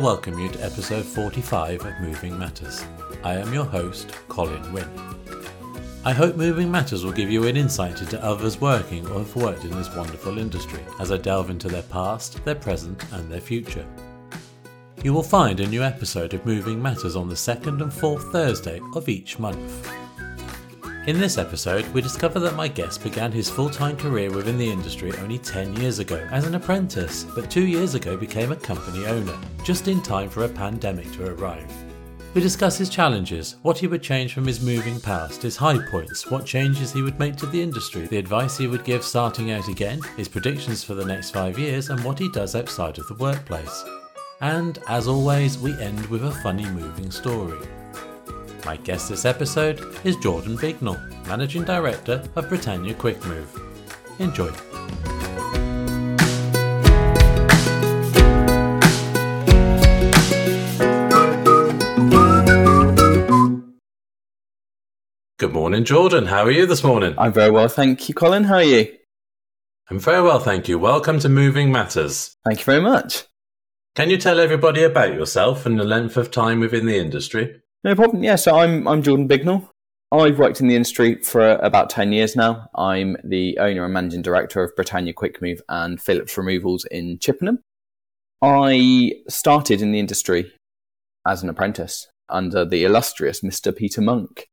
welcome 0.00 0.38
you 0.38 0.48
to 0.48 0.64
episode 0.64 1.04
45 1.04 1.84
of 1.84 2.00
Moving 2.00 2.38
Matters. 2.38 2.82
I 3.22 3.34
am 3.34 3.52
your 3.52 3.66
host, 3.66 4.10
Colin 4.28 4.72
Wynn. 4.72 4.88
I 6.06 6.14
hope 6.14 6.36
Moving 6.36 6.70
Matters 6.70 7.04
will 7.04 7.12
give 7.12 7.30
you 7.30 7.46
an 7.46 7.56
insight 7.56 8.00
into 8.00 8.22
others 8.24 8.62
working 8.62 9.06
or 9.08 9.18
have 9.18 9.36
worked 9.36 9.64
in 9.64 9.72
this 9.72 9.94
wonderful 9.94 10.38
industry 10.38 10.80
as 11.00 11.12
I 11.12 11.18
delve 11.18 11.50
into 11.50 11.68
their 11.68 11.82
past, 11.82 12.42
their 12.46 12.54
present, 12.54 13.04
and 13.12 13.30
their 13.30 13.42
future. 13.42 13.86
You 15.04 15.12
will 15.12 15.22
find 15.22 15.60
a 15.60 15.66
new 15.66 15.82
episode 15.82 16.32
of 16.32 16.46
Moving 16.46 16.80
Matters 16.80 17.14
on 17.14 17.28
the 17.28 17.36
second 17.36 17.82
and 17.82 17.92
fourth 17.92 18.32
Thursday 18.32 18.80
of 18.94 19.06
each 19.06 19.38
month. 19.38 19.86
In 21.06 21.18
this 21.18 21.38
episode, 21.38 21.86
we 21.94 22.02
discover 22.02 22.38
that 22.40 22.56
my 22.56 22.68
guest 22.68 23.02
began 23.02 23.32
his 23.32 23.48
full 23.48 23.70
time 23.70 23.96
career 23.96 24.30
within 24.30 24.58
the 24.58 24.70
industry 24.70 25.10
only 25.20 25.38
10 25.38 25.76
years 25.76 25.98
ago 25.98 26.28
as 26.30 26.44
an 26.44 26.54
apprentice, 26.54 27.24
but 27.34 27.50
two 27.50 27.66
years 27.66 27.94
ago 27.94 28.18
became 28.18 28.52
a 28.52 28.56
company 28.56 29.06
owner, 29.06 29.36
just 29.64 29.88
in 29.88 30.02
time 30.02 30.28
for 30.28 30.44
a 30.44 30.48
pandemic 30.48 31.10
to 31.12 31.32
arrive. 31.32 31.72
We 32.34 32.42
discuss 32.42 32.76
his 32.76 32.90
challenges, 32.90 33.56
what 33.62 33.78
he 33.78 33.86
would 33.86 34.02
change 34.02 34.34
from 34.34 34.46
his 34.46 34.60
moving 34.60 35.00
past, 35.00 35.40
his 35.40 35.56
high 35.56 35.78
points, 35.90 36.30
what 36.30 36.44
changes 36.44 36.92
he 36.92 37.00
would 37.00 37.18
make 37.18 37.36
to 37.36 37.46
the 37.46 37.62
industry, 37.62 38.06
the 38.06 38.18
advice 38.18 38.58
he 38.58 38.66
would 38.66 38.84
give 38.84 39.02
starting 39.02 39.52
out 39.52 39.68
again, 39.68 40.02
his 40.18 40.28
predictions 40.28 40.84
for 40.84 40.94
the 40.94 41.04
next 41.04 41.30
five 41.30 41.58
years, 41.58 41.88
and 41.88 42.04
what 42.04 42.18
he 42.18 42.30
does 42.30 42.54
outside 42.54 42.98
of 42.98 43.08
the 43.08 43.14
workplace. 43.14 43.84
And 44.42 44.78
as 44.86 45.08
always, 45.08 45.58
we 45.58 45.72
end 45.80 46.04
with 46.06 46.26
a 46.26 46.32
funny 46.42 46.66
moving 46.66 47.10
story. 47.10 47.58
My 48.64 48.76
guest 48.76 49.08
this 49.08 49.24
episode 49.24 49.80
is 50.04 50.16
Jordan 50.16 50.56
Bignell, 50.56 50.98
Managing 51.26 51.64
Director 51.64 52.22
of 52.36 52.48
Britannia 52.48 52.94
Quick 52.94 53.24
Move. 53.24 53.48
Enjoy. 54.18 54.50
Good 65.38 65.52
morning, 65.52 65.84
Jordan. 65.84 66.26
How 66.26 66.44
are 66.44 66.50
you 66.50 66.66
this 66.66 66.84
morning? 66.84 67.14
I'm 67.16 67.32
very 67.32 67.50
well, 67.50 67.68
thank 67.68 68.08
you, 68.08 68.14
Colin. 68.14 68.44
How 68.44 68.56
are 68.56 68.62
you? 68.62 68.94
I'm 69.88 69.98
very 69.98 70.22
well, 70.22 70.38
thank 70.38 70.68
you. 70.68 70.78
Welcome 70.78 71.18
to 71.20 71.30
Moving 71.30 71.72
Matters. 71.72 72.36
Thank 72.44 72.58
you 72.58 72.64
very 72.64 72.82
much. 72.82 73.24
Can 73.96 74.10
you 74.10 74.18
tell 74.18 74.38
everybody 74.38 74.82
about 74.82 75.14
yourself 75.14 75.64
and 75.64 75.80
the 75.80 75.84
length 75.84 76.16
of 76.16 76.30
time 76.30 76.60
within 76.60 76.86
the 76.86 76.98
industry? 76.98 77.59
No 77.82 77.94
problem. 77.94 78.22
Yeah, 78.22 78.36
so 78.36 78.58
I'm 78.58 78.86
I'm 78.86 79.02
Jordan 79.02 79.28
Bignell. 79.28 79.68
I've 80.12 80.38
worked 80.38 80.60
in 80.60 80.66
the 80.66 80.74
industry 80.74 81.16
for 81.22 81.52
about 81.56 81.88
10 81.88 82.12
years 82.12 82.34
now. 82.34 82.68
I'm 82.74 83.16
the 83.22 83.56
owner 83.58 83.84
and 83.84 83.94
managing 83.94 84.22
director 84.22 84.62
of 84.62 84.74
Britannia 84.74 85.12
Quick 85.12 85.40
Move 85.40 85.62
and 85.68 86.02
Phillips 86.02 86.36
Removals 86.36 86.84
in 86.86 87.18
Chippenham. 87.20 87.60
I 88.42 89.12
started 89.28 89.82
in 89.82 89.92
the 89.92 90.00
industry 90.00 90.52
as 91.28 91.42
an 91.42 91.48
apprentice 91.48 92.08
under 92.28 92.64
the 92.64 92.84
illustrious 92.84 93.40
Mr. 93.42 93.74
Peter 93.74 94.00
Monk, 94.00 94.48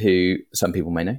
who 0.00 0.36
some 0.54 0.72
people 0.72 0.92
may 0.92 1.04
know. 1.04 1.18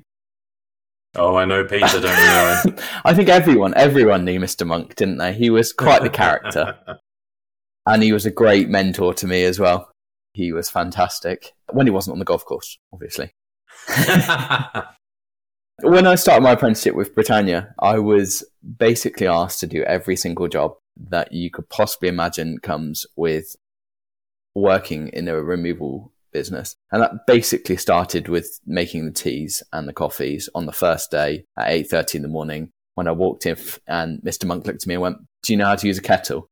Oh, 1.15 1.35
I 1.35 1.45
know 1.45 1.65
Peter, 1.65 1.99
don't 1.99 2.03
you 2.03 2.25
know 2.25 2.61
him? 2.63 2.75
I 3.05 3.13
think 3.13 3.27
everyone, 3.27 3.73
everyone 3.75 4.23
knew 4.23 4.39
Mr. 4.39 4.65
Monk, 4.65 4.95
didn't 4.95 5.17
they? 5.17 5.33
He 5.33 5.49
was 5.49 5.73
quite 5.73 6.03
the 6.03 6.09
character. 6.09 6.77
and 7.85 8.03
he 8.03 8.13
was 8.13 8.25
a 8.25 8.31
great 8.31 8.69
mentor 8.69 9.13
to 9.15 9.27
me 9.27 9.43
as 9.43 9.59
well. 9.59 9.91
He 10.37 10.53
was 10.53 10.69
fantastic 10.69 11.53
when 11.71 11.87
he 11.87 11.91
wasn't 11.91 12.13
on 12.13 12.19
the 12.19 12.25
golf 12.25 12.45
course, 12.45 12.77
obviously. 12.93 13.33
when 15.81 16.05
I 16.05 16.13
started 16.13 16.43
my 16.43 16.51
apprenticeship 16.51 16.93
with 16.93 17.15
Britannia, 17.15 17.73
I 17.79 17.97
was 17.97 18.43
basically 18.77 19.25
asked 19.25 19.59
to 19.61 19.67
do 19.67 19.81
every 19.81 20.15
single 20.15 20.47
job 20.47 20.75
that 21.09 21.31
you 21.31 21.49
could 21.49 21.67
possibly 21.69 22.07
imagine 22.07 22.59
comes 22.59 23.07
with 23.15 23.55
working 24.53 25.07
in 25.07 25.27
a 25.27 25.41
removal 25.41 26.13
business. 26.31 26.75
And 26.91 27.01
that 27.01 27.25
basically 27.25 27.77
started 27.77 28.27
with 28.27 28.59
making 28.63 29.05
the 29.05 29.11
teas 29.11 29.63
and 29.73 29.87
the 29.87 29.93
coffees 29.93 30.49
on 30.53 30.67
the 30.67 30.71
first 30.71 31.09
day 31.09 31.45
at 31.57 31.69
8.30 31.69 32.13
in 32.13 32.21
the 32.21 32.27
morning 32.27 32.69
when 32.93 33.07
I 33.07 33.11
walked 33.11 33.47
in 33.47 33.57
and 33.87 34.21
Mr. 34.21 34.45
Monk 34.45 34.67
looked 34.67 34.83
at 34.83 34.87
me 34.87 34.93
and 34.93 35.01
went, 35.01 35.17
do 35.41 35.51
you 35.51 35.57
know 35.57 35.65
how 35.65 35.75
to 35.77 35.87
use 35.87 35.97
a 35.97 36.03
kettle? 36.03 36.47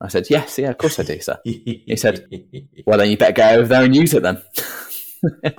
I 0.00 0.08
said, 0.08 0.30
yes, 0.30 0.58
yeah, 0.58 0.70
of 0.70 0.78
course 0.78 0.98
I 0.98 1.02
do, 1.02 1.20
sir. 1.20 1.38
he 1.44 1.94
said, 1.96 2.26
well, 2.86 2.98
then 2.98 3.10
you 3.10 3.16
better 3.16 3.32
go 3.32 3.48
over 3.50 3.68
there 3.68 3.84
and 3.84 3.94
use 3.94 4.14
it 4.14 4.22
then. 4.22 4.40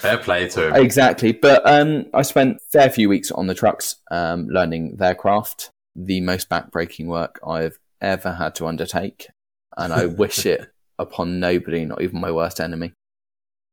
fair 0.00 0.18
play 0.18 0.48
to 0.48 0.68
him. 0.68 0.74
Exactly. 0.74 1.32
But 1.32 1.62
um, 1.64 2.06
I 2.12 2.22
spent 2.22 2.56
a 2.56 2.60
fair 2.72 2.90
few 2.90 3.08
weeks 3.08 3.30
on 3.30 3.46
the 3.46 3.54
trucks 3.54 3.96
um, 4.10 4.48
learning 4.48 4.96
their 4.96 5.14
craft, 5.14 5.70
the 5.94 6.20
most 6.20 6.48
backbreaking 6.48 7.06
work 7.06 7.38
I've 7.46 7.78
ever 8.00 8.32
had 8.32 8.56
to 8.56 8.66
undertake. 8.66 9.28
And 9.76 9.92
I 9.92 10.06
wish 10.06 10.44
it 10.44 10.72
upon 10.98 11.38
nobody, 11.38 11.84
not 11.84 12.02
even 12.02 12.20
my 12.20 12.32
worst 12.32 12.60
enemy. 12.60 12.94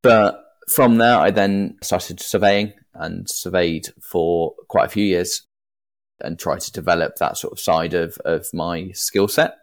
But 0.04 0.44
from 0.68 0.98
there, 0.98 1.18
I 1.18 1.32
then 1.32 1.78
started 1.82 2.20
surveying 2.20 2.74
and 2.94 3.28
surveyed 3.30 3.88
for 4.02 4.54
quite 4.68 4.86
a 4.86 4.90
few 4.90 5.04
years 5.04 5.48
and 6.22 6.40
try 6.40 6.58
to 6.58 6.72
develop 6.72 7.16
that 7.18 7.38
sort 7.38 7.54
of 7.54 7.60
side 7.60 7.94
of, 7.94 8.18
of 8.26 8.48
my 8.54 8.92
skill 8.92 9.28
set. 9.28 9.58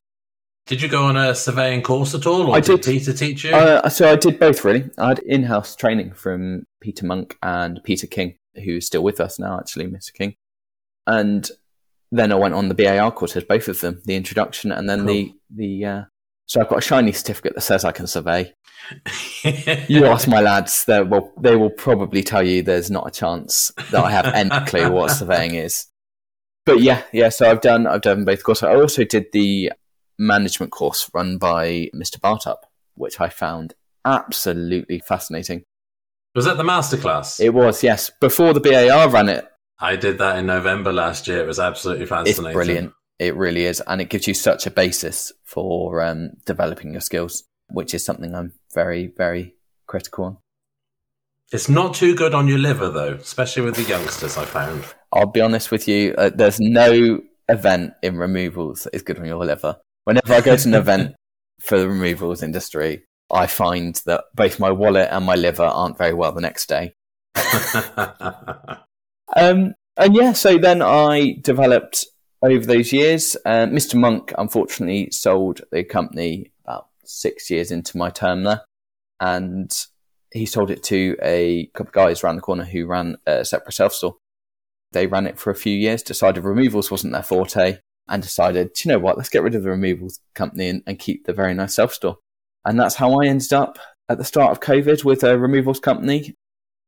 Did 0.66 0.82
you 0.82 0.88
go 0.88 1.04
on 1.04 1.16
a 1.16 1.32
surveying 1.32 1.82
course 1.82 2.12
at 2.12 2.26
all, 2.26 2.48
or 2.48 2.56
I 2.56 2.60
did, 2.60 2.80
did 2.80 2.98
Peter 2.98 3.12
teach 3.12 3.44
you? 3.44 3.52
Uh, 3.52 3.88
so 3.88 4.10
I 4.10 4.16
did 4.16 4.40
both 4.40 4.64
really. 4.64 4.90
I 4.98 5.08
had 5.08 5.20
in-house 5.20 5.76
training 5.76 6.14
from 6.14 6.64
Peter 6.80 7.06
Monk 7.06 7.38
and 7.40 7.80
Peter 7.84 8.08
King, 8.08 8.36
who's 8.56 8.84
still 8.84 9.04
with 9.04 9.20
us 9.20 9.38
now, 9.38 9.60
actually, 9.60 9.86
Mr. 9.86 10.12
King. 10.12 10.34
And 11.06 11.48
then 12.10 12.32
I 12.32 12.34
went 12.34 12.54
on 12.54 12.68
the 12.68 12.74
BAR 12.74 13.12
courses, 13.12 13.44
both 13.44 13.68
of 13.68 13.80
them, 13.80 14.02
the 14.06 14.16
introduction 14.16 14.72
and 14.72 14.88
then 14.90 15.00
cool. 15.00 15.06
the 15.06 15.34
the. 15.54 15.84
Uh, 15.84 16.04
so 16.46 16.60
I've 16.60 16.68
got 16.68 16.78
a 16.78 16.82
shiny 16.82 17.12
certificate 17.12 17.54
that 17.54 17.60
says 17.60 17.84
I 17.84 17.92
can 17.92 18.08
survey. 18.08 18.52
you 19.88 20.06
ask 20.06 20.26
my 20.26 20.40
lads, 20.40 20.84
they 20.84 21.02
will 21.02 21.32
they 21.38 21.54
will 21.54 21.70
probably 21.70 22.24
tell 22.24 22.42
you 22.42 22.62
there's 22.62 22.90
not 22.90 23.06
a 23.06 23.10
chance 23.12 23.70
that 23.92 24.02
I 24.02 24.10
have 24.10 24.26
any 24.26 24.50
clue 24.66 24.90
what 24.90 25.12
surveying 25.12 25.54
is 25.54 25.86
but 26.66 26.80
yeah, 26.80 27.02
yeah. 27.12 27.30
So 27.30 27.50
I've 27.50 27.62
done 27.62 27.86
I've 27.86 28.02
done 28.02 28.24
both 28.24 28.42
courses. 28.42 28.64
I 28.64 28.74
also 28.74 29.04
did 29.04 29.26
the 29.32 29.72
management 30.18 30.72
course 30.72 31.10
run 31.14 31.38
by 31.38 31.88
Mr. 31.94 32.18
Bartup, 32.18 32.58
which 32.94 33.20
I 33.20 33.28
found 33.28 33.74
absolutely 34.04 34.98
fascinating. 34.98 35.64
Was 36.34 36.44
that 36.44 36.58
the 36.58 36.64
masterclass? 36.64 37.40
It 37.40 37.54
was, 37.54 37.82
yes. 37.82 38.10
Before 38.20 38.52
the 38.52 38.60
BAR 38.60 39.08
ran 39.08 39.28
it. 39.28 39.48
I 39.78 39.96
did 39.96 40.18
that 40.18 40.38
in 40.38 40.46
November 40.46 40.92
last 40.92 41.26
year. 41.26 41.42
It 41.42 41.46
was 41.46 41.58
absolutely 41.58 42.06
fascinating. 42.06 42.46
It's 42.46 42.52
brilliant. 42.52 42.92
It 43.18 43.34
really 43.36 43.64
is. 43.64 43.82
And 43.86 44.00
it 44.00 44.10
gives 44.10 44.26
you 44.26 44.34
such 44.34 44.66
a 44.66 44.70
basis 44.70 45.32
for 45.44 46.02
um, 46.02 46.32
developing 46.44 46.92
your 46.92 47.00
skills, 47.00 47.44
which 47.70 47.94
is 47.94 48.04
something 48.04 48.34
I'm 48.34 48.52
very, 48.74 49.06
very 49.06 49.54
critical 49.86 50.24
on. 50.24 50.36
It's 51.52 51.68
not 51.68 51.94
too 51.94 52.14
good 52.14 52.34
on 52.34 52.48
your 52.48 52.58
liver, 52.58 52.90
though, 52.90 53.14
especially 53.14 53.62
with 53.62 53.76
the 53.76 53.84
youngsters, 53.84 54.36
I 54.36 54.44
found. 54.44 54.84
I'll 55.16 55.26
be 55.26 55.40
honest 55.40 55.70
with 55.70 55.88
you, 55.88 56.14
uh, 56.18 56.30
there's 56.34 56.60
no 56.60 57.22
event 57.48 57.94
in 58.02 58.18
removals 58.18 58.84
that 58.84 58.94
is 58.94 59.00
good 59.00 59.18
on 59.18 59.24
your 59.24 59.44
liver. 59.44 59.78
Whenever 60.04 60.34
I 60.34 60.42
go 60.42 60.54
to 60.54 60.68
an 60.68 60.74
event 60.74 61.16
for 61.60 61.78
the 61.78 61.88
removals 61.88 62.42
industry, 62.42 63.04
I 63.32 63.46
find 63.46 63.94
that 64.04 64.24
both 64.34 64.60
my 64.60 64.70
wallet 64.70 65.08
and 65.10 65.24
my 65.24 65.34
liver 65.34 65.64
aren't 65.64 65.96
very 65.96 66.12
well 66.12 66.32
the 66.32 66.42
next 66.42 66.68
day. 66.68 66.92
um, 69.34 69.74
and 69.96 70.14
yeah, 70.14 70.34
so 70.34 70.58
then 70.58 70.82
I 70.82 71.38
developed 71.40 72.04
over 72.42 72.66
those 72.66 72.92
years. 72.92 73.38
Uh, 73.46 73.66
Mr. 73.66 73.94
Monk 73.94 74.34
unfortunately 74.36 75.10
sold 75.12 75.62
the 75.72 75.82
company 75.82 76.52
about 76.62 76.88
six 77.04 77.50
years 77.50 77.70
into 77.70 77.96
my 77.96 78.10
term 78.10 78.44
there. 78.44 78.60
And 79.18 79.74
he 80.30 80.44
sold 80.44 80.70
it 80.70 80.82
to 80.84 81.16
a 81.22 81.70
couple 81.72 81.88
of 81.88 81.94
guys 81.94 82.22
around 82.22 82.36
the 82.36 82.42
corner 82.42 82.64
who 82.64 82.86
ran 82.86 83.16
a 83.26 83.46
separate 83.46 83.72
self 83.72 83.94
store. 83.94 84.16
They 84.92 85.06
ran 85.06 85.26
it 85.26 85.38
for 85.38 85.50
a 85.50 85.56
few 85.56 85.76
years, 85.76 86.02
decided 86.02 86.44
removals 86.44 86.90
wasn't 86.90 87.12
their 87.12 87.22
forte, 87.22 87.78
and 88.08 88.22
decided, 88.22 88.70
you 88.84 88.90
know 88.90 88.98
what, 88.98 89.16
let's 89.16 89.28
get 89.28 89.42
rid 89.42 89.54
of 89.54 89.62
the 89.62 89.70
removals 89.70 90.20
company 90.34 90.68
and, 90.68 90.82
and 90.86 90.98
keep 90.98 91.24
the 91.24 91.32
very 91.32 91.54
nice 91.54 91.74
self 91.74 91.92
store. 91.92 92.18
And 92.64 92.78
that's 92.78 92.94
how 92.96 93.20
I 93.20 93.26
ended 93.26 93.52
up 93.52 93.78
at 94.08 94.18
the 94.18 94.24
start 94.24 94.52
of 94.52 94.60
COVID 94.60 95.04
with 95.04 95.24
a 95.24 95.38
removals 95.38 95.80
company, 95.80 96.34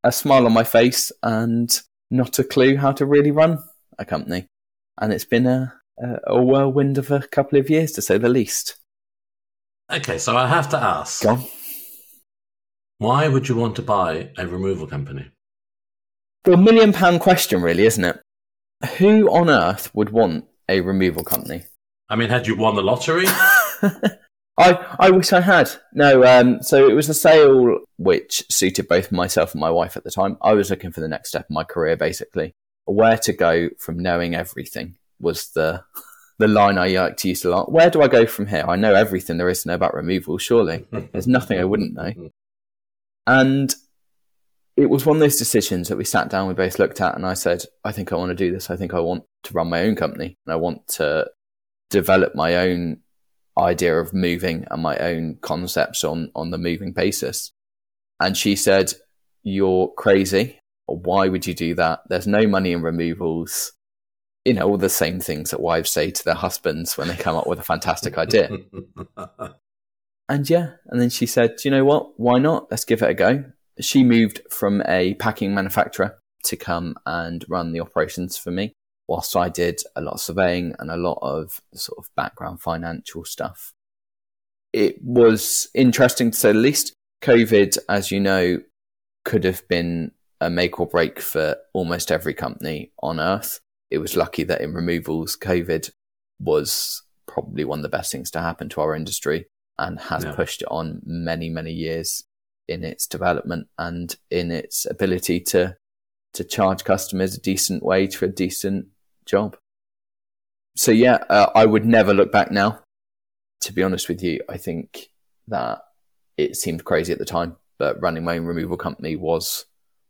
a 0.05 0.13
smile 0.13 0.47
on 0.47 0.53
my 0.53 0.65
face, 0.65 1.13
and 1.23 1.81
not 2.11 2.39
a 2.39 2.45
clue 2.45 2.77
how 2.77 2.93
to 2.93 3.07
really 3.07 3.31
run 3.31 3.59
a 3.99 4.05
company. 4.05 4.47
And 5.01 5.13
it's 5.13 5.25
been 5.25 5.47
a, 5.47 5.75
a 6.27 6.41
whirlwind 6.41 6.99
of 6.99 7.11
a 7.11 7.21
couple 7.21 7.59
of 7.59 7.69
years, 7.69 7.93
to 7.93 8.03
say 8.03 8.19
the 8.19 8.29
least. 8.29 8.77
Okay, 9.91 10.19
so 10.19 10.37
I 10.37 10.47
have 10.47 10.69
to 10.71 10.77
ask. 10.77 11.25
Why 12.99 13.29
would 13.29 13.49
you 13.49 13.57
want 13.57 13.77
to 13.77 13.83
buy 13.83 14.31
a 14.37 14.47
removal 14.47 14.87
company? 14.87 15.31
The 16.49 16.57
million 16.57 16.95
pound 16.95 17.21
question, 17.21 17.61
really, 17.61 17.85
isn't 17.85 18.03
it? 18.03 18.23
Who 18.97 19.29
on 19.29 19.51
earth 19.51 19.95
would 19.95 20.09
want 20.09 20.47
a 20.67 20.81
removal 20.81 21.23
company? 21.23 21.65
I 22.09 22.17
mean, 22.17 22.31
had 22.31 22.47
you 22.47 22.57
won 22.57 22.75
the 22.75 22.81
lottery? 22.81 23.27
I, 24.57 24.97
I 24.99 25.11
wish 25.11 25.35
I 25.35 25.43
had. 25.43 25.71
No, 25.93 26.25
um, 26.25 26.63
so 26.63 26.89
it 26.89 26.95
was 26.95 27.11
a 27.11 27.13
sale 27.13 27.81
which 27.99 28.51
suited 28.51 28.89
both 28.89 29.13
myself 29.13 29.53
and 29.53 29.61
my 29.61 29.69
wife 29.69 29.95
at 29.99 30.05
the 30.05 30.11
time. 30.11 30.39
I 30.41 30.55
was 30.55 30.71
looking 30.71 30.91
for 30.91 31.03
the 31.03 31.09
next 31.09 31.29
step 31.29 31.45
in 31.51 31.55
my 31.55 31.65
career, 31.65 31.99
basically. 31.99 32.55
Where 32.87 33.19
to 33.19 33.33
go 33.35 33.69
from 33.79 33.99
knowing 33.99 34.35
everything 34.35 34.97
was 35.21 35.51
the 35.51 35.85
the 36.39 36.49
line 36.49 36.79
I 36.79 36.87
like 36.87 37.19
to 37.19 37.29
use 37.29 37.45
a 37.45 37.51
lot. 37.51 37.71
Where 37.71 37.91
do 37.91 38.01
I 38.01 38.09
go 38.09 38.25
from 38.25 38.47
here? 38.47 38.65
I 38.67 38.77
know 38.77 38.95
everything 38.95 39.37
there 39.37 39.51
is 39.51 39.65
to 39.65 39.69
know 39.69 39.75
about 39.75 39.93
removal, 39.93 40.39
surely. 40.39 40.87
There's 41.13 41.27
nothing 41.27 41.59
I 41.59 41.65
wouldn't 41.65 41.93
know. 41.93 42.31
And 43.27 43.75
it 44.79 44.89
was 44.89 45.05
one 45.05 45.17
of 45.17 45.21
those 45.21 45.39
decisions 45.39 45.89
that 45.89 45.97
we 45.97 46.05
sat 46.05 46.31
down, 46.31 46.47
we 46.47 46.55
both 46.55 46.79
looked 46.79 47.01
at, 47.01 47.17
and 47.17 47.27
I 47.27 47.35
said, 47.35 47.65
I 47.83 47.91
think 47.91 48.13
I 48.13 48.17
want 48.17 48.31
to 48.31 48.37
do 48.37 48.53
this. 48.53 48.71
I 48.71 48.77
think 48.77 48.95
I 48.95 49.01
want 49.01 49.25
to 49.43 49.53
run 49.53 49.69
my 49.69 49.83
own 49.83 49.97
company. 49.97 50.39
And 50.47 50.53
I 50.53 50.57
want 50.57 50.87
to 50.95 51.29
develop 51.91 52.37
my 52.37 52.55
own 52.55 53.01
idea 53.59 53.99
of 53.99 54.15
moving 54.15 54.67
and 54.71 54.81
my 54.81 54.97
own 54.99 55.39
concepts 55.43 56.05
on, 56.05 56.31
on 56.37 56.53
the 56.53 56.59
moving 56.59 56.93
basis. 56.93 57.51
And 58.21 58.37
she 58.37 58.55
said, 58.55 58.95
You're 59.43 59.89
crazy. 59.89 60.61
Why 60.87 61.29
would 61.29 61.45
you 61.45 61.55
do 61.55 61.75
that? 61.75 62.03
There's 62.09 62.29
no 62.29 62.47
money 62.47 62.71
in 62.71 62.81
removals 62.81 63.73
you 64.45 64.55
know, 64.55 64.67
all 64.67 64.79
the 64.79 64.89
same 64.89 65.21
things 65.21 65.51
that 65.51 65.61
wives 65.61 65.91
say 65.91 66.11
to 66.11 66.25
their 66.25 66.35
husbands 66.35 66.97
when 66.97 67.09
they 67.09 67.17
come 67.17 67.37
up 67.37 67.47
with 67.47 67.59
a 67.59 67.63
fantastic 67.63 68.17
idea. 68.17 68.49
and 70.29 70.49
yeah, 70.49 70.71
and 70.87 70.99
then 70.99 71.11
she 71.11 71.27
said, 71.27 71.57
you 71.65 71.71
know 71.71 71.85
what? 71.85 72.19
Why 72.19 72.39
not? 72.39 72.71
Let's 72.71 72.87
give 72.87 73.03
it 73.03 73.11
a 73.11 73.15
go. 73.15 73.45
She 73.81 74.05
moved 74.05 74.41
from 74.51 74.83
a 74.87 75.15
packing 75.15 75.55
manufacturer 75.55 76.19
to 76.45 76.57
come 76.57 76.97
and 77.07 77.45
run 77.49 77.73
the 77.73 77.81
operations 77.81 78.37
for 78.37 78.51
me, 78.51 78.73
whilst 79.07 79.37
I 79.37 79.49
did 79.49 79.81
a 79.97 80.01
lot 80.01 80.15
of 80.15 80.21
surveying 80.21 80.75
and 80.79 80.91
a 80.91 80.97
lot 80.97 81.19
of 81.23 81.61
sort 81.75 81.99
of 81.99 82.09
background 82.17 82.61
financial 82.61 83.25
stuff. 83.25 83.73
It 84.73 85.03
was 85.03 85.69
interesting 85.75 86.31
to 86.31 86.37
say 86.37 86.53
the 86.53 86.59
least. 86.59 86.93
COVID, 87.23 87.79
as 87.89 88.13
you 88.13 88.21
know, 88.21 88.61
could 89.25 89.45
have 89.45 89.67
been 89.69 90.13
a 90.41 90.49
make 90.49 90.79
or 90.79 90.87
break 90.87 91.21
for 91.21 91.57
almost 91.73 92.13
every 92.13 92.33
company 92.35 92.93
on 93.03 93.19
earth 93.19 93.61
it 93.91 93.99
was 93.99 94.17
lucky 94.17 94.45
that 94.45 94.61
in 94.61 94.75
removals, 94.75 95.37
COVID 95.37 95.91
was 96.41 97.03
probably 97.27 97.65
one 97.65 97.79
of 97.79 97.83
the 97.83 97.89
best 97.89 98.13
things 98.13 98.31
to 98.33 98.41
happen 98.41 98.69
to 98.71 98.81
our 98.81 98.95
industry 98.95 99.47
and 99.79 99.99
has 99.99 100.25
yeah. 100.25 100.33
pushed 100.33 100.63
it 100.63 100.69
on 100.71 101.01
many, 101.05 101.49
many 101.49 101.73
years 101.73 102.25
in 102.69 102.85
its 102.85 103.07
development 103.07 103.69
and 103.79 104.17
in 104.31 104.51
its 104.51 104.87
ability 104.89 105.41
to 105.41 105.77
to 106.35 106.45
charge 106.45 106.85
customers 106.85 107.35
a 107.35 107.41
decent 107.41 107.83
wage 107.83 108.17
for 108.17 108.27
a 108.27 108.33
decent 108.33 108.87
job. 109.25 109.57
So 110.77 110.93
yeah, 110.93 111.25
uh, 111.29 111.51
I 111.55 111.67
would 111.67 111.85
never 111.85 112.15
look 112.15 112.31
back 112.31 112.51
now. 112.51 112.81
To 113.63 113.73
be 113.73 113.83
honest 113.83 114.09
with 114.09 114.23
you, 114.23 114.41
I 114.49 114.57
think 114.57 115.09
that 115.49 115.81
it 116.37 116.57
seemed 116.57 116.85
crazy 116.85 117.13
at 117.13 117.19
the 117.19 117.25
time, 117.25 117.57
but 117.79 118.01
running 118.01 118.23
my 118.23 118.39
own 118.39 118.45
removal 118.45 118.77
company 118.77 119.17
was 119.17 119.65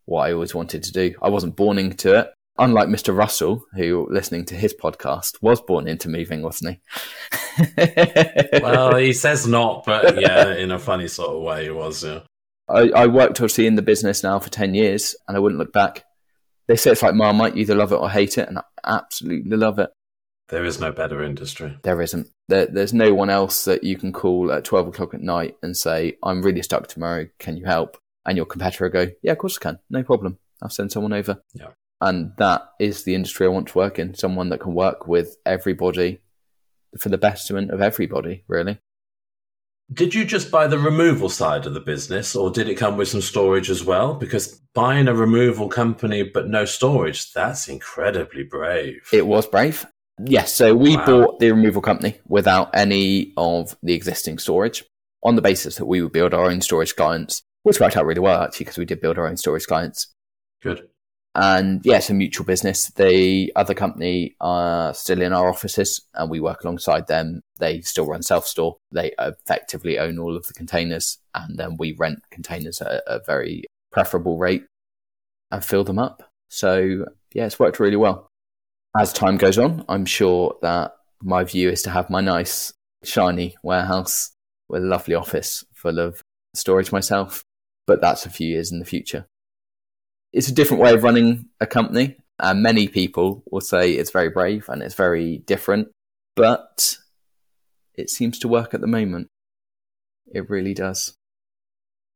what 0.04 0.28
I 0.28 0.32
always 0.32 0.54
wanted 0.54 0.82
to 0.82 0.92
do. 0.92 1.14
I 1.22 1.30
wasn't 1.30 1.56
born 1.56 1.78
into 1.78 2.18
it, 2.18 2.30
unlike 2.58 2.88
Mr. 2.88 3.16
Russell, 3.16 3.64
who 3.74 4.06
listening 4.10 4.44
to 4.46 4.54
his 4.54 4.74
podcast 4.74 5.40
was 5.40 5.60
born 5.62 5.88
into 5.88 6.10
moving, 6.10 6.42
wasn't 6.42 6.76
he? 6.76 8.58
well, 8.62 8.96
he 8.96 9.12
says 9.12 9.46
not, 9.46 9.84
but 9.86 10.20
yeah, 10.20 10.54
in 10.54 10.70
a 10.70 10.78
funny 10.78 11.08
sort 11.08 11.36
of 11.36 11.42
way, 11.42 11.64
he 11.64 11.70
was. 11.70 12.04
Yeah. 12.04 12.20
I, 12.68 12.90
I 12.90 13.06
worked 13.06 13.40
obviously 13.40 13.66
in 13.66 13.76
the 13.76 13.82
business 13.82 14.22
now 14.22 14.38
for 14.38 14.50
ten 14.50 14.74
years, 14.74 15.14
and 15.26 15.36
I 15.36 15.40
wouldn't 15.40 15.58
look 15.58 15.72
back. 15.72 16.04
They 16.66 16.76
say 16.76 16.90
it's 16.90 17.02
like 17.02 17.14
Marmite, 17.14 17.56
you 17.56 17.62
either 17.62 17.74
love 17.74 17.92
it 17.92 17.96
or 17.96 18.10
hate 18.10 18.38
it, 18.38 18.48
and 18.48 18.58
I 18.58 18.62
absolutely 18.84 19.56
love 19.56 19.78
it. 19.78 19.90
There 20.48 20.64
is 20.64 20.80
no 20.80 20.92
better 20.92 21.22
industry. 21.22 21.78
There 21.82 22.00
isn't. 22.00 22.28
There, 22.48 22.66
there's 22.66 22.94
no 22.94 23.12
one 23.14 23.30
else 23.30 23.64
that 23.64 23.84
you 23.84 23.96
can 23.96 24.12
call 24.12 24.52
at 24.52 24.64
twelve 24.64 24.88
o'clock 24.88 25.14
at 25.14 25.20
night 25.20 25.56
and 25.62 25.76
say, 25.76 26.16
"I'm 26.22 26.42
really 26.42 26.62
stuck 26.62 26.88
tomorrow. 26.88 27.28
Can 27.38 27.56
you 27.56 27.64
help?" 27.64 27.98
And 28.26 28.36
your 28.36 28.46
competitor 28.46 28.88
go, 28.88 29.08
"Yeah, 29.22 29.32
of 29.32 29.38
course 29.38 29.58
I 29.60 29.62
can. 29.62 29.78
No 29.90 30.02
problem. 30.02 30.38
I'll 30.62 30.70
send 30.70 30.92
someone 30.92 31.12
over." 31.12 31.42
Yeah 31.54 31.68
and 32.00 32.32
that 32.36 32.72
is 32.78 33.02
the 33.02 33.14
industry 33.14 33.46
I 33.46 33.50
want 33.50 33.68
to 33.68 33.78
work 33.78 33.98
in. 33.98 34.14
Someone 34.14 34.50
that 34.50 34.60
can 34.60 34.74
work 34.74 35.08
with 35.08 35.36
everybody 35.44 36.20
for 36.98 37.08
the 37.08 37.18
betterment 37.18 37.70
of 37.70 37.80
everybody, 37.80 38.44
really. 38.46 38.78
Did 39.92 40.14
you 40.14 40.24
just 40.26 40.50
buy 40.50 40.66
the 40.66 40.78
removal 40.78 41.30
side 41.30 41.64
of 41.64 41.72
the 41.72 41.80
business, 41.80 42.36
or 42.36 42.50
did 42.50 42.68
it 42.68 42.74
come 42.74 42.98
with 42.98 43.08
some 43.08 43.22
storage 43.22 43.70
as 43.70 43.82
well? 43.82 44.14
Because 44.14 44.60
buying 44.74 45.08
a 45.08 45.14
removal 45.14 45.68
company 45.68 46.22
but 46.22 46.48
no 46.48 46.66
storage, 46.66 47.32
that's 47.32 47.68
incredibly 47.68 48.42
brave. 48.42 49.08
It 49.12 49.26
was 49.26 49.46
brave. 49.46 49.86
Yes, 50.22 50.52
so 50.52 50.74
we 50.74 50.96
wow. 50.96 51.06
bought 51.06 51.40
the 51.40 51.52
removal 51.52 51.80
company 51.80 52.20
without 52.26 52.70
any 52.74 53.32
of 53.36 53.76
the 53.82 53.94
existing 53.94 54.38
storage 54.38 54.84
on 55.22 55.36
the 55.36 55.42
basis 55.42 55.76
that 55.76 55.86
we 55.86 56.02
would 56.02 56.12
build 56.12 56.34
our 56.34 56.50
own 56.50 56.60
storage 56.60 56.94
clients, 56.94 57.42
which 57.62 57.80
worked 57.80 57.96
out 57.96 58.04
really 58.04 58.20
well 58.20 58.42
actually 58.42 58.64
because 58.64 58.78
we 58.78 58.84
did 58.84 59.00
build 59.00 59.16
our 59.16 59.26
own 59.26 59.36
storage 59.36 59.66
clients. 59.66 60.08
Good. 60.62 60.88
And 61.40 61.82
yeah, 61.84 61.98
it's 61.98 62.10
a 62.10 62.14
mutual 62.14 62.44
business. 62.44 62.88
The 62.88 63.52
other 63.54 63.72
company 63.72 64.34
are 64.40 64.92
still 64.92 65.22
in 65.22 65.32
our 65.32 65.48
offices 65.48 66.04
and 66.14 66.28
we 66.28 66.40
work 66.40 66.64
alongside 66.64 67.06
them. 67.06 67.42
They 67.60 67.80
still 67.82 68.06
run 68.06 68.22
self 68.22 68.44
store. 68.44 68.78
They 68.90 69.12
effectively 69.20 70.00
own 70.00 70.18
all 70.18 70.36
of 70.36 70.48
the 70.48 70.52
containers 70.52 71.18
and 71.36 71.56
then 71.56 71.76
we 71.78 71.92
rent 71.92 72.24
containers 72.32 72.82
at 72.82 73.04
a 73.06 73.20
very 73.24 73.62
preferable 73.92 74.36
rate 74.36 74.64
and 75.52 75.64
fill 75.64 75.84
them 75.84 76.00
up. 76.00 76.28
So 76.48 77.04
yeah, 77.32 77.46
it's 77.46 77.60
worked 77.60 77.78
really 77.78 77.94
well. 77.94 78.26
As 78.98 79.12
time 79.12 79.36
goes 79.36 79.58
on, 79.58 79.84
I'm 79.88 80.06
sure 80.06 80.56
that 80.62 80.96
my 81.22 81.44
view 81.44 81.70
is 81.70 81.82
to 81.82 81.90
have 81.90 82.10
my 82.10 82.20
nice, 82.20 82.72
shiny 83.04 83.54
warehouse 83.62 84.32
with 84.68 84.82
a 84.82 84.86
lovely 84.86 85.14
office 85.14 85.64
full 85.72 86.00
of 86.00 86.20
storage 86.54 86.90
myself. 86.90 87.44
But 87.86 88.00
that's 88.00 88.26
a 88.26 88.30
few 88.30 88.48
years 88.48 88.72
in 88.72 88.80
the 88.80 88.84
future 88.84 89.28
it's 90.32 90.48
a 90.48 90.54
different 90.54 90.82
way 90.82 90.92
of 90.92 91.02
running 91.02 91.46
a 91.60 91.66
company. 91.66 92.16
And 92.40 92.62
many 92.62 92.86
people 92.86 93.42
will 93.50 93.60
say 93.60 93.92
it's 93.92 94.12
very 94.12 94.30
brave 94.30 94.68
and 94.68 94.80
it's 94.80 94.94
very 94.94 95.38
different, 95.38 95.88
but 96.36 96.96
it 97.94 98.10
seems 98.10 98.38
to 98.40 98.48
work 98.48 98.74
at 98.74 98.80
the 98.80 98.86
moment. 98.86 99.26
It 100.32 100.48
really 100.48 100.72
does. 100.72 101.14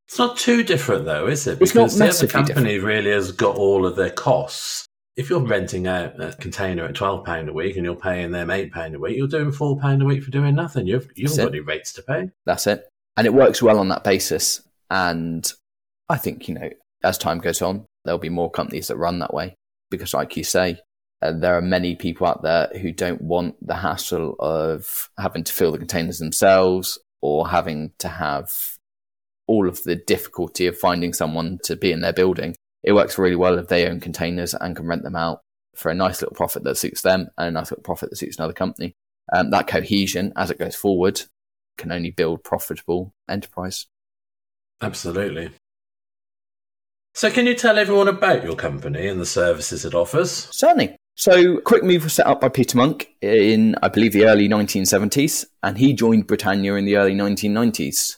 It's 0.06 0.18
not 0.18 0.36
too 0.36 0.62
different 0.62 1.06
though, 1.06 1.26
is 1.26 1.46
it? 1.46 1.58
Because 1.58 1.98
the 1.98 2.08
other 2.08 2.26
company 2.26 2.74
different. 2.74 2.84
really 2.84 3.10
has 3.10 3.32
got 3.32 3.56
all 3.56 3.84
of 3.86 3.96
their 3.96 4.10
costs. 4.10 4.86
If 5.16 5.28
you're 5.28 5.40
renting 5.40 5.86
out 5.86 6.20
a 6.22 6.32
container 6.32 6.84
at 6.84 6.94
twelve 6.94 7.24
pound 7.24 7.48
a 7.48 7.52
week 7.52 7.76
and 7.76 7.84
you're 7.84 7.96
paying 7.96 8.30
them 8.30 8.50
eight 8.50 8.72
pound 8.72 8.94
a 8.94 8.98
week, 8.98 9.16
you're 9.16 9.26
doing 9.26 9.52
four 9.52 9.78
pound 9.78 10.02
a 10.02 10.04
week 10.04 10.22
for 10.22 10.30
doing 10.30 10.54
nothing. 10.54 10.86
You've 10.86 11.08
you've 11.16 11.36
got 11.36 11.48
any 11.48 11.60
rates 11.60 11.92
to 11.94 12.02
pay. 12.02 12.30
That's 12.46 12.66
it, 12.66 12.88
and 13.16 13.26
it 13.26 13.34
works 13.34 13.60
well 13.62 13.78
on 13.78 13.88
that 13.88 14.04
basis. 14.04 14.62
And 14.90 15.50
I 16.08 16.16
think 16.16 16.46
you 16.46 16.54
know, 16.54 16.70
as 17.02 17.18
time 17.18 17.38
goes 17.38 17.60
on, 17.60 17.86
there'll 18.04 18.18
be 18.18 18.28
more 18.28 18.50
companies 18.50 18.88
that 18.88 18.96
run 18.96 19.18
that 19.20 19.34
way 19.34 19.56
because, 19.90 20.14
like 20.14 20.36
you 20.36 20.44
say, 20.44 20.78
uh, 21.22 21.32
there 21.32 21.56
are 21.56 21.62
many 21.62 21.94
people 21.94 22.26
out 22.26 22.42
there 22.42 22.68
who 22.80 22.92
don't 22.92 23.22
want 23.22 23.54
the 23.66 23.76
hassle 23.76 24.34
of 24.40 25.10
having 25.18 25.44
to 25.44 25.52
fill 25.52 25.72
the 25.72 25.78
containers 25.78 26.18
themselves 26.18 26.98
or 27.20 27.48
having 27.48 27.92
to 27.98 28.08
have 28.08 28.50
all 29.46 29.68
of 29.68 29.82
the 29.84 29.94
difficulty 29.94 30.66
of 30.66 30.78
finding 30.78 31.12
someone 31.12 31.58
to 31.62 31.76
be 31.76 31.92
in 31.92 32.00
their 32.00 32.12
building. 32.12 32.56
It 32.82 32.92
works 32.92 33.18
really 33.18 33.36
well 33.36 33.58
if 33.58 33.68
they 33.68 33.86
own 33.86 34.00
containers 34.00 34.54
and 34.54 34.74
can 34.74 34.86
rent 34.86 35.04
them 35.04 35.14
out 35.14 35.40
for 35.76 35.90
a 35.90 35.94
nice 35.94 36.20
little 36.20 36.34
profit 36.34 36.64
that 36.64 36.76
suits 36.76 37.02
them 37.02 37.28
and 37.38 37.48
a 37.48 37.50
nice 37.50 37.70
little 37.70 37.84
profit 37.84 38.10
that 38.10 38.16
suits 38.16 38.38
another 38.38 38.52
company. 38.52 38.94
Um, 39.32 39.50
that 39.50 39.68
cohesion, 39.68 40.32
as 40.36 40.50
it 40.50 40.58
goes 40.58 40.74
forward, 40.74 41.22
can 41.78 41.92
only 41.92 42.10
build 42.10 42.42
profitable 42.42 43.14
enterprise. 43.28 43.86
Absolutely. 44.80 45.52
So, 47.14 47.30
can 47.30 47.46
you 47.46 47.54
tell 47.54 47.78
everyone 47.78 48.08
about 48.08 48.42
your 48.42 48.56
company 48.56 49.06
and 49.06 49.20
the 49.20 49.26
services 49.26 49.84
it 49.84 49.94
offers? 49.94 50.48
Certainly. 50.50 50.96
So, 51.14 51.60
Quick 51.60 51.84
Move 51.84 52.04
was 52.04 52.14
set 52.14 52.26
up 52.26 52.40
by 52.40 52.48
Peter 52.48 52.78
Monk 52.78 53.08
in, 53.20 53.76
I 53.82 53.88
believe, 53.88 54.14
the 54.14 54.24
early 54.24 54.48
1970s, 54.48 55.44
and 55.62 55.76
he 55.76 55.92
joined 55.92 56.26
Britannia 56.26 56.74
in 56.74 56.86
the 56.86 56.96
early 56.96 57.14
1990s, 57.14 58.16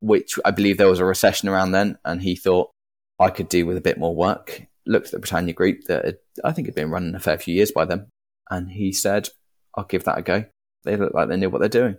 which 0.00 0.38
I 0.42 0.52
believe 0.52 0.78
there 0.78 0.88
was 0.88 1.00
a 1.00 1.04
recession 1.04 1.50
around 1.50 1.72
then, 1.72 1.98
and 2.02 2.22
he 2.22 2.34
thought 2.34 2.70
I 3.18 3.28
could 3.28 3.50
do 3.50 3.66
with 3.66 3.76
a 3.76 3.82
bit 3.82 3.98
more 3.98 4.14
work. 4.14 4.62
Looked 4.86 5.08
at 5.08 5.12
the 5.12 5.18
Britannia 5.18 5.52
group 5.52 5.84
that 5.84 6.04
had, 6.06 6.18
I 6.42 6.52
think 6.52 6.66
had 6.66 6.74
been 6.74 6.90
running 6.90 7.14
a 7.14 7.20
fair 7.20 7.36
few 7.36 7.54
years 7.54 7.72
by 7.72 7.84
them, 7.84 8.08
and 8.50 8.70
he 8.70 8.90
said, 8.90 9.28
I'll 9.76 9.84
give 9.84 10.04
that 10.04 10.18
a 10.18 10.22
go. 10.22 10.46
They 10.84 10.96
look 10.96 11.12
like 11.12 11.28
they 11.28 11.36
knew 11.36 11.50
what 11.50 11.58
they're 11.58 11.68
doing 11.68 11.98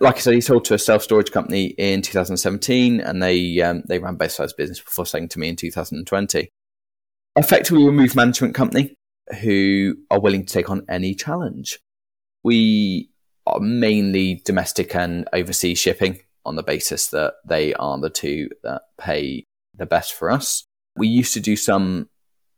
like 0.00 0.16
I 0.16 0.18
said, 0.18 0.34
he 0.34 0.40
sold 0.40 0.64
to 0.66 0.74
a 0.74 0.78
self 0.78 1.02
storage 1.02 1.30
company 1.30 1.66
in 1.78 2.02
2017, 2.02 3.00
and 3.00 3.22
they 3.22 3.60
um, 3.60 3.82
they 3.86 3.98
ran 3.98 4.16
both 4.16 4.32
sides 4.32 4.52
of 4.52 4.56
business 4.56 4.80
before 4.80 5.06
selling 5.06 5.28
to 5.28 5.38
me 5.38 5.48
in 5.48 5.56
2020. 5.56 6.50
Effectively, 7.36 7.82
we're 7.82 7.90
a 7.90 7.92
move 7.92 8.14
management 8.14 8.54
company 8.54 8.94
who 9.40 9.96
are 10.10 10.20
willing 10.20 10.44
to 10.44 10.52
take 10.52 10.70
on 10.70 10.84
any 10.88 11.14
challenge. 11.14 11.78
We 12.42 13.10
are 13.46 13.60
mainly 13.60 14.42
domestic 14.44 14.94
and 14.94 15.28
overseas 15.32 15.78
shipping 15.78 16.20
on 16.44 16.56
the 16.56 16.62
basis 16.62 17.08
that 17.08 17.34
they 17.46 17.74
are 17.74 17.98
the 17.98 18.10
two 18.10 18.48
that 18.62 18.82
pay 18.98 19.44
the 19.74 19.86
best 19.86 20.14
for 20.14 20.30
us. 20.30 20.64
We 20.96 21.08
used 21.08 21.34
to 21.34 21.40
do 21.40 21.56
some 21.56 22.08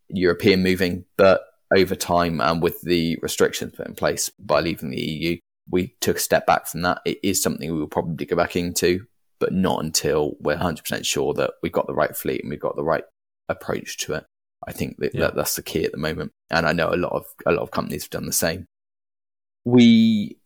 European 0.09 0.63
moving, 0.63 1.05
but 1.17 1.43
over 1.75 1.95
time 1.95 2.41
and 2.41 2.63
with 2.63 2.81
the 2.83 3.19
restrictions 3.23 3.75
put 3.77 3.87
in 3.87 3.95
place 3.95 4.31
by 4.39 4.61
leaving 4.61 4.91
the 4.91 5.01
EU, 5.01 5.39
we 5.71 5.95
took 6.01 6.17
a 6.17 6.21
step 6.21 6.47
back 6.47 6.67
from 6.67 6.83
that. 6.83 7.01
It 7.05 7.19
is 7.23 7.43
something 7.43 7.73
we 7.73 7.79
will 7.79 7.89
probably 7.89 8.27
go 8.27 8.37
back 8.37 8.57
into, 8.57 9.07
but 9.39 9.53
not 9.53 9.85
until 9.85 10.37
we're 10.41 10.57
100% 10.57 11.05
sure 11.05 11.35
that 11.35 11.53
we've 11.63 11.73
got 11.73 11.87
the 11.87 11.95
right 11.95 12.17
fleet 12.17 12.43
and 12.43 12.51
we've 12.51 12.61
got 12.61 12.77
the 12.77 12.85
right 12.85 13.05
approach 13.49 13.99
to 13.99 14.15
it. 14.15 14.27
I 14.67 14.73
think 14.73 14.97
that, 14.99 15.15
yeah. 15.15 15.23
that, 15.23 15.37
that's 15.37 15.57
the 15.57 15.63
key 15.63 15.85
at 15.85 15.93
the 15.93 15.99
moment. 15.99 16.33
And 16.51 16.67
I 16.67 16.73
know 16.73 16.93
a 16.93 16.97
lot 16.97 17.13
of 17.13 17.27
a 17.47 17.53
lot 17.53 17.63
of 17.63 17.71
companies 17.71 18.05
have 18.05 18.11
done 18.11 18.27
the 18.27 18.33
same. 18.33 18.67
we 19.65 20.39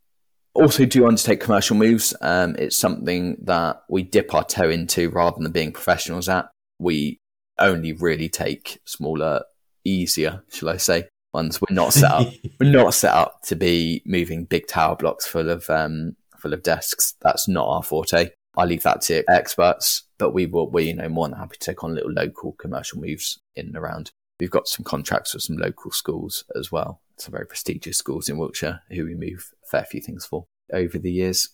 also 0.54 0.84
do 0.84 1.06
undertake 1.06 1.40
commercial 1.40 1.76
moves. 1.76 2.14
Um, 2.20 2.56
it's 2.58 2.76
something 2.76 3.36
that 3.42 3.82
we 3.88 4.02
dip 4.02 4.34
our 4.34 4.44
toe 4.44 4.68
into 4.68 5.10
rather 5.10 5.38
than 5.40 5.52
being 5.52 5.72
professionals 5.72 6.28
at. 6.28 6.50
We 6.78 7.20
only 7.58 7.92
really 7.92 8.28
take 8.28 8.80
smaller, 8.84 9.42
easier, 9.84 10.42
shall 10.50 10.68
I 10.68 10.76
say, 10.76 11.08
ones. 11.32 11.60
We're 11.60 11.74
not 11.74 11.92
set 11.92 12.10
up. 12.10 12.28
we're 12.60 12.70
not 12.70 12.94
set 12.94 13.12
up 13.12 13.42
to 13.44 13.56
be 13.56 14.02
moving 14.04 14.44
big 14.44 14.66
tower 14.66 14.96
blocks 14.96 15.26
full 15.26 15.50
of 15.50 15.68
um, 15.70 16.16
full 16.36 16.52
of 16.52 16.62
desks. 16.62 17.14
That's 17.20 17.48
not 17.48 17.68
our 17.68 17.82
forte. 17.82 18.30
I 18.56 18.64
leave 18.64 18.82
that 18.82 19.00
to 19.02 19.24
experts, 19.30 20.02
but 20.18 20.34
we 20.34 20.46
will, 20.46 20.70
we, 20.70 20.84
you 20.84 20.94
know, 20.94 21.08
more 21.08 21.26
than 21.28 21.38
happy 21.38 21.56
to 21.58 21.66
take 21.66 21.82
on 21.82 21.94
little 21.94 22.12
local 22.12 22.52
commercial 22.52 23.00
moves 23.00 23.40
in 23.56 23.66
and 23.66 23.76
around. 23.76 24.10
We've 24.38 24.50
got 24.50 24.68
some 24.68 24.84
contracts 24.84 25.32
with 25.32 25.44
some 25.44 25.56
local 25.56 25.90
schools 25.90 26.44
as 26.54 26.70
well. 26.70 27.00
Some 27.16 27.32
very 27.32 27.46
prestigious 27.46 27.96
schools 27.96 28.28
in 28.28 28.36
Wiltshire 28.36 28.80
who 28.90 29.04
we 29.06 29.14
move 29.14 29.52
a 29.62 29.66
fair 29.66 29.84
few 29.84 30.00
things 30.00 30.26
for 30.26 30.44
over 30.72 30.98
the 30.98 31.12
years. 31.12 31.48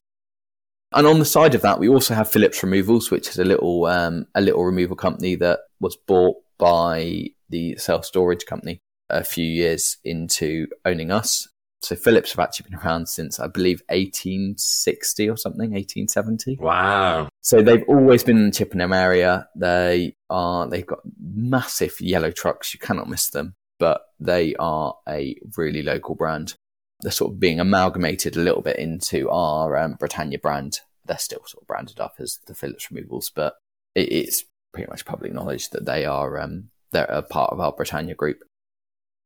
And 0.92 1.06
on 1.06 1.18
the 1.18 1.24
side 1.24 1.54
of 1.54 1.62
that, 1.62 1.78
we 1.78 1.88
also 1.88 2.14
have 2.14 2.30
Phillips 2.30 2.62
Removals, 2.62 3.10
which 3.10 3.28
is 3.28 3.38
a 3.38 3.44
little 3.44 3.84
um, 3.86 4.26
a 4.34 4.40
little 4.40 4.64
removal 4.64 4.96
company 4.96 5.34
that 5.36 5.60
was 5.80 5.96
bought 5.96 6.36
by 6.56 7.28
the 7.50 7.76
self 7.76 8.06
storage 8.06 8.46
company 8.46 8.80
a 9.10 9.24
few 9.24 9.44
years 9.44 9.98
into 10.04 10.66
owning 10.84 11.10
us. 11.10 11.48
So 11.80 11.94
Phillips 11.94 12.32
have 12.32 12.40
actually 12.40 12.70
been 12.70 12.80
around 12.80 13.08
since 13.08 13.38
I 13.38 13.46
believe 13.46 13.82
1860 13.88 15.30
or 15.30 15.36
something, 15.36 15.70
1870. 15.70 16.58
Wow. 16.60 17.28
So 17.40 17.62
they've 17.62 17.84
always 17.86 18.24
been 18.24 18.38
in 18.38 18.46
the 18.46 18.50
Chippenham 18.50 18.92
area. 18.92 19.48
They 19.54 20.16
are 20.28 20.68
they've 20.68 20.86
got 20.86 21.00
massive 21.20 22.00
yellow 22.00 22.32
trucks. 22.32 22.74
You 22.74 22.80
cannot 22.80 23.08
miss 23.08 23.30
them, 23.30 23.54
but 23.78 24.02
they 24.18 24.54
are 24.56 24.94
a 25.08 25.36
really 25.56 25.82
local 25.82 26.16
brand. 26.16 26.54
They're 27.00 27.12
sort 27.12 27.32
of 27.32 27.40
being 27.40 27.60
amalgamated 27.60 28.36
a 28.36 28.40
little 28.40 28.62
bit 28.62 28.78
into 28.78 29.30
our 29.30 29.76
um, 29.76 29.94
Britannia 30.00 30.40
brand. 30.40 30.80
They're 31.04 31.16
still 31.16 31.44
sort 31.46 31.62
of 31.62 31.68
branded 31.68 32.00
up 32.00 32.14
as 32.18 32.40
the 32.46 32.54
Phillips 32.54 32.90
Removals, 32.90 33.30
but 33.30 33.54
it, 33.94 34.10
it's 34.10 34.44
pretty 34.72 34.90
much 34.90 35.04
public 35.04 35.32
knowledge 35.32 35.70
that 35.70 35.86
they 35.86 36.04
are 36.04 36.40
um, 36.40 36.70
they're 36.90 37.04
a 37.04 37.22
part 37.22 37.52
of 37.52 37.60
our 37.60 37.72
Britannia 37.72 38.14
group. 38.14 38.42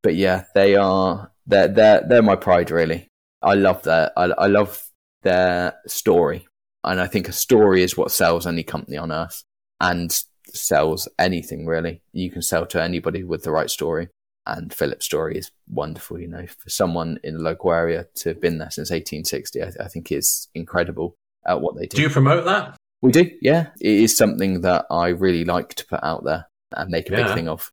But 0.02 0.14
yeah, 0.16 0.44
they 0.54 0.74
are 0.76 1.30
they're 1.46 1.68
they're 1.68 2.02
they're 2.08 2.22
my 2.22 2.36
pride 2.36 2.70
really. 2.70 3.08
I 3.42 3.54
love 3.54 3.82
that. 3.84 4.12
I, 4.16 4.24
I 4.24 4.46
love 4.46 4.88
their 5.22 5.74
story, 5.86 6.46
and 6.84 7.00
I 7.00 7.06
think 7.06 7.28
a 7.28 7.32
story 7.32 7.82
is 7.82 7.96
what 7.96 8.10
sells 8.10 8.46
any 8.46 8.62
company 8.62 8.96
on 8.96 9.10
earth, 9.12 9.42
and 9.80 10.10
sells 10.52 11.08
anything 11.18 11.66
really. 11.66 12.02
You 12.12 12.30
can 12.30 12.42
sell 12.42 12.66
to 12.66 12.82
anybody 12.82 13.24
with 13.24 13.42
the 13.42 13.50
right 13.52 13.70
story, 13.70 14.08
and 14.46 14.72
Philip's 14.72 15.04
story 15.06 15.38
is 15.38 15.50
wonderful. 15.68 16.20
You 16.20 16.28
know, 16.28 16.46
for 16.46 16.70
someone 16.70 17.18
in 17.24 17.34
the 17.38 17.42
local 17.42 17.72
area 17.72 18.06
to 18.16 18.28
have 18.30 18.40
been 18.40 18.58
there 18.58 18.70
since 18.70 18.90
1860, 18.90 19.62
I, 19.62 19.84
I 19.84 19.88
think 19.88 20.12
is 20.12 20.48
incredible 20.54 21.14
at 21.46 21.60
what 21.60 21.76
they 21.76 21.86
do. 21.86 21.96
Do 21.96 22.02
you 22.02 22.10
promote 22.10 22.44
that? 22.44 22.76
We 23.00 23.10
do, 23.10 23.28
yeah. 23.40 23.70
It 23.80 23.94
is 23.94 24.16
something 24.16 24.60
that 24.60 24.86
I 24.88 25.08
really 25.08 25.44
like 25.44 25.74
to 25.74 25.86
put 25.86 26.04
out 26.04 26.22
there 26.22 26.46
and 26.76 26.88
make 26.88 27.08
a 27.10 27.12
Yeah. 27.12 27.26
big 27.26 27.34
thing 27.34 27.48
of 27.48 27.72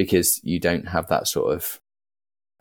because 0.00 0.40
you 0.42 0.58
don't 0.58 0.88
have 0.88 1.08
that 1.08 1.28
sort 1.28 1.54
of 1.54 1.78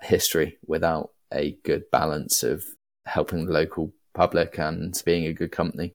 history 0.02 0.58
without 0.68 1.12
a 1.34 1.58
good 1.64 1.84
balance 1.90 2.44
of 2.44 2.66
helping 3.06 3.46
the 3.46 3.54
local 3.54 3.94
public 4.14 4.60
and 4.60 5.02
being 5.06 5.26
a 5.26 5.32
good 5.32 5.50
company. 5.50 5.94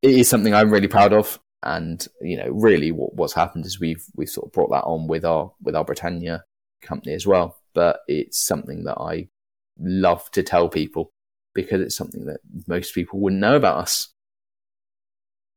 It 0.00 0.12
is 0.12 0.30
something 0.30 0.54
I'm 0.54 0.70
really 0.70 0.88
proud 0.88 1.12
of. 1.12 1.38
And, 1.62 2.08
you 2.22 2.38
know, 2.38 2.48
really 2.48 2.90
what, 2.90 3.14
what's 3.14 3.34
happened 3.34 3.66
is 3.66 3.78
we've, 3.78 4.02
we've 4.16 4.30
sort 4.30 4.46
of 4.46 4.52
brought 4.52 4.70
that 4.70 4.84
on 4.84 5.08
with 5.08 5.26
our, 5.26 5.52
with 5.60 5.76
our 5.76 5.84
Britannia 5.84 6.44
company 6.80 7.12
as 7.12 7.26
well. 7.26 7.58
But 7.74 8.00
it's 8.08 8.40
something 8.40 8.84
that 8.84 8.96
I 8.96 9.28
love 9.78 10.30
to 10.30 10.42
tell 10.42 10.70
people 10.70 11.10
because 11.54 11.82
it's 11.82 11.96
something 11.96 12.24
that 12.24 12.40
most 12.66 12.94
people 12.94 13.20
wouldn't 13.20 13.42
know 13.42 13.56
about 13.56 13.76
us. 13.76 14.08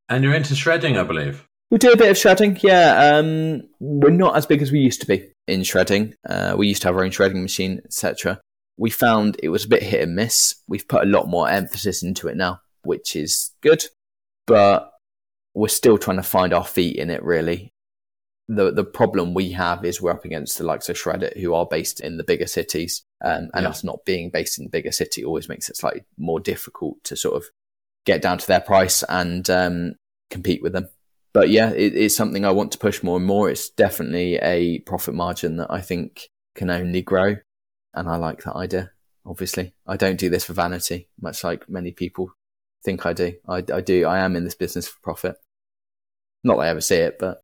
And 0.10 0.26
you're 0.26 0.36
into 0.36 0.56
shredding, 0.56 0.98
I 0.98 1.04
believe. 1.04 1.48
We 1.72 1.78
do 1.78 1.94
a 1.94 1.98
bit 1.98 2.12
of 2.12 2.18
shredding, 2.18 2.60
yeah. 2.62 3.16
Um, 3.16 3.64
we're 3.80 4.10
not 4.10 4.36
as 4.36 4.46
big 4.46 4.62
as 4.62 4.74
we 4.74 4.80
used 4.80 5.00
to 5.02 5.08
be 5.08 5.32
in 5.48 5.64
shredding. 5.64 6.14
Uh, 6.28 6.54
we 6.58 6.68
used 6.68 6.82
to 6.82 6.90
have 6.90 6.98
our 6.98 7.04
own 7.06 7.12
shredding 7.12 7.42
machine, 7.42 7.82
etc. 7.86 8.42
We 8.78 8.90
found 8.90 9.38
it 9.42 9.50
was 9.50 9.64
a 9.64 9.70
bit 9.70 9.82
hit 9.82 10.02
and 10.04 10.14
miss. 10.14 10.56
We've 10.68 10.88
put 10.88 11.04
a 11.04 11.10
lot 11.10 11.30
more 11.30 11.50
emphasis 11.50 12.04
into 12.04 12.28
it 12.28 12.36
now, 12.36 12.60
which 12.84 13.16
is 13.16 13.52
good, 13.62 13.86
but 14.48 14.92
we're 15.54 15.70
still 15.70 15.98
trying 15.98 16.18
to 16.18 16.24
find 16.24 16.54
our 16.54 16.66
feet 16.66 16.98
in 16.98 17.10
it. 17.10 17.24
Really, 17.24 17.72
the 18.50 18.72
the 18.72 18.84
problem 18.84 19.34
we 19.34 19.52
have 19.54 19.86
is 19.86 20.02
we're 20.02 20.12
up 20.12 20.26
against 20.26 20.58
the 20.58 20.66
likes 20.66 20.90
of 20.90 20.98
Shred-it, 20.98 21.38
who 21.38 21.54
are 21.54 21.66
based 21.66 22.02
in 22.02 22.18
the 22.18 22.26
bigger 22.26 22.48
cities, 22.48 23.02
um, 23.24 23.50
and 23.54 23.64
Yeah. 23.64 23.70
us 23.70 23.82
not 23.82 24.04
being 24.04 24.30
based 24.30 24.58
in 24.60 24.66
the 24.66 24.70
bigger 24.70 24.92
city 24.92 25.24
always 25.24 25.48
makes 25.48 25.70
it 25.70 25.78
slightly 25.78 26.04
more 26.18 26.42
difficult 26.42 27.02
to 27.06 27.16
sort 27.16 27.36
of 27.38 27.46
get 28.06 28.22
down 28.22 28.40
to 28.40 28.48
their 28.48 28.60
price 28.60 29.04
and 29.08 29.50
um, 29.50 29.94
compete 30.30 30.62
with 30.62 30.74
them 30.74 30.90
but 31.34 31.50
yeah, 31.50 31.72
it, 31.72 31.96
it's 31.96 32.16
something 32.16 32.46
I 32.46 32.52
want 32.52 32.72
to 32.74 32.78
push 32.78 33.04
more 33.04 33.18
and 33.18 33.26
more. 33.26 33.50
It's 33.50 33.70
definitely 33.70 34.36
a 34.36 34.80
profit 34.80 35.14
margin 35.14 35.58
that 35.58 35.70
I 35.70 35.82
think 35.82 36.30
can 36.56 36.70
only 36.70 37.02
grow. 37.02 37.36
And 37.94 38.10
I 38.10 38.18
like 38.18 38.44
that 38.44 38.56
idea. 38.56 38.92
Obviously, 39.26 39.74
I 39.86 39.98
don't 39.98 40.20
do 40.20 40.30
this 40.30 40.46
for 40.46 40.54
vanity, 40.54 41.10
much 41.20 41.44
like 41.44 41.70
many 41.70 41.92
people 41.92 42.32
think 42.84 43.06
I 43.06 43.14
do. 43.14 43.34
I, 43.48 43.64
I 43.74 43.82
do. 43.82 44.06
I 44.06 44.20
am 44.20 44.36
in 44.36 44.44
this 44.44 44.56
business 44.56 44.88
for 44.88 45.00
profit. 45.02 45.36
Not 46.44 46.56
that 46.56 46.64
I 46.64 46.70
ever 46.70 46.82
see 46.82 46.96
it, 46.96 47.20
but 47.20 47.44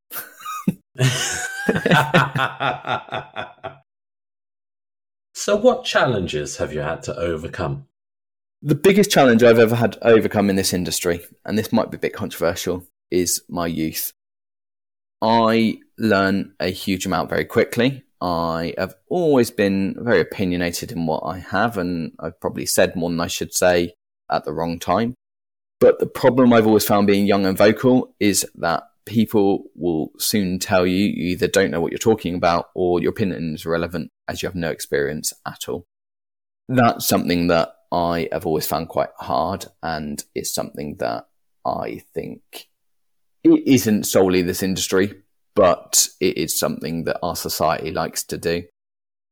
so, 5.34 5.56
what 5.56 5.86
challenges 5.86 6.58
have 6.58 6.74
you 6.74 6.80
had 6.80 7.04
to 7.04 7.16
overcome? 7.16 7.86
the 8.62 8.76
biggest 8.76 9.12
challenge 9.12 9.44
I've 9.44 9.60
ever 9.60 9.76
had 9.76 9.94
to 9.94 10.08
overcome 10.08 10.50
in 10.50 10.56
this 10.56 10.74
industry, 10.74 11.24
and 11.46 11.58
this 11.58 11.72
might 11.72 11.92
be 11.92 11.98
a 11.98 12.00
bit 12.00 12.14
controversial, 12.14 12.86
is 13.12 13.42
my 13.50 13.68
youth. 13.68 14.12
I 15.22 15.80
learn 15.98 16.54
a 16.60 16.70
huge 16.70 17.06
amount 17.06 17.30
very 17.30 17.46
quickly. 17.46 18.04
I 18.22 18.74
have 18.78 18.96
always 19.10 19.52
been 19.52 19.96
very 20.00 20.22
opinionated 20.22 20.92
in 20.92 21.06
what 21.06 21.24
I 21.24 21.40
have, 21.40 21.78
and 21.78 22.14
I've 22.20 22.40
probably 22.40 22.66
said 22.66 22.96
more 22.96 23.10
than 23.10 23.20
I 23.20 23.28
should 23.28 23.54
say 23.54 23.94
at 24.32 24.44
the 24.44 24.54
wrong 24.54 24.80
time. 24.80 25.16
But 25.80 26.00
the 26.00 26.08
problem 26.08 26.54
I've 26.54 26.68
always 26.68 26.86
found 26.86 27.08
being 27.08 27.28
young 27.28 27.46
and 27.46 27.58
vocal 27.58 28.16
is 28.20 28.46
that 28.56 28.84
people 29.06 29.66
will 29.76 30.12
soon 30.18 30.60
tell 30.60 30.86
you 30.86 31.06
you 31.06 31.30
either 31.30 31.48
don't 31.48 31.72
know 31.72 31.80
what 31.80 31.92
you're 31.92 32.00
talking 32.00 32.36
about 32.36 32.70
or 32.76 33.00
your 33.00 33.12
opinion 33.12 33.56
is 33.56 33.66
irrelevant 33.66 34.12
as 34.28 34.42
you 34.42 34.48
have 34.48 34.56
no 34.56 34.70
experience 34.70 35.34
at 35.46 35.70
all. 35.70 35.86
That's 36.68 37.08
something 37.08 37.48
that 37.48 37.74
I 37.92 38.28
have 38.32 38.46
always 38.46 38.68
found 38.68 38.90
quite 38.90 39.10
hard, 39.18 39.66
and 39.82 40.24
it's 40.36 40.54
something 40.54 40.96
that 40.98 41.28
I 41.66 42.02
think 42.14 42.68
it 43.44 43.68
isn't 43.68 44.06
solely 44.06 44.42
this 44.42 44.64
industry, 44.64 45.22
but 45.56 46.10
it 46.20 46.38
is 46.38 46.58
something 46.58 47.06
that 47.06 47.20
our 47.24 47.36
society 47.36 47.92
likes 47.92 48.24
to 48.26 48.38
do. 48.38 48.64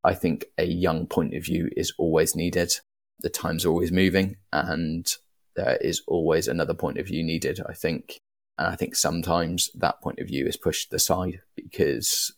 I 0.03 0.13
think 0.13 0.45
a 0.57 0.65
young 0.65 1.07
point 1.07 1.33
of 1.33 1.43
view 1.43 1.69
is 1.75 1.93
always 1.97 2.35
needed. 2.35 2.73
The 3.19 3.29
times 3.29 3.65
are 3.65 3.69
always 3.69 3.91
moving, 3.91 4.37
and 4.53 5.11
there 5.55 5.77
is 5.77 6.01
always 6.07 6.47
another 6.47 6.73
point 6.73 6.97
of 6.97 7.07
view 7.07 7.23
needed, 7.23 7.59
I 7.67 7.73
think. 7.73 8.19
And 8.57 8.67
I 8.67 8.75
think 8.75 8.95
sometimes 8.95 9.69
that 9.75 10.01
point 10.01 10.19
of 10.19 10.27
view 10.27 10.45
is 10.45 10.57
pushed 10.57 10.93
aside 10.93 11.41
because 11.55 12.33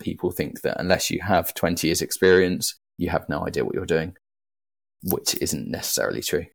people 0.00 0.30
think 0.30 0.62
that 0.62 0.80
unless 0.80 1.10
you 1.10 1.20
have 1.22 1.54
20 1.54 1.86
years' 1.86 2.02
experience, 2.02 2.76
you 2.96 3.10
have 3.10 3.28
no 3.28 3.46
idea 3.46 3.64
what 3.64 3.74
you're 3.74 3.86
doing, 3.86 4.16
which 5.02 5.34
isn't 5.40 5.68
necessarily 5.68 6.22
true. 6.22 6.46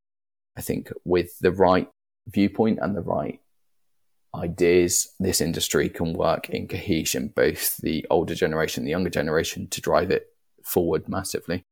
I 0.58 0.62
think 0.62 0.91
with 1.03 1.38
the 1.39 1.51
right 1.51 1.89
viewpoint 2.27 2.79
and 2.82 2.96
the 2.96 3.01
right 3.01 3.39
ideas, 4.35 5.13
this 5.19 5.41
industry 5.41 5.89
can 5.89 6.13
work 6.13 6.49
in 6.49 6.67
cohesion, 6.67 7.31
both 7.35 7.77
the 7.77 8.05
older 8.09 8.35
generation 8.35 8.81
and 8.81 8.87
the 8.87 8.91
younger 8.91 9.09
generation, 9.09 9.67
to 9.69 9.81
drive 9.81 10.11
it 10.11 10.27
forward 10.63 11.07
massively. 11.07 11.63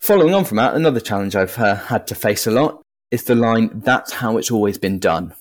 Following 0.00 0.34
on 0.34 0.44
from 0.44 0.56
that, 0.56 0.74
another 0.74 1.00
challenge 1.00 1.34
I've 1.34 1.58
uh, 1.58 1.74
had 1.74 2.06
to 2.08 2.14
face 2.14 2.46
a 2.46 2.50
lot 2.50 2.82
is 3.10 3.24
the 3.24 3.34
line, 3.34 3.70
that's 3.74 4.12
how 4.12 4.36
it's 4.38 4.50
always 4.50 4.78
been 4.78 4.98
done. 4.98 5.34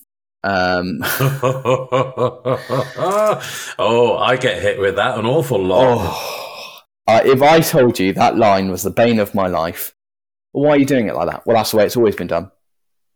Um, 0.43 0.99
oh, 3.79 4.17
I 4.19 4.37
get 4.37 4.61
hit 4.61 4.79
with 4.79 4.95
that 4.95 5.17
an 5.17 5.25
awful 5.25 5.61
lot. 5.61 5.97
oh, 5.99 6.81
uh, 7.07 7.21
if 7.25 7.41
I 7.41 7.59
told 7.59 7.99
you 7.99 8.13
that 8.13 8.37
line 8.37 8.69
was 8.69 8.83
the 8.83 8.89
bane 8.89 9.19
of 9.19 9.35
my 9.35 9.47
life, 9.47 9.93
why 10.51 10.69
are 10.69 10.77
you 10.77 10.85
doing 10.85 11.07
it 11.07 11.15
like 11.15 11.29
that? 11.29 11.45
Well, 11.45 11.57
that's 11.57 11.71
the 11.71 11.77
way 11.77 11.85
it's 11.85 11.97
always 11.97 12.15
been 12.15 12.27
done. 12.27 12.51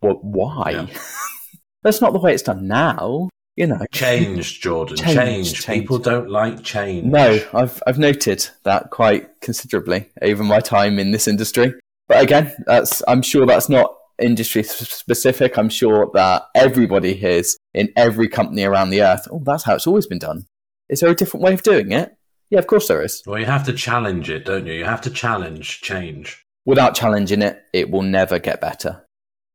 Well, 0.01 0.19
why? 0.21 0.71
Yeah. 0.71 0.87
that's 1.83 2.01
not 2.01 2.13
the 2.13 2.19
way 2.19 2.33
it's 2.33 2.43
done 2.43 2.67
now. 2.67 3.29
You 3.57 3.67
know, 3.67 3.79
Change, 3.91 4.61
Jordan. 4.61 4.95
Change, 4.95 5.15
Change. 5.15 5.53
change. 5.61 5.81
People 5.81 5.99
don't 5.99 6.29
like 6.29 6.63
change. 6.63 7.05
No, 7.05 7.39
I've 7.53 7.83
I've 7.85 7.99
noted 7.99 8.47
that 8.63 8.89
quite 8.91 9.41
considerably 9.41 10.09
over 10.21 10.43
my 10.43 10.61
time 10.61 10.97
in 10.99 11.11
this 11.11 11.27
industry. 11.27 11.73
But 12.07 12.23
again, 12.23 12.53
that's 12.65 13.03
I'm 13.07 13.21
sure 13.21 13.45
that's 13.45 13.67
not 13.69 13.93
industry 14.19 14.63
specific. 14.63 15.57
I'm 15.57 15.69
sure 15.69 16.09
that 16.13 16.43
everybody 16.55 17.13
hears 17.13 17.57
in 17.73 17.89
every 17.97 18.29
company 18.29 18.63
around 18.63 18.89
the 18.91 19.01
earth. 19.03 19.27
Oh, 19.29 19.41
that's 19.43 19.63
how 19.63 19.75
it's 19.75 19.87
always 19.87 20.07
been 20.07 20.19
done. 20.19 20.45
Is 20.89 21.01
there 21.01 21.09
a 21.09 21.15
different 21.15 21.43
way 21.43 21.53
of 21.53 21.61
doing 21.63 21.91
it? 21.91 22.15
Yeah, 22.49 22.59
of 22.59 22.67
course 22.67 22.87
there 22.87 23.01
is. 23.01 23.21
Well, 23.25 23.39
you 23.39 23.45
have 23.45 23.65
to 23.65 23.73
challenge 23.73 24.29
it, 24.29 24.45
don't 24.45 24.65
you? 24.65 24.73
You 24.73 24.85
have 24.85 25.01
to 25.01 25.09
challenge 25.09 25.81
change. 25.81 26.43
without 26.65 26.95
challenging 26.95 27.41
it, 27.41 27.61
it 27.73 27.89
will 27.89 28.01
never 28.01 28.39
get 28.39 28.61
better. 28.61 29.05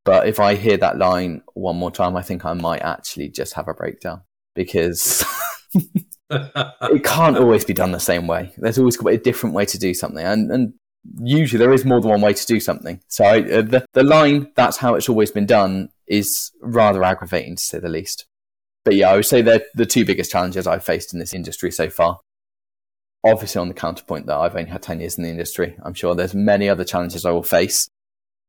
But 0.06 0.28
if 0.28 0.38
I 0.38 0.54
hear 0.54 0.76
that 0.76 0.98
line 0.98 1.42
one 1.54 1.76
more 1.76 1.90
time, 1.90 2.16
I 2.16 2.22
think 2.22 2.44
I 2.44 2.52
might 2.52 2.80
actually 2.80 3.28
just 3.28 3.54
have 3.54 3.66
a 3.66 3.74
breakdown 3.74 4.22
because 4.54 5.24
it 6.30 7.04
can't 7.04 7.36
always 7.36 7.64
be 7.64 7.74
done 7.74 7.90
the 7.90 7.98
same 7.98 8.28
way. 8.28 8.52
There's 8.56 8.78
always 8.78 8.96
a 9.04 9.16
different 9.18 9.56
way 9.56 9.66
to 9.66 9.78
do 9.78 9.92
something. 9.94 10.24
And, 10.24 10.52
and 10.52 10.74
usually 11.18 11.58
there 11.58 11.72
is 11.72 11.84
more 11.84 12.00
than 12.00 12.12
one 12.12 12.20
way 12.20 12.34
to 12.34 12.46
do 12.46 12.60
something. 12.60 13.00
So 13.08 13.24
I, 13.24 13.40
uh, 13.40 13.62
the, 13.62 13.86
the 13.94 14.04
line, 14.04 14.52
that's 14.54 14.76
how 14.76 14.94
it's 14.94 15.08
always 15.08 15.32
been 15.32 15.44
done, 15.44 15.88
is 16.06 16.52
rather 16.60 17.02
aggravating 17.02 17.56
to 17.56 17.62
say 17.62 17.80
the 17.80 17.88
least. 17.88 18.26
But 18.84 18.94
yeah, 18.94 19.10
I 19.10 19.16
would 19.16 19.26
say 19.26 19.42
they're 19.42 19.64
the 19.74 19.86
two 19.86 20.04
biggest 20.04 20.30
challenges 20.30 20.68
I've 20.68 20.84
faced 20.84 21.12
in 21.12 21.18
this 21.18 21.34
industry 21.34 21.72
so 21.72 21.90
far. 21.90 22.20
Obviously, 23.24 23.60
on 23.60 23.66
the 23.66 23.74
counterpoint 23.74 24.26
that 24.26 24.36
I've 24.36 24.54
only 24.54 24.70
had 24.70 24.82
10 24.82 25.00
years 25.00 25.18
in 25.18 25.24
the 25.24 25.30
industry, 25.30 25.76
I'm 25.82 25.94
sure 25.94 26.14
there's 26.14 26.32
many 26.32 26.68
other 26.68 26.84
challenges 26.84 27.26
I 27.26 27.32
will 27.32 27.42
face. 27.42 27.88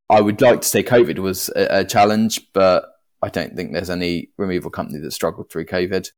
I 0.10 0.22
would 0.22 0.42
like 0.42 0.62
to 0.62 0.68
say 0.68 0.84
COVID 0.84 1.20
was 1.20 1.50
a, 1.50 1.80
a 1.80 1.86
challenge, 1.86 2.52
but 2.54 2.86
I 3.22 3.30
don't 3.30 3.56
think 3.56 3.74
there's 3.74 3.90
any 3.90 4.30
removal 4.38 4.70
company 4.70 5.00
that 5.00 5.12
struggled 5.12 5.50
through 5.50 5.66
COVID. 5.66 6.10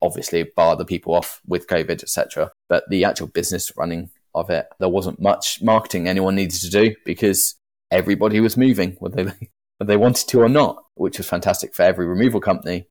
Obviously, 0.00 0.44
bar 0.56 0.76
the 0.76 0.84
people 0.84 1.14
off 1.14 1.40
with 1.46 1.66
COVID, 1.66 2.02
etc. 2.02 2.50
But 2.68 2.84
the 2.88 3.04
actual 3.04 3.26
business 3.26 3.72
running 3.76 4.10
of 4.34 4.50
it, 4.50 4.66
there 4.80 4.88
wasn't 4.88 5.20
much 5.20 5.62
marketing 5.62 6.08
anyone 6.08 6.34
needed 6.34 6.60
to 6.60 6.70
do 6.70 6.94
because 7.04 7.56
everybody 7.90 8.40
was 8.40 8.56
moving, 8.56 8.96
whether 8.98 9.24
they, 9.24 9.50
whether 9.78 9.92
they 9.92 9.96
wanted 9.96 10.28
to 10.28 10.40
or 10.40 10.48
not, 10.48 10.82
which 10.94 11.18
was 11.18 11.28
fantastic 11.28 11.74
for 11.74 11.82
every 11.82 12.06
removal 12.06 12.40
company 12.40 12.86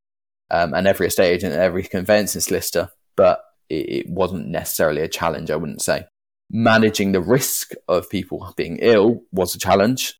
um, 0.52 0.74
and 0.74 0.88
every 0.88 1.08
estate 1.08 1.32
agent 1.32 1.54
and 1.54 1.62
every 1.62 1.84
conveyancing 1.84 2.42
solicitor. 2.42 2.90
But 3.16 3.44
it, 3.70 3.90
it 3.90 4.10
wasn't 4.10 4.48
necessarily 4.48 5.02
a 5.02 5.08
challenge, 5.08 5.50
I 5.50 5.56
wouldn't 5.56 5.82
say. 5.82 6.06
Managing 6.52 7.12
the 7.12 7.22
risk 7.22 7.72
of 7.88 8.10
people 8.10 8.54
being 8.56 8.78
ill 8.82 9.22
was 9.32 9.56
a 9.56 9.60
challenge, 9.60 10.20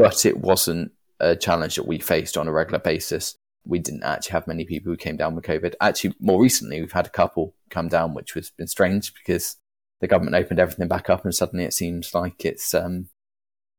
but 0.00 0.24
it 0.24 0.38
wasn't 0.38 0.92
a 1.20 1.36
challenge 1.36 1.76
that 1.76 1.86
we 1.86 1.98
faced 1.98 2.36
on 2.36 2.48
a 2.48 2.52
regular 2.52 2.78
basis. 2.78 3.36
We 3.66 3.78
didn't 3.78 4.04
actually 4.04 4.32
have 4.32 4.46
many 4.46 4.64
people 4.64 4.90
who 4.90 4.96
came 4.96 5.16
down 5.16 5.34
with 5.34 5.44
COVID. 5.44 5.74
Actually, 5.80 6.14
more 6.18 6.40
recently, 6.40 6.80
we've 6.80 6.92
had 6.92 7.06
a 7.06 7.10
couple 7.10 7.54
come 7.68 7.88
down, 7.88 8.14
which 8.14 8.32
has 8.32 8.50
been 8.50 8.66
strange 8.66 9.12
because 9.12 9.56
the 10.00 10.08
government 10.08 10.36
opened 10.36 10.58
everything 10.58 10.88
back 10.88 11.10
up, 11.10 11.24
and 11.24 11.34
suddenly 11.34 11.64
it 11.64 11.74
seems 11.74 12.14
like 12.14 12.44
it's 12.44 12.74
um, 12.74 13.10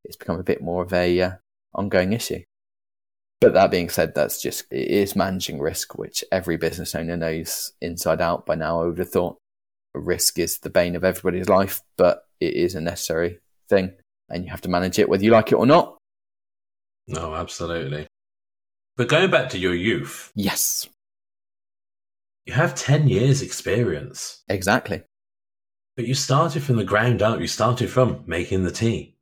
it's 0.05 0.15
become 0.15 0.39
a 0.39 0.43
bit 0.43 0.61
more 0.61 0.83
of 0.83 0.93
a 0.93 1.19
uh, 1.19 1.31
ongoing 1.73 2.13
issue. 2.13 2.43
But 3.39 3.53
that 3.53 3.71
being 3.71 3.89
said, 3.89 4.13
that's 4.13 4.39
just 4.39 4.65
it 4.71 4.87
is 4.87 5.15
managing 5.15 5.59
risk, 5.59 5.97
which 5.97 6.23
every 6.31 6.57
business 6.57 6.93
owner 6.93 7.17
knows 7.17 7.73
inside 7.81 8.21
out 8.21 8.45
by 8.45 8.53
now. 8.53 8.83
I 8.83 8.85
would 8.85 8.99
have 8.99 9.09
thought 9.09 9.37
risk 9.95 10.37
is 10.37 10.59
the 10.59 10.69
bane 10.69 10.95
of 10.95 11.03
everybody's 11.03 11.49
life, 11.49 11.81
but 11.97 12.25
it 12.39 12.53
is 12.53 12.75
a 12.75 12.81
necessary 12.81 13.39
thing, 13.67 13.93
and 14.29 14.45
you 14.45 14.51
have 14.51 14.61
to 14.61 14.69
manage 14.69 14.99
it 14.99 15.09
whether 15.09 15.23
you 15.23 15.31
like 15.31 15.51
it 15.51 15.55
or 15.55 15.65
not. 15.65 15.97
No, 17.11 17.35
absolutely. 17.35 18.07
But 18.97 19.09
going 19.09 19.31
back 19.31 19.49
to 19.49 19.57
your 19.57 19.73
youth, 19.73 20.31
yes, 20.35 20.87
you 22.45 22.53
have 22.53 22.75
ten 22.75 23.07
years 23.07 23.41
experience. 23.41 24.43
Exactly. 24.49 25.03
But 25.95 26.07
you 26.07 26.13
started 26.13 26.63
from 26.63 26.77
the 26.77 26.83
ground 26.83 27.21
up. 27.21 27.39
You 27.39 27.47
started 27.47 27.89
from 27.89 28.23
making 28.25 28.63
the 28.63 28.71
tea 28.71 29.15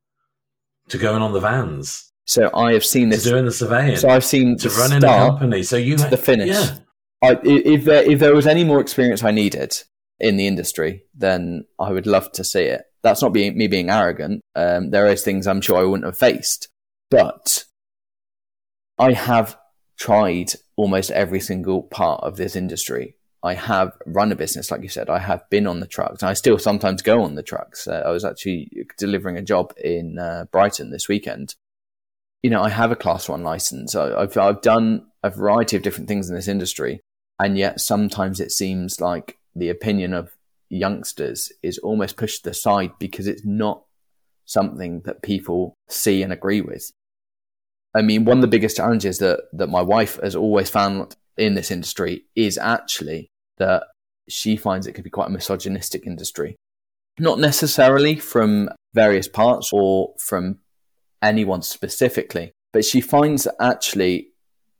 to 0.89 0.97
going 0.97 1.21
on 1.21 1.33
the 1.33 1.39
vans 1.39 2.09
so 2.29 2.47
I 2.53 2.73
have 2.73 2.85
seen 2.85 3.09
this 3.09 3.23
to 3.23 3.29
doing 3.31 3.45
the 3.45 3.51
surveying. 3.51 3.97
So 3.97 4.07
I've 4.07 4.23
seen 4.23 4.55
to 4.57 4.69
running 4.69 5.03
a 5.03 5.07
company. 5.07 5.63
So 5.63 5.77
you 5.77 5.97
the 5.97 6.15
finish. 6.15 6.49
Yeah. 6.49 6.77
I, 7.23 7.39
if 7.43 7.85
there 7.85 8.03
if 8.03 8.19
there 8.19 8.35
was 8.35 8.45
any 8.45 8.63
more 8.63 8.79
experience 8.79 9.23
I 9.23 9.31
needed 9.31 9.75
in 10.19 10.37
the 10.37 10.45
industry, 10.45 11.05
then 11.15 11.65
I 11.79 11.91
would 11.91 12.05
love 12.05 12.31
to 12.33 12.43
see 12.43 12.65
it. 12.65 12.83
That's 13.01 13.23
not 13.23 13.33
being 13.33 13.57
me 13.57 13.67
being 13.67 13.89
arrogant. 13.89 14.41
Um, 14.55 14.91
there 14.91 15.07
is 15.07 15.23
things 15.23 15.47
I'm 15.47 15.59
sure 15.59 15.79
I 15.79 15.83
wouldn't 15.83 16.05
have 16.05 16.19
faced, 16.19 16.69
but 17.09 17.65
I 18.99 19.13
have 19.13 19.57
tried 19.97 20.51
almost 20.75 21.11
every 21.11 21.39
single 21.39 21.83
part 21.83 22.21
of 22.23 22.37
this 22.37 22.55
industry. 22.55 23.15
I 23.41 23.53
have 23.53 23.93
run 24.05 24.31
a 24.31 24.35
business, 24.35 24.69
like 24.69 24.83
you 24.83 24.89
said. 24.89 25.09
I 25.09 25.19
have 25.19 25.49
been 25.49 25.65
on 25.65 25.79
the 25.79 25.87
trucks. 25.87 26.23
I 26.23 26.33
still 26.33 26.59
sometimes 26.59 27.01
go 27.01 27.23
on 27.23 27.35
the 27.35 27.43
trucks. 27.43 27.87
Uh, 27.87 28.03
I 28.05 28.11
was 28.11 28.25
actually 28.25 28.69
delivering 28.97 29.37
a 29.37 29.41
job 29.41 29.73
in 29.81 30.19
uh, 30.19 30.45
Brighton 30.51 30.91
this 30.91 31.07
weekend, 31.07 31.55
you 32.41 32.49
know, 32.49 32.61
I 32.61 32.69
have 32.69 32.91
a 32.91 32.95
class 32.95 33.27
one 33.27 33.43
license. 33.43 33.95
I, 33.95 34.21
have 34.21 34.37
I've 34.37 34.61
done 34.61 35.07
a 35.23 35.29
variety 35.29 35.75
of 35.75 35.83
different 35.83 36.07
things 36.07 36.29
in 36.29 36.35
this 36.35 36.47
industry. 36.47 37.01
And 37.37 37.57
yet 37.57 37.81
sometimes 37.81 38.39
it 38.39 38.51
seems 38.51 39.01
like 39.01 39.37
the 39.55 39.69
opinion 39.69 40.13
of 40.13 40.35
youngsters 40.69 41.51
is 41.63 41.77
almost 41.79 42.17
pushed 42.17 42.45
aside 42.47 42.91
because 42.99 43.27
it's 43.27 43.45
not 43.45 43.83
something 44.45 45.01
that 45.05 45.21
people 45.21 45.73
see 45.89 46.21
and 46.23 46.31
agree 46.31 46.61
with. 46.61 46.91
I 47.99 48.01
mean, 48.01 48.23
one 48.23 48.37
of 48.37 48.41
the 48.41 48.47
biggest 48.47 48.77
challenges 48.77 49.17
that, 49.17 49.41
that 49.51 49.67
my 49.67 49.81
wife 49.81 50.17
has 50.23 50.33
always 50.33 50.69
found 50.69 51.17
in 51.37 51.55
this 51.55 51.69
industry 51.69 52.23
is 52.33 52.57
actually 52.57 53.27
that 53.57 53.83
she 54.29 54.55
finds 54.55 54.87
it 54.87 54.93
can 54.93 55.03
be 55.03 55.09
quite 55.09 55.27
a 55.27 55.31
misogynistic 55.31 56.07
industry. 56.07 56.55
Not 57.19 57.39
necessarily 57.39 58.15
from 58.15 58.69
various 58.93 59.27
parts 59.27 59.71
or 59.73 60.13
from 60.17 60.59
anyone 61.21 61.61
specifically, 61.61 62.53
but 62.71 62.85
she 62.85 63.01
finds 63.01 63.43
that 63.43 63.55
actually 63.59 64.29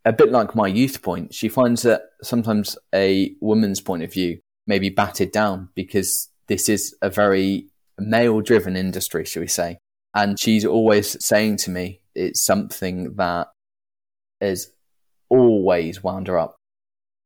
a 0.05 0.13
bit 0.13 0.31
like 0.31 0.55
my 0.55 0.67
youth 0.67 1.01
point, 1.01 1.33
she 1.33 1.49
finds 1.49 1.81
that 1.81 2.03
sometimes 2.23 2.77
a 2.95 3.35
woman's 3.41 3.81
point 3.81 4.03
of 4.03 4.13
view 4.13 4.39
may 4.65 4.79
be 4.79 4.87
batted 4.87 5.33
down 5.33 5.67
because 5.75 6.29
this 6.47 6.69
is 6.69 6.95
a 7.01 7.09
very 7.09 7.67
male 7.97 8.39
driven 8.39 8.77
industry, 8.77 9.25
shall 9.25 9.41
we 9.41 9.47
say. 9.47 9.77
And 10.15 10.39
she's 10.39 10.63
always 10.63 11.21
saying 11.23 11.57
to 11.57 11.69
me, 11.69 11.98
it's 12.15 12.41
something 12.41 13.15
that 13.15 13.47
is 14.41 14.71
always 15.29 16.03
wound 16.03 16.27
her 16.27 16.37
up. 16.37 16.55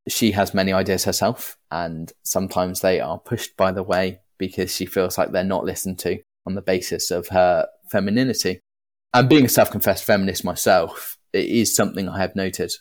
She 0.08 0.32
has 0.32 0.54
many 0.54 0.74
ideas 0.74 1.06
herself, 1.06 1.58
and 1.72 2.12
sometimes 2.24 2.82
they 2.82 3.00
are 3.00 3.20
pushed 3.20 3.56
by 3.56 3.72
the 3.72 3.84
way 3.84 4.20
because 4.38 4.76
she 4.76 4.86
feels 4.86 5.18
like 5.18 5.32
they're 5.32 5.44
not 5.44 5.64
listened 5.64 6.00
to 6.00 6.20
on 6.46 6.56
the 6.56 6.62
basis 6.62 7.10
of 7.12 7.30
her 7.30 7.68
femininity 7.90 8.60
and 9.14 9.30
being 9.30 9.46
a 9.46 9.50
self 9.50 9.70
confessed 9.70 10.04
feminist 10.04 10.44
myself, 10.44 11.18
it 11.32 11.46
is 11.46 11.76
something 11.76 12.10
I 12.10 12.20
have 12.20 12.36
noted. 12.36 12.72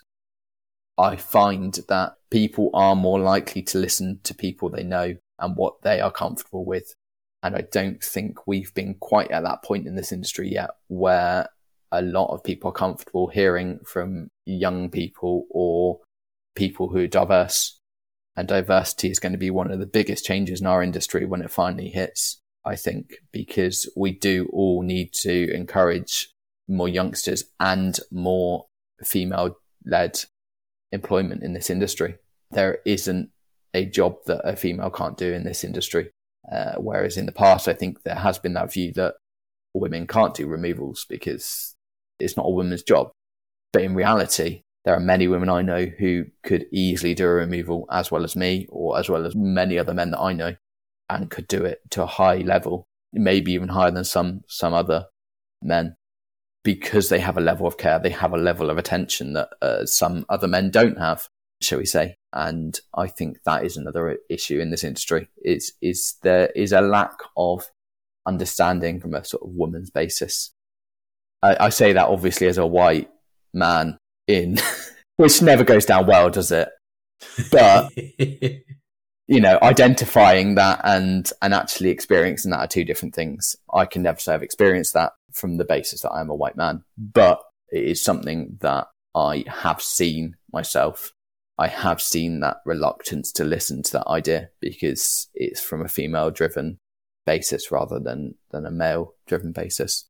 I 0.97 1.17
find 1.17 1.79
that 1.89 2.15
people 2.31 2.71
are 2.75 2.97
more 2.97 3.21
likely 3.21 3.63
to 3.63 3.79
listen 3.79 4.21
to 4.25 4.35
people 4.35 4.69
they 4.69 4.83
know 4.83 5.17
and 5.39 5.57
what 5.57 5.83
they 5.83 6.01
are 6.01 6.11
comfortable 6.11 6.65
with. 6.65 6.95
And 7.43 7.57
I 7.57 7.63
don't 7.73 8.03
think 8.03 8.47
we've 8.47 8.73
been 8.73 8.95
quite 8.95 9.31
at 9.31 9.43
that 9.43 9.63
point 9.63 9.87
in 9.87 9.97
this 9.97 10.13
industry 10.13 10.51
yet 10.53 10.71
where 10.89 11.49
a 11.93 12.03
lot 12.03 12.33
of 12.33 12.43
people 12.43 12.71
are 12.71 12.75
comfortable 12.75 13.29
hearing 13.29 13.79
from 13.87 14.29
young 14.47 14.91
people 14.91 15.45
or 15.51 16.01
people 16.57 16.89
who 16.89 16.99
are 16.99 17.07
diverse. 17.07 17.79
And 18.35 18.49
diversity 18.49 19.11
is 19.11 19.19
going 19.19 19.33
to 19.33 19.39
be 19.39 19.51
one 19.51 19.71
of 19.71 19.79
the 19.79 19.87
biggest 19.87 20.25
changes 20.25 20.63
in 20.63 20.67
our 20.67 20.83
industry 20.83 21.27
when 21.27 21.43
it 21.43 21.51
finally 21.51 21.91
hits. 21.91 22.41
I 22.65 22.77
think, 22.77 23.17
because 23.33 23.91
we 23.97 24.13
do 24.13 24.49
all 24.53 24.83
need 24.83 25.13
to 25.15 25.53
encourage 25.53 26.31
more 26.69 26.89
youngsters 26.89 27.45
and 27.59 27.99
more 28.11 28.67
female 29.03 29.57
led 29.85 30.21
employment 30.93 31.43
in 31.43 31.53
this 31.53 31.71
industry. 31.71 32.15
There 32.53 32.79
isn't 32.87 33.31
a 33.75 33.85
job 33.85 34.17
that 34.27 34.47
a 34.49 34.57
female 34.57 34.91
can't 34.91 35.17
do 35.17 35.33
in 35.33 35.45
this 35.45 35.65
industry. 35.65 36.11
Uh, 36.51 36.75
whereas 36.77 37.17
in 37.17 37.27
the 37.27 37.33
past, 37.33 37.69
I 37.69 37.75
think 37.75 38.03
there 38.03 38.15
has 38.15 38.39
been 38.39 38.55
that 38.55 38.73
view 38.73 38.93
that 38.95 39.15
women 39.75 40.07
can't 40.07 40.35
do 40.35 40.47
removals 40.47 41.07
because 41.09 41.75
it's 42.23 42.37
not 42.37 42.47
a 42.47 42.51
woman's 42.51 42.83
job. 42.83 43.11
But 43.73 43.83
in 43.83 43.95
reality, 43.95 44.63
there 44.85 44.95
are 44.95 45.01
many 45.01 45.29
women 45.29 45.49
I 45.49 45.63
know 45.63 45.87
who 45.87 46.27
could 46.43 46.67
easily 46.73 47.15
do 47.15 47.27
a 47.27 47.31
removal 47.31 47.87
as 47.91 48.11
well 48.11 48.25
as 48.25 48.37
me 48.37 48.67
or 48.71 48.99
as 48.99 49.09
well 49.09 49.25
as 49.27 49.35
many 49.35 49.79
other 49.79 49.95
men 49.95 50.11
that 50.11 50.21
I 50.21 50.33
know 50.33 50.57
and 51.09 51.31
could 51.31 51.47
do 51.47 51.65
it 51.65 51.81
to 51.91 52.03
a 52.03 52.07
high 52.07 52.39
level, 52.39 52.87
maybe 53.13 53.53
even 53.53 53.69
higher 53.69 53.91
than 53.91 54.05
some 54.05 54.43
some 54.49 54.73
other 54.73 55.07
men, 55.63 55.97
because 56.65 57.09
they 57.09 57.21
have 57.21 57.37
a 57.37 57.43
level 57.43 57.67
of 57.67 57.77
care, 57.79 57.99
they 57.99 58.11
have 58.11 58.33
a 58.33 58.39
level 58.39 58.71
of 58.71 58.79
attention 58.79 59.35
that 59.35 59.49
uh, 59.61 59.87
some 59.87 60.25
other 60.29 60.49
men 60.49 60.71
don't 60.71 60.99
have, 60.99 61.29
shall 61.61 61.79
we 61.79 61.87
say? 61.87 62.17
And 62.33 62.79
I 62.95 63.07
think 63.09 63.43
that 63.45 63.65
is 63.65 63.77
another 63.77 64.19
issue 64.31 64.61
in 64.61 64.71
this 64.71 64.85
industry. 64.85 65.29
Is 65.45 65.73
is 65.81 66.17
there 66.23 66.47
is 66.57 66.73
a 66.73 66.81
lack 66.81 67.19
of 67.37 67.71
understanding 68.27 69.01
from 69.01 69.15
a 69.15 69.25
sort 69.25 69.43
of 69.43 69.51
woman's 69.51 69.91
basis. 69.91 70.53
I, 71.43 71.67
I 71.67 71.69
say 71.71 71.93
that 71.93 72.09
obviously 72.09 72.47
as 72.47 72.59
a 72.59 72.67
white 72.67 73.11
man 73.53 73.99
in, 74.27 74.59
which 75.17 75.43
never 75.43 75.65
goes 75.65 75.85
down 75.85 76.07
well, 76.07 76.31
does 76.31 76.53
it? 76.53 76.69
But 77.51 77.93
you 77.97 79.41
know, 79.41 79.59
identifying 79.63 80.57
that 80.57 80.81
and 80.85 81.31
and 81.41 81.55
actually 81.55 81.91
experiencing 81.91 82.51
that 82.51 82.61
are 82.61 82.67
two 82.67 82.85
different 82.85 83.15
things. 83.15 83.57
I 83.73 83.87
can 83.87 84.03
never 84.03 84.19
say 84.19 84.35
I've 84.35 84.43
experienced 84.43 84.95
that 84.95 85.13
from 85.33 85.57
the 85.57 85.65
basis 85.65 86.03
that 86.03 86.11
I 86.11 86.21
am 86.21 86.31
a 86.31 86.35
white 86.35 86.57
man, 86.57 86.85
but 86.99 87.43
it 87.71 87.85
is 87.85 88.03
something 88.03 88.59
that 88.61 88.89
I 89.15 89.45
have 89.49 89.81
seen 89.81 90.37
myself. 90.53 91.13
I 91.59 91.69
have 91.69 92.03
seen 92.03 92.41
that 92.41 92.59
reluctance 92.65 93.31
to 93.33 93.45
listen 93.45 93.83
to 93.85 93.93
that 93.93 94.09
idea 94.09 94.51
because 94.61 95.29
it's 95.35 95.61
from 95.61 95.83
a 95.83 95.89
female 95.89 96.31
driven 96.31 96.79
basis 97.25 97.71
rather 97.71 98.01
than 98.01 98.35
than 98.51 98.67
a 98.67 98.71
male 98.71 99.15
driven 99.27 99.53
basis. 99.53 100.09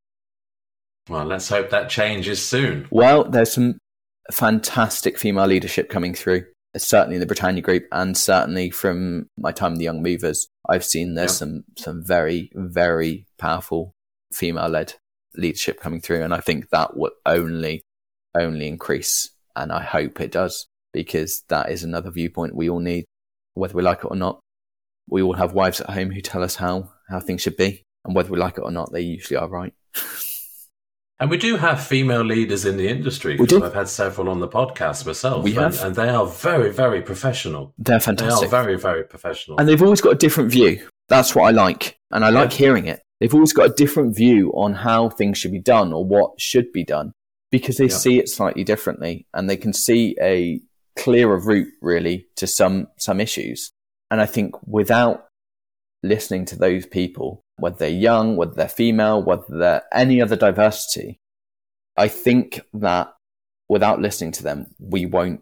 Well, 1.09 1.25
let's 1.25 1.49
hope 1.49 1.69
that 1.71 1.89
changes 1.89 2.43
soon. 2.43 2.87
Well, 2.89 3.25
there's 3.25 3.53
some 3.53 3.77
fantastic 4.31 5.17
female 5.17 5.47
leadership 5.47 5.89
coming 5.89 6.13
through, 6.13 6.45
certainly 6.77 7.15
in 7.15 7.19
the 7.19 7.25
Britannia 7.25 7.61
Group, 7.61 7.85
and 7.91 8.17
certainly 8.17 8.69
from 8.69 9.27
my 9.37 9.51
time 9.51 9.73
in 9.73 9.79
the 9.79 9.85
Young 9.85 10.01
Movers. 10.01 10.47
I've 10.67 10.85
seen 10.85 11.15
there's 11.15 11.37
some 11.37 11.65
some 11.77 12.03
very 12.05 12.51
very 12.55 13.25
powerful 13.37 13.91
female 14.33 14.69
led 14.69 14.93
leadership 15.35 15.79
coming 15.81 15.99
through, 15.99 16.23
and 16.23 16.33
I 16.33 16.39
think 16.39 16.69
that 16.69 16.95
will 16.95 17.11
only 17.25 17.81
only 18.35 18.67
increase, 18.67 19.29
and 19.55 19.71
I 19.71 19.83
hope 19.83 20.21
it 20.21 20.31
does 20.31 20.67
because 20.93 21.43
that 21.49 21.69
is 21.71 21.83
another 21.83 22.11
viewpoint 22.11 22.55
we 22.55 22.69
all 22.69 22.79
need, 22.79 23.05
whether 23.55 23.73
we 23.75 23.81
like 23.81 23.99
it 23.99 24.11
or 24.11 24.15
not. 24.15 24.39
We 25.09 25.21
all 25.21 25.33
have 25.33 25.53
wives 25.53 25.81
at 25.81 25.89
home 25.89 26.11
who 26.11 26.21
tell 26.21 26.43
us 26.43 26.55
how 26.55 26.91
how 27.09 27.19
things 27.19 27.41
should 27.41 27.57
be, 27.57 27.83
and 28.05 28.15
whether 28.15 28.31
we 28.31 28.37
like 28.37 28.57
it 28.57 28.63
or 28.63 28.71
not, 28.71 28.93
they 28.93 29.01
usually 29.01 29.37
are 29.37 29.49
right. 29.49 29.73
And 31.23 31.29
we 31.29 31.37
do 31.37 31.55
have 31.55 31.81
female 31.81 32.21
leaders 32.21 32.65
in 32.65 32.75
the 32.75 32.89
industry. 32.89 33.37
We 33.37 33.45
do. 33.45 33.63
I've 33.63 33.73
had 33.73 33.87
several 33.87 34.27
on 34.27 34.41
the 34.41 34.47
podcast 34.49 35.05
myself. 35.05 35.41
We 35.41 35.53
have. 35.53 35.73
And, 35.75 35.85
and, 35.85 35.95
they 35.95 36.09
are 36.09 36.25
very, 36.25 36.69
very 36.69 37.01
professional. 37.01 37.73
They're 37.77 38.01
fantastic. 38.01 38.49
They 38.49 38.57
are 38.57 38.61
very, 38.61 38.77
very 38.77 39.05
professional. 39.05 39.57
And 39.57 39.69
they've 39.69 39.81
always 39.81 40.01
got 40.01 40.11
a 40.11 40.17
different 40.17 40.51
view. 40.51 40.85
That's 41.07 41.33
what 41.33 41.43
I 41.43 41.51
like. 41.51 41.97
And 42.11 42.25
I 42.25 42.27
yeah. 42.27 42.39
like 42.41 42.51
hearing 42.51 42.87
it. 42.87 43.03
They've 43.21 43.33
always 43.33 43.53
got 43.53 43.69
a 43.69 43.73
different 43.73 44.17
view 44.17 44.51
on 44.51 44.73
how 44.73 45.07
things 45.07 45.37
should 45.37 45.53
be 45.53 45.61
done 45.61 45.93
or 45.93 46.03
what 46.03 46.41
should 46.41 46.73
be 46.73 46.83
done 46.83 47.13
because 47.51 47.77
they 47.77 47.85
yeah. 47.85 47.95
see 47.95 48.19
it 48.19 48.27
slightly 48.27 48.65
differently 48.65 49.25
and 49.33 49.49
they 49.49 49.55
can 49.55 49.71
see 49.71 50.17
a 50.19 50.59
clearer 50.97 51.39
route 51.39 51.71
really 51.81 52.27
to 52.35 52.47
some, 52.47 52.89
some 52.97 53.21
issues. 53.21 53.71
And 54.11 54.19
I 54.19 54.25
think 54.25 54.55
without 54.67 55.27
listening 56.03 56.45
to 56.45 56.55
those 56.57 56.85
people, 56.85 57.41
whether 57.57 57.77
they're 57.77 57.89
young, 57.89 58.35
whether 58.35 58.53
they're 58.53 58.67
female, 58.67 59.23
whether 59.23 59.45
they're 59.49 59.83
any 59.93 60.21
other 60.21 60.35
diversity, 60.35 61.17
I 61.97 62.07
think 62.07 62.61
that 62.73 63.13
without 63.69 64.01
listening 64.01 64.33
to 64.33 64.43
them, 64.43 64.67
we 64.79 65.05
won't 65.05 65.39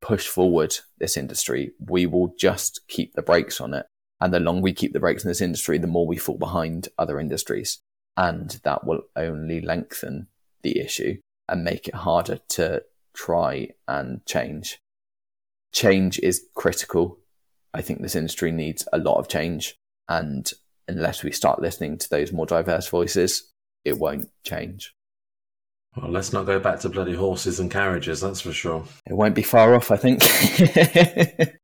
push 0.00 0.28
forward 0.28 0.76
this 0.98 1.16
industry. 1.16 1.72
We 1.78 2.06
will 2.06 2.34
just 2.38 2.80
keep 2.88 3.14
the 3.14 3.22
brakes 3.22 3.60
on 3.60 3.74
it. 3.74 3.86
And 4.20 4.32
the 4.32 4.40
longer 4.40 4.62
we 4.62 4.72
keep 4.72 4.92
the 4.92 5.00
brakes 5.00 5.24
in 5.24 5.28
this 5.28 5.40
industry, 5.40 5.78
the 5.78 5.86
more 5.86 6.06
we 6.06 6.16
fall 6.16 6.38
behind 6.38 6.88
other 6.98 7.18
industries. 7.18 7.80
And 8.16 8.58
that 8.64 8.86
will 8.86 9.02
only 9.14 9.60
lengthen 9.60 10.28
the 10.62 10.78
issue 10.78 11.18
and 11.48 11.64
make 11.64 11.88
it 11.88 11.94
harder 11.94 12.38
to 12.50 12.82
try 13.14 13.70
and 13.86 14.24
change. 14.24 14.78
Change 15.72 16.18
is 16.20 16.46
critical. 16.54 17.18
I 17.76 17.82
think 17.82 18.00
this 18.00 18.16
industry 18.16 18.52
needs 18.52 18.88
a 18.92 18.98
lot 18.98 19.18
of 19.18 19.28
change. 19.28 19.76
And 20.08 20.50
unless 20.88 21.22
we 21.22 21.30
start 21.30 21.60
listening 21.60 21.98
to 21.98 22.08
those 22.08 22.32
more 22.32 22.46
diverse 22.46 22.88
voices, 22.88 23.52
it 23.84 23.98
won't 23.98 24.30
change. 24.44 24.94
Well, 25.94 26.10
let's 26.10 26.32
not 26.32 26.46
go 26.46 26.58
back 26.58 26.80
to 26.80 26.88
bloody 26.88 27.14
horses 27.14 27.60
and 27.60 27.70
carriages, 27.70 28.22
that's 28.22 28.40
for 28.40 28.52
sure. 28.52 28.84
It 29.06 29.12
won't 29.12 29.34
be 29.34 29.42
far 29.42 29.74
off, 29.74 29.90
I 29.90 29.96
think. 29.96 30.22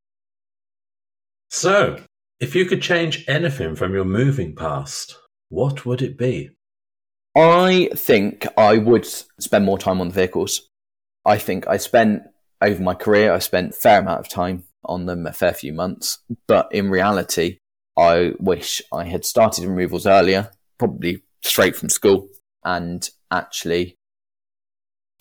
so, 1.49 1.99
if 2.39 2.53
you 2.53 2.65
could 2.65 2.81
change 2.81 3.25
anything 3.27 3.75
from 3.75 3.93
your 3.93 4.05
moving 4.05 4.55
past, 4.55 5.17
what 5.49 5.85
would 5.85 6.03
it 6.03 6.17
be? 6.17 6.51
I 7.35 7.89
think 7.95 8.45
I 8.55 8.77
would 8.77 9.05
spend 9.05 9.65
more 9.65 9.79
time 9.79 9.99
on 9.99 10.09
the 10.09 10.13
vehicles. 10.13 10.69
I 11.25 11.39
think 11.39 11.67
I 11.67 11.77
spent 11.77 12.23
over 12.61 12.81
my 12.81 12.93
career, 12.93 13.33
I 13.33 13.39
spent 13.39 13.71
a 13.71 13.75
fair 13.75 13.99
amount 13.99 14.19
of 14.19 14.29
time 14.29 14.63
on 14.85 15.05
them, 15.05 15.25
a 15.25 15.33
fair 15.33 15.53
few 15.53 15.73
months. 15.73 16.19
But 16.47 16.69
in 16.71 16.89
reality, 16.89 17.57
I 17.97 18.33
wish 18.39 18.81
I 18.91 19.05
had 19.05 19.25
started 19.25 19.65
removals 19.65 20.05
earlier, 20.05 20.49
probably 20.77 21.23
straight 21.43 21.75
from 21.75 21.89
school, 21.89 22.27
and 22.63 23.07
actually 23.31 23.95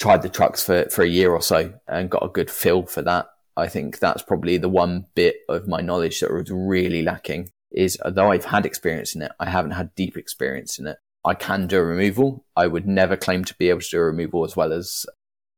tried 0.01 0.23
the 0.23 0.29
trucks 0.29 0.65
for, 0.65 0.89
for 0.91 1.03
a 1.03 1.09
year 1.09 1.33
or 1.33 1.43
so 1.43 1.75
and 1.87 2.11
got 2.11 2.25
a 2.25 2.29
good 2.29 2.51
feel 2.51 2.85
for 2.87 3.03
that. 3.03 3.27
I 3.57 3.69
think 3.69 3.99
that's 3.99 4.23
probably 4.23 4.57
the 4.57 4.69
one 4.69 5.07
bit 5.15 5.37
of 5.49 5.69
my 5.69 5.81
knowledge 5.81 6.21
that 6.21 6.33
was 6.33 6.51
really 6.51 7.03
lacking 7.03 7.51
is 7.71 7.99
although 8.05 8.33
I've 8.33 8.47
had 8.47 8.67
experience 8.67 9.15
in 9.15 9.23
it, 9.23 9.33
I 9.39 9.49
haven't 9.51 9.73
had 9.73 9.95
deep 9.95 10.17
experience 10.17 10.79
in 10.79 10.87
it. 10.87 10.99
I 11.25 11.35
can 11.35 11.67
do 11.67 11.79
a 11.79 11.85
removal. 11.85 12.45
I 12.57 12.67
would 12.67 12.87
never 12.87 13.17
claim 13.17 13.45
to 13.45 13.55
be 13.55 13.69
able 13.69 13.81
to 13.81 13.91
do 13.91 13.99
a 13.99 14.05
removal 14.05 14.45
as 14.45 14.57
well 14.57 14.73
as 14.73 15.07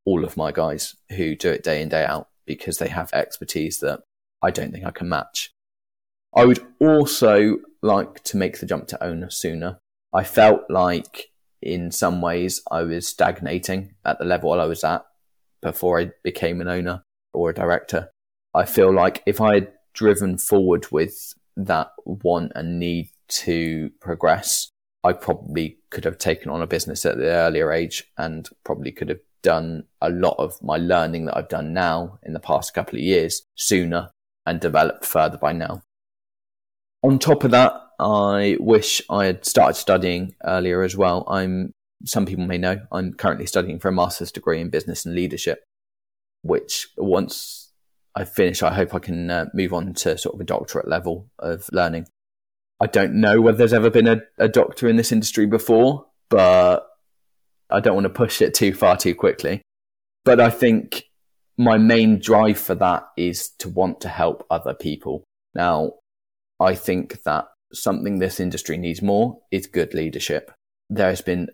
all 0.04 0.24
of 0.24 0.36
my 0.36 0.52
guys 0.52 0.94
who 1.16 1.34
do 1.34 1.50
it 1.50 1.62
day 1.62 1.80
in, 1.80 1.88
day 1.88 2.04
out 2.04 2.28
because 2.46 2.78
they 2.78 2.88
have 2.88 3.12
expertise 3.12 3.78
that 3.78 4.00
I 4.42 4.50
don't 4.50 4.72
think 4.72 4.84
I 4.84 4.90
can 4.90 5.08
match. 5.08 5.50
I 6.34 6.44
would 6.44 6.64
also 6.80 7.58
like 7.82 8.22
to 8.24 8.36
make 8.36 8.58
the 8.58 8.66
jump 8.66 8.88
to 8.88 9.02
owner 9.02 9.30
sooner. 9.30 9.78
I 10.12 10.24
felt 10.24 10.62
like 10.68 11.30
in 11.62 11.90
some 11.90 12.20
ways 12.20 12.60
I 12.70 12.82
was 12.82 13.08
stagnating 13.08 13.94
at 14.04 14.18
the 14.18 14.24
level 14.24 14.52
I 14.52 14.66
was 14.66 14.84
at 14.84 15.04
before 15.62 16.00
I 16.00 16.10
became 16.22 16.60
an 16.60 16.68
owner 16.68 17.02
or 17.32 17.50
a 17.50 17.54
director. 17.54 18.10
I 18.52 18.64
feel 18.64 18.92
like 18.92 19.22
if 19.26 19.40
I 19.40 19.54
had 19.54 19.72
driven 19.94 20.38
forward 20.38 20.86
with 20.90 21.34
that 21.56 21.90
want 22.04 22.52
and 22.54 22.78
need 22.78 23.10
to 23.28 23.90
progress, 24.00 24.68
I 25.02 25.12
probably 25.12 25.78
could 25.90 26.04
have 26.04 26.18
taken 26.18 26.50
on 26.50 26.62
a 26.62 26.66
business 26.66 27.06
at 27.06 27.16
the 27.16 27.28
earlier 27.28 27.72
age 27.72 28.04
and 28.18 28.48
probably 28.64 28.92
could 28.92 29.08
have 29.08 29.20
done 29.44 29.84
a 30.00 30.10
lot 30.10 30.34
of 30.38 30.60
my 30.60 30.76
learning 30.76 31.26
that 31.26 31.36
I've 31.36 31.48
done 31.48 31.72
now 31.72 32.18
in 32.24 32.32
the 32.32 32.40
past 32.40 32.74
couple 32.74 32.98
of 32.98 33.04
years 33.04 33.42
sooner 33.54 34.10
and 34.44 34.58
developed 34.58 35.04
further 35.04 35.38
by 35.38 35.52
now. 35.52 35.82
On 37.04 37.18
top 37.20 37.44
of 37.44 37.52
that, 37.52 37.72
I 38.00 38.56
wish 38.58 39.00
I 39.08 39.26
had 39.26 39.44
started 39.44 39.74
studying 39.74 40.34
earlier 40.42 40.82
as 40.82 40.96
well. 40.96 41.24
I'm, 41.28 41.72
some 42.04 42.26
people 42.26 42.46
may 42.46 42.58
know, 42.58 42.80
I'm 42.90 43.12
currently 43.12 43.46
studying 43.46 43.78
for 43.78 43.88
a 43.88 43.92
master's 43.92 44.32
degree 44.32 44.60
in 44.60 44.70
business 44.70 45.06
and 45.06 45.14
leadership, 45.14 45.62
which 46.42 46.88
once 46.96 47.70
I 48.16 48.24
finish, 48.24 48.62
I 48.62 48.72
hope 48.74 48.94
I 48.94 48.98
can 48.98 49.30
uh, 49.30 49.46
move 49.54 49.72
on 49.72 49.94
to 49.94 50.18
sort 50.18 50.34
of 50.34 50.40
a 50.40 50.44
doctorate 50.44 50.88
level 50.88 51.30
of 51.38 51.68
learning. 51.72 52.08
I 52.80 52.86
don't 52.86 53.14
know 53.14 53.40
whether 53.40 53.58
there's 53.58 53.72
ever 53.72 53.90
been 53.90 54.08
a, 54.08 54.22
a 54.38 54.48
doctor 54.48 54.88
in 54.88 54.96
this 54.96 55.12
industry 55.12 55.46
before, 55.46 56.06
but 56.30 56.86
I 57.70 57.80
don't 57.80 57.94
want 57.94 58.04
to 58.04 58.10
push 58.10 58.42
it 58.42 58.54
too 58.54 58.74
far 58.74 58.96
too 58.96 59.14
quickly. 59.14 59.62
But 60.24 60.40
I 60.40 60.50
think 60.50 61.04
my 61.56 61.78
main 61.78 62.18
drive 62.18 62.58
for 62.58 62.74
that 62.76 63.08
is 63.16 63.50
to 63.58 63.68
want 63.68 64.00
to 64.02 64.08
help 64.08 64.46
other 64.50 64.74
people. 64.74 65.24
Now, 65.54 65.94
I 66.60 66.74
think 66.74 67.22
that 67.24 67.48
something 67.72 68.18
this 68.18 68.40
industry 68.40 68.76
needs 68.76 69.02
more 69.02 69.38
is 69.50 69.66
good 69.66 69.94
leadership. 69.94 70.52
There 70.90 71.08
has 71.08 71.20
been 71.20 71.48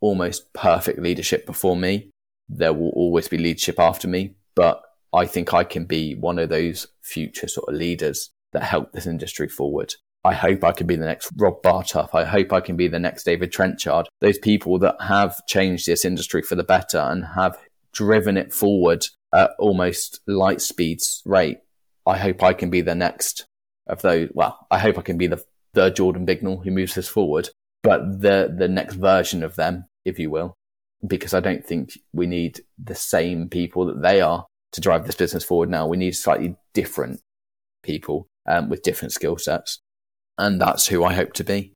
almost 0.00 0.52
perfect 0.52 0.98
leadership 0.98 1.46
before 1.46 1.76
me. 1.76 2.10
There 2.48 2.72
will 2.72 2.90
always 2.90 3.28
be 3.28 3.38
leadership 3.38 3.78
after 3.78 4.08
me, 4.08 4.36
but 4.54 4.82
I 5.14 5.26
think 5.26 5.54
I 5.54 5.64
can 5.64 5.84
be 5.84 6.14
one 6.14 6.38
of 6.38 6.48
those 6.48 6.88
future 7.02 7.48
sort 7.48 7.68
of 7.68 7.74
leaders 7.74 8.30
that 8.52 8.64
help 8.64 8.92
this 8.92 9.06
industry 9.06 9.48
forward. 9.48 9.94
I 10.24 10.32
hope 10.32 10.64
I 10.64 10.72
can 10.72 10.86
be 10.86 10.96
the 10.96 11.04
next 11.04 11.30
Rob 11.36 11.62
Bartoff. 11.62 12.14
I 12.14 12.24
hope 12.24 12.52
I 12.52 12.60
can 12.60 12.76
be 12.76 12.88
the 12.88 12.98
next 12.98 13.24
David 13.24 13.52
Trenchard. 13.52 14.08
Those 14.20 14.38
people 14.38 14.78
that 14.78 14.96
have 15.00 15.44
changed 15.46 15.86
this 15.86 16.04
industry 16.04 16.40
for 16.40 16.54
the 16.54 16.64
better 16.64 16.98
and 16.98 17.26
have 17.26 17.58
driven 17.92 18.36
it 18.36 18.52
forward 18.52 19.06
at 19.34 19.50
almost 19.58 20.20
light 20.26 20.62
speeds 20.62 21.22
rate. 21.26 21.58
I 22.06 22.16
hope 22.16 22.42
I 22.42 22.54
can 22.54 22.70
be 22.70 22.80
the 22.80 22.94
next 22.94 23.46
of 23.86 24.00
those. 24.02 24.30
Well, 24.32 24.66
I 24.70 24.78
hope 24.78 24.98
I 24.98 25.02
can 25.02 25.18
be 25.18 25.26
the 25.26 25.44
the 25.74 25.90
Jordan 25.90 26.24
Bignell 26.24 26.62
who 26.62 26.70
moves 26.70 26.94
this 26.94 27.08
forward, 27.08 27.50
but 27.82 28.20
the 28.20 28.54
the 28.56 28.68
next 28.68 28.94
version 28.94 29.42
of 29.42 29.56
them, 29.56 29.86
if 30.04 30.18
you 30.18 30.30
will, 30.30 30.54
because 31.06 31.34
I 31.34 31.40
don't 31.40 31.64
think 31.64 31.98
we 32.12 32.26
need 32.26 32.60
the 32.82 32.94
same 32.94 33.48
people 33.48 33.86
that 33.86 34.00
they 34.00 34.20
are 34.20 34.46
to 34.72 34.80
drive 34.80 35.04
this 35.04 35.16
business 35.16 35.44
forward. 35.44 35.68
Now 35.68 35.86
we 35.86 35.96
need 35.96 36.12
slightly 36.12 36.56
different 36.72 37.20
people 37.82 38.26
um, 38.46 38.68
with 38.68 38.82
different 38.82 39.12
skill 39.12 39.36
sets, 39.36 39.80
and 40.38 40.60
that's 40.60 40.86
who 40.86 41.04
I 41.04 41.14
hope 41.14 41.32
to 41.34 41.44
be. 41.44 41.72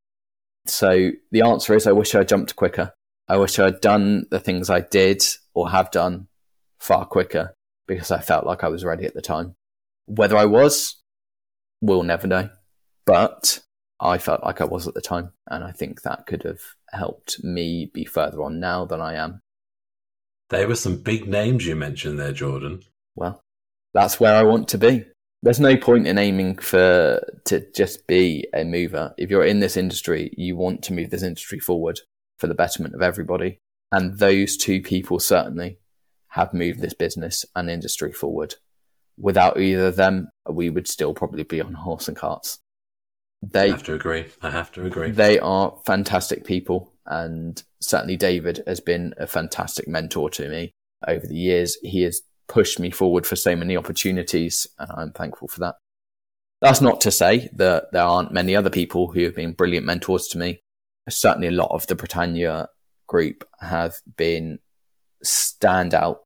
So 0.66 1.10
the 1.30 1.42
answer 1.42 1.74
is, 1.74 1.86
I 1.86 1.92
wish 1.92 2.14
I 2.14 2.24
jumped 2.24 2.56
quicker. 2.56 2.92
I 3.28 3.36
wish 3.36 3.58
I'd 3.58 3.80
done 3.80 4.26
the 4.30 4.40
things 4.40 4.70
I 4.70 4.80
did 4.80 5.22
or 5.54 5.70
have 5.70 5.90
done 5.90 6.28
far 6.80 7.04
quicker 7.04 7.54
because 7.86 8.10
I 8.10 8.20
felt 8.20 8.46
like 8.46 8.64
I 8.64 8.68
was 8.68 8.84
ready 8.84 9.04
at 9.04 9.14
the 9.14 9.22
time. 9.22 9.54
Whether 10.06 10.36
I 10.36 10.44
was, 10.44 10.96
we'll 11.80 12.02
never 12.02 12.26
know. 12.26 12.50
But 13.06 13.60
I 14.00 14.18
felt 14.18 14.44
like 14.44 14.60
I 14.60 14.64
was 14.64 14.86
at 14.86 14.94
the 14.94 15.00
time, 15.00 15.32
and 15.50 15.64
I 15.64 15.72
think 15.72 16.02
that 16.02 16.26
could 16.26 16.44
have 16.44 16.60
helped 16.90 17.42
me 17.42 17.90
be 17.92 18.04
further 18.04 18.42
on 18.42 18.60
now 18.60 18.84
than 18.84 19.00
I 19.00 19.14
am. 19.14 19.40
There 20.50 20.68
were 20.68 20.76
some 20.76 20.98
big 20.98 21.28
names 21.28 21.66
you 21.66 21.74
mentioned 21.74 22.18
there, 22.18 22.32
Jordan. 22.32 22.82
Well, 23.16 23.40
that's 23.94 24.20
where 24.20 24.34
I 24.34 24.44
want 24.44 24.68
to 24.68 24.78
be. 24.78 25.06
There's 25.42 25.60
no 25.60 25.76
point 25.76 26.06
in 26.06 26.18
aiming 26.18 26.58
for 26.58 27.20
to 27.44 27.72
just 27.72 28.06
be 28.06 28.46
a 28.52 28.64
mover. 28.64 29.14
If 29.16 29.30
you're 29.30 29.44
in 29.44 29.60
this 29.60 29.76
industry, 29.76 30.34
you 30.36 30.56
want 30.56 30.82
to 30.84 30.92
move 30.92 31.10
this 31.10 31.22
industry 31.22 31.60
forward 31.60 32.00
for 32.38 32.48
the 32.48 32.54
betterment 32.54 32.94
of 32.94 33.02
everybody. 33.02 33.58
And 33.92 34.18
those 34.18 34.56
two 34.56 34.82
people 34.82 35.20
certainly 35.20 35.78
have 36.28 36.52
moved 36.52 36.80
this 36.80 36.94
business 36.94 37.44
and 37.54 37.70
industry 37.70 38.12
forward 38.12 38.56
without 39.18 39.60
either 39.60 39.86
of 39.86 39.96
them, 39.96 40.30
we 40.48 40.70
would 40.70 40.88
still 40.88 41.12
probably 41.12 41.42
be 41.42 41.60
on 41.60 41.74
horse 41.74 42.08
and 42.08 42.16
carts. 42.16 42.58
They 43.42 43.68
I 43.68 43.72
have 43.72 43.82
to 43.84 43.94
agree. 43.94 44.26
I 44.42 44.50
have 44.50 44.72
to 44.72 44.84
agree. 44.84 45.10
they 45.10 45.38
are 45.38 45.78
fantastic 45.86 46.44
people, 46.44 46.92
and 47.06 47.62
certainly 47.80 48.16
David 48.16 48.62
has 48.66 48.80
been 48.80 49.14
a 49.16 49.26
fantastic 49.26 49.86
mentor 49.86 50.30
to 50.30 50.48
me 50.48 50.72
over 51.06 51.26
the 51.26 51.36
years. 51.36 51.76
He 51.82 52.02
has 52.02 52.22
pushed 52.48 52.78
me 52.78 52.90
forward 52.90 53.26
for 53.26 53.36
so 53.36 53.54
many 53.54 53.76
opportunities, 53.76 54.66
and 54.78 54.90
I'm 54.94 55.12
thankful 55.12 55.48
for 55.48 55.60
that. 55.60 55.76
That's 56.60 56.80
not 56.80 57.00
to 57.02 57.10
say 57.10 57.48
that 57.54 57.92
there 57.92 58.02
aren't 58.02 58.32
many 58.32 58.56
other 58.56 58.70
people 58.70 59.12
who 59.12 59.22
have 59.24 59.36
been 59.36 59.52
brilliant 59.52 59.86
mentors 59.86 60.26
to 60.28 60.38
me. 60.38 60.60
Certainly, 61.08 61.48
a 61.48 61.52
lot 61.52 61.70
of 61.70 61.86
the 61.86 61.94
Britannia 61.94 62.68
group 63.06 63.44
have 63.60 63.94
been 64.16 64.58
standout 65.24 66.18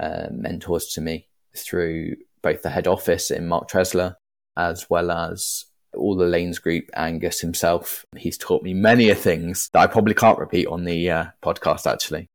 uh, 0.00 0.26
mentors 0.30 0.86
to 0.94 1.00
me 1.00 1.28
through 1.56 2.16
both 2.42 2.62
the 2.62 2.70
head 2.70 2.86
office 2.86 3.30
in 3.30 3.48
Mark 3.48 3.68
Tresler 3.68 4.14
as 4.58 4.90
well 4.90 5.10
as 5.10 5.64
all 5.96 6.16
the 6.16 6.26
Lanes 6.26 6.58
group, 6.58 6.90
Angus 6.94 7.40
himself. 7.40 8.04
He's 8.16 8.36
taught 8.36 8.62
me 8.62 8.74
many 8.74 9.12
things 9.14 9.70
that 9.72 9.80
I 9.80 9.86
probably 9.86 10.14
can't 10.14 10.38
repeat 10.38 10.66
on 10.66 10.84
the 10.84 11.10
uh, 11.10 11.24
podcast, 11.42 11.90
actually. 11.90 12.26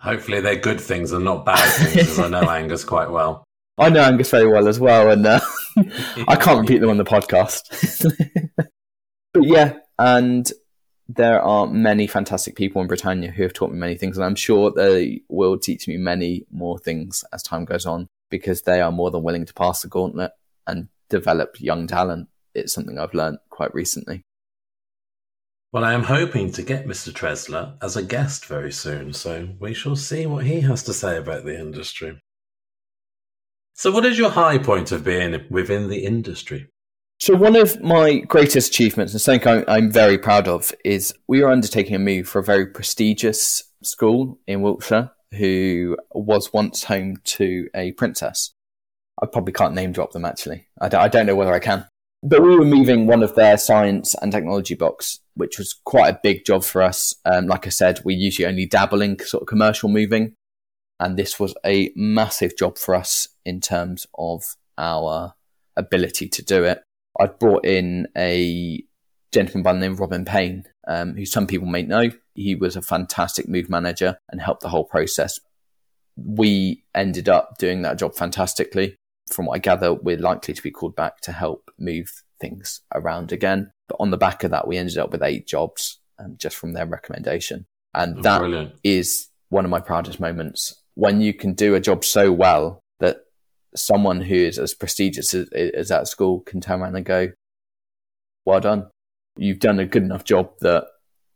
Hopefully, 0.00 0.40
they're 0.40 0.56
good 0.56 0.80
things 0.80 1.12
and 1.12 1.24
not 1.24 1.44
bad 1.44 1.58
things, 1.58 1.94
because 1.94 2.18
I 2.20 2.28
know 2.28 2.40
Angus 2.50 2.84
quite 2.84 3.10
well. 3.10 3.44
I 3.78 3.90
know 3.90 4.02
Angus 4.02 4.30
very 4.30 4.48
well 4.48 4.68
as 4.68 4.80
well, 4.80 5.10
and 5.10 5.26
uh, 5.26 5.40
I 6.28 6.36
can't 6.36 6.60
repeat 6.60 6.78
them 6.78 6.90
on 6.90 6.98
the 6.98 7.04
podcast. 7.04 8.04
but 8.56 9.44
yeah, 9.44 9.78
and 9.98 10.50
there 11.08 11.40
are 11.40 11.66
many 11.66 12.06
fantastic 12.06 12.54
people 12.54 12.82
in 12.82 12.88
Britannia 12.88 13.30
who 13.30 13.42
have 13.42 13.52
taught 13.52 13.72
me 13.72 13.78
many 13.78 13.96
things, 13.96 14.16
and 14.16 14.24
I'm 14.24 14.34
sure 14.34 14.70
they 14.70 15.22
will 15.28 15.58
teach 15.58 15.88
me 15.88 15.96
many 15.96 16.44
more 16.50 16.78
things 16.78 17.24
as 17.32 17.42
time 17.42 17.64
goes 17.64 17.86
on 17.86 18.08
because 18.30 18.62
they 18.62 18.80
are 18.80 18.92
more 18.92 19.10
than 19.10 19.22
willing 19.22 19.46
to 19.46 19.54
pass 19.54 19.82
the 19.82 19.88
gauntlet 19.88 20.32
and 20.66 20.88
develop 21.08 21.60
young 21.60 21.86
talent. 21.86 22.28
It's 22.54 22.72
something 22.72 22.98
I've 22.98 23.14
learned 23.14 23.38
quite 23.48 23.74
recently. 23.74 24.22
Well, 25.70 25.84
I 25.84 25.92
am 25.92 26.04
hoping 26.04 26.50
to 26.52 26.62
get 26.62 26.86
Mr. 26.86 27.12
Tresler 27.12 27.76
as 27.82 27.94
a 27.94 28.02
guest 28.02 28.46
very 28.46 28.72
soon, 28.72 29.12
so 29.12 29.50
we 29.60 29.74
shall 29.74 29.96
see 29.96 30.24
what 30.24 30.46
he 30.46 30.62
has 30.62 30.82
to 30.84 30.94
say 30.94 31.18
about 31.18 31.44
the 31.44 31.60
industry. 31.60 32.22
So, 33.74 33.90
what 33.90 34.06
is 34.06 34.16
your 34.16 34.30
high 34.30 34.56
point 34.56 34.92
of 34.92 35.04
being 35.04 35.38
within 35.50 35.88
the 35.88 36.06
industry? 36.06 36.68
So, 37.18 37.36
one 37.36 37.54
of 37.54 37.82
my 37.82 38.20
greatest 38.20 38.70
achievements, 38.70 39.12
and 39.12 39.20
something 39.20 39.46
I'm, 39.46 39.64
I'm 39.68 39.92
very 39.92 40.16
proud 40.16 40.48
of, 40.48 40.72
is 40.86 41.12
we 41.26 41.42
are 41.42 41.50
undertaking 41.50 41.94
a 41.94 41.98
move 41.98 42.26
for 42.26 42.38
a 42.38 42.44
very 42.44 42.66
prestigious 42.66 43.62
school 43.82 44.38
in 44.46 44.62
Wiltshire 44.62 45.10
who 45.32 45.98
was 46.12 46.50
once 46.50 46.84
home 46.84 47.18
to 47.24 47.68
a 47.74 47.92
princess. 47.92 48.54
I 49.22 49.26
probably 49.26 49.52
can't 49.52 49.74
name 49.74 49.92
drop 49.92 50.12
them 50.12 50.24
actually. 50.24 50.66
I 50.80 50.88
don't, 50.88 51.02
I 51.02 51.08
don't 51.08 51.26
know 51.26 51.36
whether 51.36 51.52
I 51.52 51.58
can. 51.58 51.86
But 52.22 52.42
we 52.42 52.56
were 52.56 52.64
moving 52.64 53.06
one 53.06 53.22
of 53.22 53.36
their 53.36 53.56
science 53.56 54.14
and 54.20 54.32
technology 54.32 54.74
blocks, 54.74 55.20
which 55.34 55.56
was 55.56 55.74
quite 55.84 56.08
a 56.08 56.20
big 56.20 56.44
job 56.44 56.64
for 56.64 56.82
us. 56.82 57.14
Um, 57.24 57.46
like 57.46 57.66
I 57.66 57.70
said, 57.70 58.00
we 58.04 58.14
usually 58.14 58.46
only 58.46 58.66
dabble 58.66 59.02
in 59.02 59.18
sort 59.20 59.42
of 59.42 59.48
commercial 59.48 59.88
moving. 59.88 60.34
And 60.98 61.16
this 61.16 61.38
was 61.38 61.54
a 61.64 61.92
massive 61.94 62.56
job 62.56 62.76
for 62.76 62.96
us 62.96 63.28
in 63.44 63.60
terms 63.60 64.06
of 64.18 64.56
our 64.76 65.34
ability 65.76 66.28
to 66.28 66.44
do 66.44 66.64
it. 66.64 66.82
I'd 67.20 67.38
brought 67.38 67.64
in 67.64 68.08
a 68.16 68.82
gentleman 69.32 69.62
by 69.62 69.72
the 69.72 69.78
name 69.78 69.92
of 69.92 70.00
Robin 70.00 70.24
Payne, 70.24 70.64
um, 70.88 71.14
who 71.14 71.24
some 71.24 71.46
people 71.46 71.68
may 71.68 71.82
know. 71.82 72.10
He 72.34 72.56
was 72.56 72.74
a 72.74 72.82
fantastic 72.82 73.48
move 73.48 73.70
manager 73.70 74.18
and 74.28 74.40
helped 74.40 74.62
the 74.62 74.70
whole 74.70 74.84
process. 74.84 75.38
We 76.16 76.82
ended 76.96 77.28
up 77.28 77.58
doing 77.58 77.82
that 77.82 77.98
job 77.98 78.16
fantastically 78.16 78.96
from 79.30 79.46
what 79.46 79.54
I 79.54 79.58
gather, 79.58 79.94
we're 79.94 80.18
likely 80.18 80.54
to 80.54 80.62
be 80.62 80.70
called 80.70 80.96
back 80.96 81.20
to 81.22 81.32
help 81.32 81.70
move 81.78 82.22
things 82.40 82.80
around 82.94 83.32
again. 83.32 83.70
But 83.88 83.96
on 84.00 84.10
the 84.10 84.16
back 84.16 84.44
of 84.44 84.50
that, 84.50 84.66
we 84.68 84.76
ended 84.76 84.98
up 84.98 85.10
with 85.10 85.22
eight 85.22 85.46
jobs 85.46 86.00
um, 86.18 86.36
just 86.38 86.56
from 86.56 86.72
their 86.72 86.86
recommendation. 86.86 87.66
And 87.94 88.18
Oh, 88.18 88.22
that 88.22 88.38
brilliant. 88.40 88.74
is 88.84 89.28
one 89.48 89.64
of 89.64 89.70
my 89.70 89.80
proudest 89.80 90.20
moments 90.20 90.82
when 90.94 91.20
you 91.20 91.32
can 91.32 91.54
do 91.54 91.74
a 91.74 91.80
job 91.80 92.04
so 92.04 92.32
well 92.32 92.80
that 93.00 93.18
someone 93.74 94.20
who 94.20 94.34
is 94.34 94.58
as 94.58 94.74
prestigious 94.74 95.32
as, 95.32 95.48
as 95.50 95.90
at 95.90 96.08
school 96.08 96.40
can 96.40 96.60
turn 96.60 96.82
around 96.82 96.96
and 96.96 97.04
go, 97.06 97.28
well 98.44 98.60
done. 98.60 98.88
You've 99.36 99.60
done 99.60 99.78
a 99.78 99.86
good 99.86 100.02
enough 100.02 100.24
job 100.24 100.50
that 100.60 100.86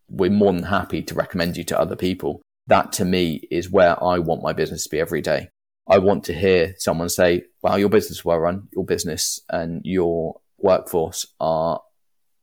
we're 0.09 0.31
more 0.31 0.53
than 0.53 0.65
happy 0.65 1.03
to 1.03 1.15
recommend 1.15 1.57
you 1.57 1.65
to 1.65 1.79
other 1.79 1.97
people. 1.97 2.43
That 2.67 2.93
to 2.95 3.05
me 3.05 3.47
is 3.51 3.71
where 3.71 4.03
I 4.03 4.19
want 4.19 4.43
my 4.43 4.53
business 4.53 4.85
to 4.85 4.91
be 4.91 5.01
every 5.01 5.21
day. 5.21 5.49
I 5.89 5.99
want 5.99 6.25
to 6.25 6.33
hear 6.33 6.75
someone 6.79 7.09
say, 7.09 7.45
wow, 7.63 7.77
your 7.77 7.89
business 7.89 8.19
is 8.19 8.25
well 8.25 8.39
run, 8.39 8.69
your 8.73 8.85
business 8.85 9.41
and 9.49 9.81
your 9.85 10.41
workforce 10.59 11.27
are 11.41 11.81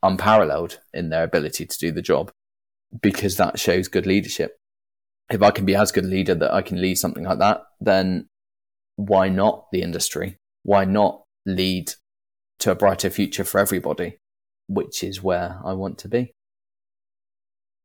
unparalleled 0.04 0.80
in 0.94 1.10
their 1.10 1.24
ability 1.24 1.66
to 1.66 1.78
do 1.78 1.92
the 1.92 2.02
job 2.02 2.32
because 3.02 3.38
that 3.38 3.60
shows 3.60 3.88
good 3.88 4.06
leadership. 4.06 4.58
If 5.30 5.42
I 5.42 5.52
can 5.52 5.66
be 5.66 5.76
as 5.76 5.92
good 5.92 6.06
a 6.06 6.08
leader 6.08 6.36
that 6.36 6.54
I 6.54 6.62
can 6.62 6.82
lead 6.82 6.98
something 6.98 7.24
like 7.24 7.40
that, 7.40 7.62
then 7.80 8.28
why 8.96 9.30
not 9.30 9.68
the 9.72 9.82
industry? 9.82 10.38
Why 10.64 10.86
not 10.86 11.24
lead 11.46 11.94
to 12.60 12.72
a 12.72 12.76
brighter 12.76 13.10
future 13.10 13.44
for 13.44 13.60
everybody? 13.60 14.18
Which 14.68 15.04
is 15.04 15.24
where 15.24 15.60
I 15.64 15.74
want 15.74 15.98
to 16.00 16.08
be. 16.08 16.34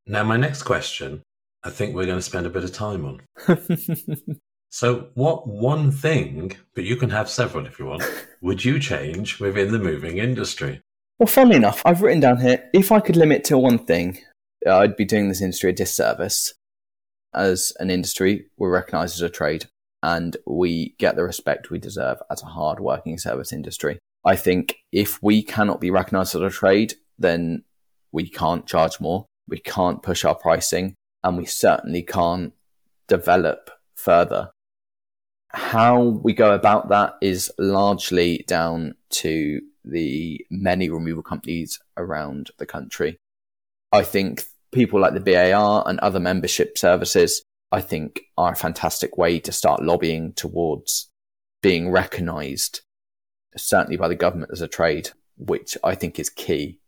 Now, 0.07 0.23
my 0.23 0.37
next 0.37 0.63
question, 0.63 1.23
I 1.63 1.69
think 1.69 1.95
we're 1.95 2.05
going 2.05 2.17
to 2.17 2.21
spend 2.21 2.45
a 2.45 2.49
bit 2.51 2.63
of 2.63 2.73
time 2.73 3.05
on. 3.05 3.21
So, 4.75 5.07
what 5.13 5.47
one 5.47 5.89
thing, 5.89 6.57
but 6.73 6.83
you 6.83 6.97
can 6.97 7.09
have 7.09 7.29
several 7.29 7.65
if 7.65 7.79
you 7.79 7.85
want, 7.85 8.03
would 8.41 8.65
you 8.65 8.77
change 8.77 9.39
within 9.39 9.71
the 9.71 9.79
moving 9.79 10.17
industry? 10.17 10.81
Well, 11.17 11.27
funnily 11.27 11.55
enough, 11.55 11.81
I've 11.85 12.01
written 12.01 12.19
down 12.19 12.41
here 12.41 12.69
if 12.73 12.91
I 12.91 12.99
could 12.99 13.15
limit 13.15 13.45
to 13.45 13.57
one 13.57 13.79
thing, 13.79 14.19
uh, 14.67 14.79
I'd 14.79 14.97
be 14.97 15.05
doing 15.05 15.29
this 15.29 15.41
industry 15.41 15.69
a 15.69 15.73
disservice. 15.73 16.55
As 17.33 17.71
an 17.79 17.89
industry, 17.89 18.47
we're 18.57 18.69
recognised 18.69 19.15
as 19.15 19.21
a 19.21 19.29
trade 19.29 19.67
and 20.03 20.35
we 20.45 20.93
get 20.99 21.15
the 21.15 21.23
respect 21.23 21.69
we 21.69 21.79
deserve 21.79 22.17
as 22.29 22.43
a 22.43 22.47
hard 22.47 22.81
working 22.81 23.17
service 23.17 23.53
industry. 23.53 23.97
I 24.25 24.35
think 24.35 24.75
if 24.91 25.23
we 25.23 25.41
cannot 25.41 25.79
be 25.79 25.89
recognised 25.89 26.35
as 26.35 26.41
a 26.41 26.49
trade, 26.49 26.95
then 27.17 27.63
we 28.11 28.27
can't 28.27 28.67
charge 28.67 28.99
more, 28.99 29.25
we 29.47 29.59
can't 29.59 30.03
push 30.03 30.25
our 30.25 30.35
pricing, 30.35 30.95
and 31.23 31.37
we 31.37 31.45
certainly 31.45 32.01
can't 32.01 32.51
develop 33.07 33.69
further 33.95 34.49
how 35.55 36.01
we 36.01 36.33
go 36.33 36.53
about 36.53 36.89
that 36.89 37.15
is 37.21 37.49
largely 37.57 38.43
down 38.45 38.95
to 39.09 39.61
the 39.85 40.45
many 40.51 40.89
removal 40.89 41.23
companies 41.23 41.79
around 41.95 42.51
the 42.57 42.65
country. 42.65 43.17
I 43.93 44.03
think 44.03 44.43
people 44.73 44.99
like 44.99 45.13
the 45.13 45.21
BAR 45.21 45.87
and 45.87 45.97
other 45.99 46.19
membership 46.19 46.77
services, 46.77 47.41
I 47.71 47.79
think, 47.79 48.21
are 48.37 48.51
a 48.51 48.57
fantastic 48.57 49.17
way 49.17 49.39
to 49.39 49.51
start 49.53 49.81
lobbying 49.81 50.33
towards 50.33 51.09
being 51.61 51.89
recognised, 51.89 52.81
certainly 53.55 53.95
by 53.95 54.09
the 54.09 54.15
government 54.15 54.51
as 54.51 54.61
a 54.61 54.67
trade, 54.67 55.11
which 55.37 55.77
I 55.85 55.95
think 55.95 56.19
is 56.19 56.29
key 56.29 56.79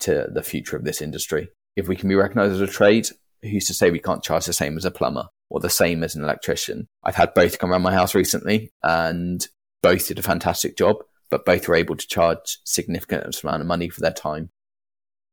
to 0.00 0.28
the 0.30 0.42
future 0.42 0.76
of 0.76 0.84
this 0.84 1.00
industry. 1.00 1.48
If 1.74 1.88
we 1.88 1.96
can 1.96 2.10
be 2.10 2.16
recognised 2.16 2.52
as 2.52 2.60
a 2.60 2.66
trade, 2.66 3.08
who's 3.42 3.66
to 3.68 3.74
say 3.74 3.90
we 3.90 3.98
can't 3.98 4.22
charge 4.22 4.44
the 4.44 4.52
same 4.52 4.76
as 4.76 4.84
a 4.84 4.90
plumber 4.90 5.28
or 5.50 5.60
the 5.60 5.68
same 5.70 6.02
as 6.02 6.14
an 6.14 6.24
electrician? 6.24 6.88
I've 7.04 7.16
had 7.16 7.34
both 7.34 7.58
come 7.58 7.70
around 7.70 7.82
my 7.82 7.92
house 7.92 8.14
recently 8.14 8.72
and 8.82 9.46
both 9.82 10.08
did 10.08 10.18
a 10.18 10.22
fantastic 10.22 10.76
job, 10.76 10.96
but 11.30 11.44
both 11.44 11.68
were 11.68 11.74
able 11.74 11.96
to 11.96 12.06
charge 12.06 12.58
significant 12.64 13.42
amount 13.42 13.60
of 13.60 13.66
money 13.66 13.88
for 13.88 14.00
their 14.00 14.12
time. 14.12 14.50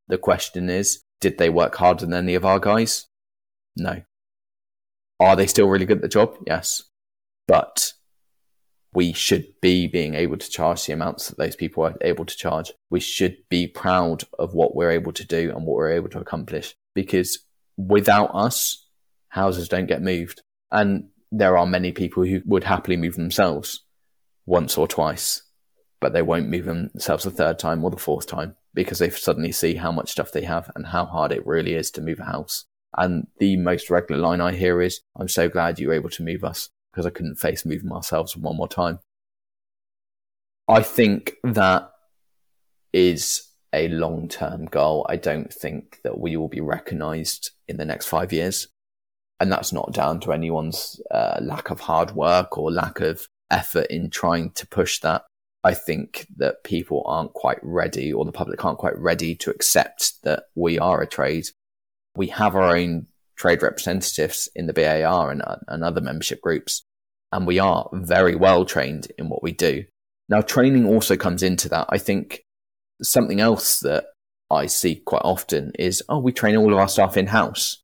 The 0.08 0.18
question 0.18 0.70
is, 0.70 1.04
did 1.20 1.38
they 1.38 1.50
work 1.50 1.76
harder 1.76 2.06
than 2.06 2.14
any 2.14 2.36
of 2.36 2.46
our 2.46 2.60
guys? 2.60 3.08
No. 3.76 4.02
Are 5.20 5.36
they 5.36 5.48
still 5.48 5.68
really 5.68 5.86
good 5.86 5.98
at 5.98 6.04
the 6.04 6.08
job? 6.08 6.38
Yes. 6.46 6.84
But 7.48 7.94
we 8.94 9.14
should 9.14 9.46
be 9.62 9.88
being 9.88 10.16
able 10.16 10.38
to 10.38 10.50
charge 10.50 10.86
the 10.86 10.94
amounts 10.94 11.28
that 11.28 11.38
those 11.38 11.56
people 11.56 11.84
are 11.84 11.96
able 12.02 12.26
to 12.26 12.36
charge. 12.36 12.72
We 12.90 13.00
should 13.00 13.38
be 13.50 13.68
proud 13.68 14.24
of 14.40 14.54
what 14.54 14.76
we're 14.76 14.92
able 14.92 15.12
to 15.14 15.26
do 15.26 15.52
and 15.56 15.66
what 15.66 15.76
we're 15.76 15.92
able 15.92 16.10
to 16.10 16.20
accomplish 16.20 16.76
because 16.96 17.46
without 17.78 18.32
us, 18.34 18.87
houses 19.38 19.70
don't 19.70 19.88
get 19.88 20.02
moved. 20.02 20.42
And 20.72 21.10
there 21.32 21.58
are 21.58 21.66
many 21.66 21.92
people 21.92 22.24
who 22.24 22.42
would 22.46 22.64
happily 22.64 22.98
move 22.98 23.16
themselves 23.16 23.84
once 24.46 24.78
or 24.78 24.88
twice, 24.88 25.44
but 26.02 26.14
they 26.14 26.22
won't 26.22 26.50
move 26.50 26.66
themselves 26.66 27.24
the 27.24 27.32
third 27.32 27.60
time 27.60 27.84
or 27.84 27.92
the 27.92 27.98
fourth 27.98 28.28
time 28.28 28.56
because 28.74 29.00
they 29.00 29.10
suddenly 29.10 29.52
see 29.52 29.76
how 29.76 29.92
much 29.92 30.12
stuff 30.12 30.32
they 30.32 30.44
have 30.44 30.72
and 30.76 30.88
how 30.88 31.06
hard 31.06 31.32
it 31.32 31.46
really 31.46 31.74
is 31.74 31.92
to 31.92 32.02
move 32.02 32.20
a 32.20 32.26
house. 32.26 32.66
And 32.96 33.28
the 33.40 33.58
most 33.58 33.90
regular 33.90 34.22
line 34.22 34.42
I 34.42 34.54
hear 34.54 34.82
is, 34.82 35.02
I'm 35.16 35.28
so 35.28 35.50
glad 35.50 35.80
you 35.80 35.90
were 35.90 35.94
able 35.94 36.10
to 36.12 36.24
move 36.24 36.44
us 36.44 36.70
because 36.92 37.06
I 37.06 37.12
couldn't 37.12 37.36
face 37.36 37.66
moving 37.66 37.92
ourselves 37.92 38.36
one 38.36 38.58
more 38.58 38.68
time. 38.68 39.00
I 40.68 40.82
think 40.82 41.36
that 41.44 41.92
is 42.94 43.48
a 43.74 43.88
long 43.90 44.28
term 44.28 44.66
goal. 44.66 45.06
I 45.10 45.18
don't 45.18 45.54
think 45.54 46.00
that 46.04 46.20
we 46.20 46.38
will 46.38 46.48
be 46.48 46.62
recognized 46.62 47.52
in 47.68 47.78
the 47.78 47.86
next 47.86 48.08
five 48.08 48.34
years. 48.34 48.68
And 49.40 49.52
that's 49.52 49.72
not 49.72 49.94
down 49.94 50.20
to 50.22 50.34
anyone's 50.34 51.00
uh, 51.12 51.40
lack 51.42 51.70
of 51.70 51.82
hard 51.82 52.12
work 52.12 52.58
or 52.58 52.72
lack 52.72 53.00
of 53.00 53.28
effort 53.52 53.88
in 53.90 54.10
trying 54.10 54.52
to 54.52 54.68
push 54.68 55.00
that. 55.02 55.24
I 55.64 55.74
think 55.74 56.28
that 56.38 56.64
people 56.64 57.04
aren't 57.06 57.34
quite 57.34 57.60
ready 57.62 58.14
or 58.14 58.26
the 58.26 58.32
public 58.32 58.64
aren't 58.64 58.80
quite 58.80 58.98
ready 58.98 59.36
to 59.36 59.52
accept 59.52 60.14
that 60.24 60.44
we 60.56 60.80
are 60.80 61.02
a 61.02 61.08
trade. 61.08 61.48
We 62.16 62.28
have 62.28 62.56
our 62.56 62.76
own 62.76 63.08
trade 63.36 63.62
representatives 63.62 64.50
in 64.56 64.68
the 64.68 64.74
BAR 64.74 65.32
and, 65.32 65.44
and 65.68 65.84
other 65.84 66.02
membership 66.02 66.42
groups, 66.42 66.84
and 67.32 67.46
we 67.46 67.60
are 67.60 67.90
very 67.94 68.36
well 68.36 68.66
trained 68.66 69.12
in 69.18 69.30
what 69.30 69.44
we 69.44 69.52
do. 69.52 69.86
Now, 70.30 70.42
training 70.42 70.86
also 70.86 71.16
comes 71.16 71.44
into 71.44 71.70
that. 71.70 71.88
I 71.90 71.98
think 71.98 72.44
something 73.02 73.40
else 73.40 73.80
that 73.82 74.06
I 74.50 74.66
see 74.66 74.96
quite 74.96 75.22
often 75.24 75.72
is, 75.78 76.02
oh, 76.10 76.20
we 76.20 76.32
train 76.32 76.58
all 76.58 76.74
of 76.74 76.80
our 76.80 76.88
staff 76.88 77.16
in 77.18 77.28
house. 77.28 77.84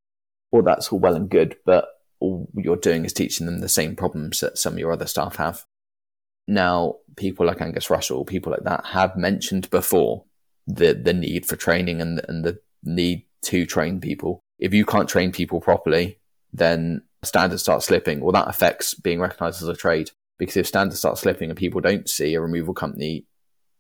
Well, 0.54 0.62
that's 0.62 0.92
all 0.92 1.00
well 1.00 1.16
and 1.16 1.32
good, 1.32 1.58
but 1.66 1.88
all 2.20 2.48
you're 2.54 2.76
doing 2.76 3.06
is 3.06 3.12
teaching 3.12 3.48
them 3.48 3.58
the 3.58 3.68
same 3.68 3.96
problems 3.96 4.40
that 4.40 4.60
some 4.60 4.74
of 4.74 4.80
your 4.80 4.92
other 4.92 5.08
staff 5.08 5.38
have. 5.38 5.66
Now, 6.48 6.98
people 7.18 7.48
like 7.48 7.60
Angus 7.60 7.90
Russell, 7.90 8.24
people 8.24 8.52
like 8.52 8.64
that 8.64 8.86
have 8.86 9.18
mentioned 9.18 9.68
before 9.72 10.26
the, 10.68 10.94
the 10.94 11.12
need 11.12 11.48
for 11.48 11.56
training 11.56 12.02
and, 12.02 12.22
and 12.30 12.46
the 12.46 12.60
need 12.84 13.26
to 13.46 13.66
train 13.66 14.00
people. 14.00 14.42
If 14.60 14.76
you 14.76 14.86
can't 14.86 15.10
train 15.10 15.32
people 15.32 15.60
properly, 15.60 16.20
then 16.54 17.02
standards 17.24 17.64
start 17.64 17.82
slipping. 17.82 18.20
Well, 18.20 18.34
that 18.34 18.48
affects 18.48 18.94
being 18.94 19.20
recognized 19.20 19.64
as 19.64 19.68
a 19.68 19.76
trade 19.76 20.12
because 20.38 20.56
if 20.56 20.68
standards 20.68 21.00
start 21.00 21.18
slipping 21.18 21.50
and 21.50 21.58
people 21.58 21.82
don't 21.82 22.08
see 22.08 22.36
a 22.36 22.42
removal 22.42 22.76
company 22.76 23.26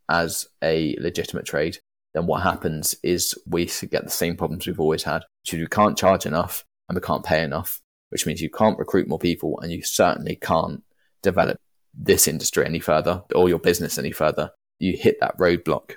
as 0.09 0.47
a 0.63 0.95
legitimate 0.99 1.45
trade, 1.45 1.77
then 2.13 2.27
what 2.27 2.43
happens 2.43 2.95
is 3.03 3.35
we 3.47 3.65
get 3.65 4.03
the 4.03 4.09
same 4.09 4.35
problems 4.35 4.67
we've 4.67 4.79
always 4.79 5.03
had, 5.03 5.23
which 5.41 5.53
is 5.53 5.59
we 5.59 5.67
can't 5.67 5.97
charge 5.97 6.25
enough 6.25 6.63
and 6.87 6.95
we 6.95 7.01
can't 7.01 7.25
pay 7.25 7.43
enough, 7.43 7.81
which 8.09 8.25
means 8.25 8.41
you 8.41 8.49
can't 8.49 8.77
recruit 8.77 9.07
more 9.07 9.19
people 9.19 9.59
and 9.61 9.71
you 9.71 9.81
certainly 9.81 10.35
can't 10.35 10.83
develop 11.21 11.57
this 11.93 12.27
industry 12.27 12.65
any 12.65 12.79
further 12.79 13.23
or 13.33 13.49
your 13.49 13.59
business 13.59 13.97
any 13.97 14.11
further. 14.11 14.51
You 14.79 14.95
hit 14.95 15.17
that 15.21 15.37
roadblock. 15.37 15.95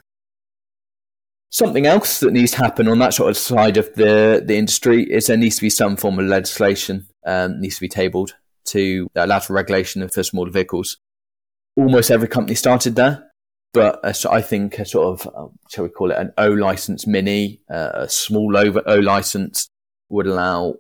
Something 1.50 1.86
else 1.86 2.20
that 2.20 2.32
needs 2.32 2.52
to 2.52 2.58
happen 2.58 2.88
on 2.88 2.98
that 2.98 3.14
sort 3.14 3.30
of 3.30 3.36
side 3.36 3.76
of 3.76 3.94
the, 3.94 4.42
the 4.44 4.56
industry 4.56 5.04
is 5.04 5.26
there 5.26 5.36
needs 5.36 5.56
to 5.56 5.62
be 5.62 5.70
some 5.70 5.96
form 5.96 6.18
of 6.18 6.26
legislation 6.26 7.06
um, 7.24 7.60
needs 7.60 7.76
to 7.76 7.80
be 7.80 7.88
tabled 7.88 8.34
to 8.66 9.08
allow 9.14 9.38
for 9.38 9.52
regulation 9.52 10.02
of 10.02 10.12
for 10.12 10.22
smaller 10.22 10.50
vehicles. 10.50 10.98
Almost 11.76 12.10
every 12.10 12.28
company 12.28 12.54
started 12.54 12.96
there, 12.96 13.30
but 13.76 14.26
I 14.26 14.40
think 14.40 14.78
a 14.78 14.86
sort 14.86 15.20
of, 15.20 15.34
uh, 15.34 15.48
shall 15.68 15.84
we 15.84 15.90
call 15.90 16.10
it 16.10 16.18
an 16.18 16.32
O 16.38 16.48
license 16.48 17.06
mini, 17.06 17.60
uh, 17.70 17.90
a 17.94 18.08
small 18.08 18.56
over 18.56 18.82
O 18.86 18.96
license 18.96 19.68
would 20.08 20.26
allow 20.26 20.76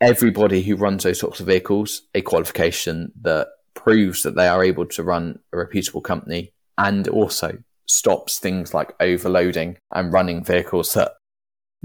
everybody 0.00 0.62
who 0.62 0.76
runs 0.76 1.04
those 1.04 1.20
sorts 1.20 1.40
of 1.40 1.46
vehicles 1.46 2.02
a 2.14 2.20
qualification 2.20 3.12
that 3.22 3.48
proves 3.74 4.22
that 4.22 4.34
they 4.34 4.48
are 4.48 4.62
able 4.62 4.84
to 4.84 5.02
run 5.02 5.38
a 5.52 5.56
reputable 5.56 6.02
company 6.02 6.52
and 6.76 7.08
also 7.08 7.58
stops 7.86 8.38
things 8.38 8.74
like 8.74 8.94
overloading 9.00 9.78
and 9.94 10.12
running 10.12 10.44
vehicles 10.44 10.92
that 10.92 11.12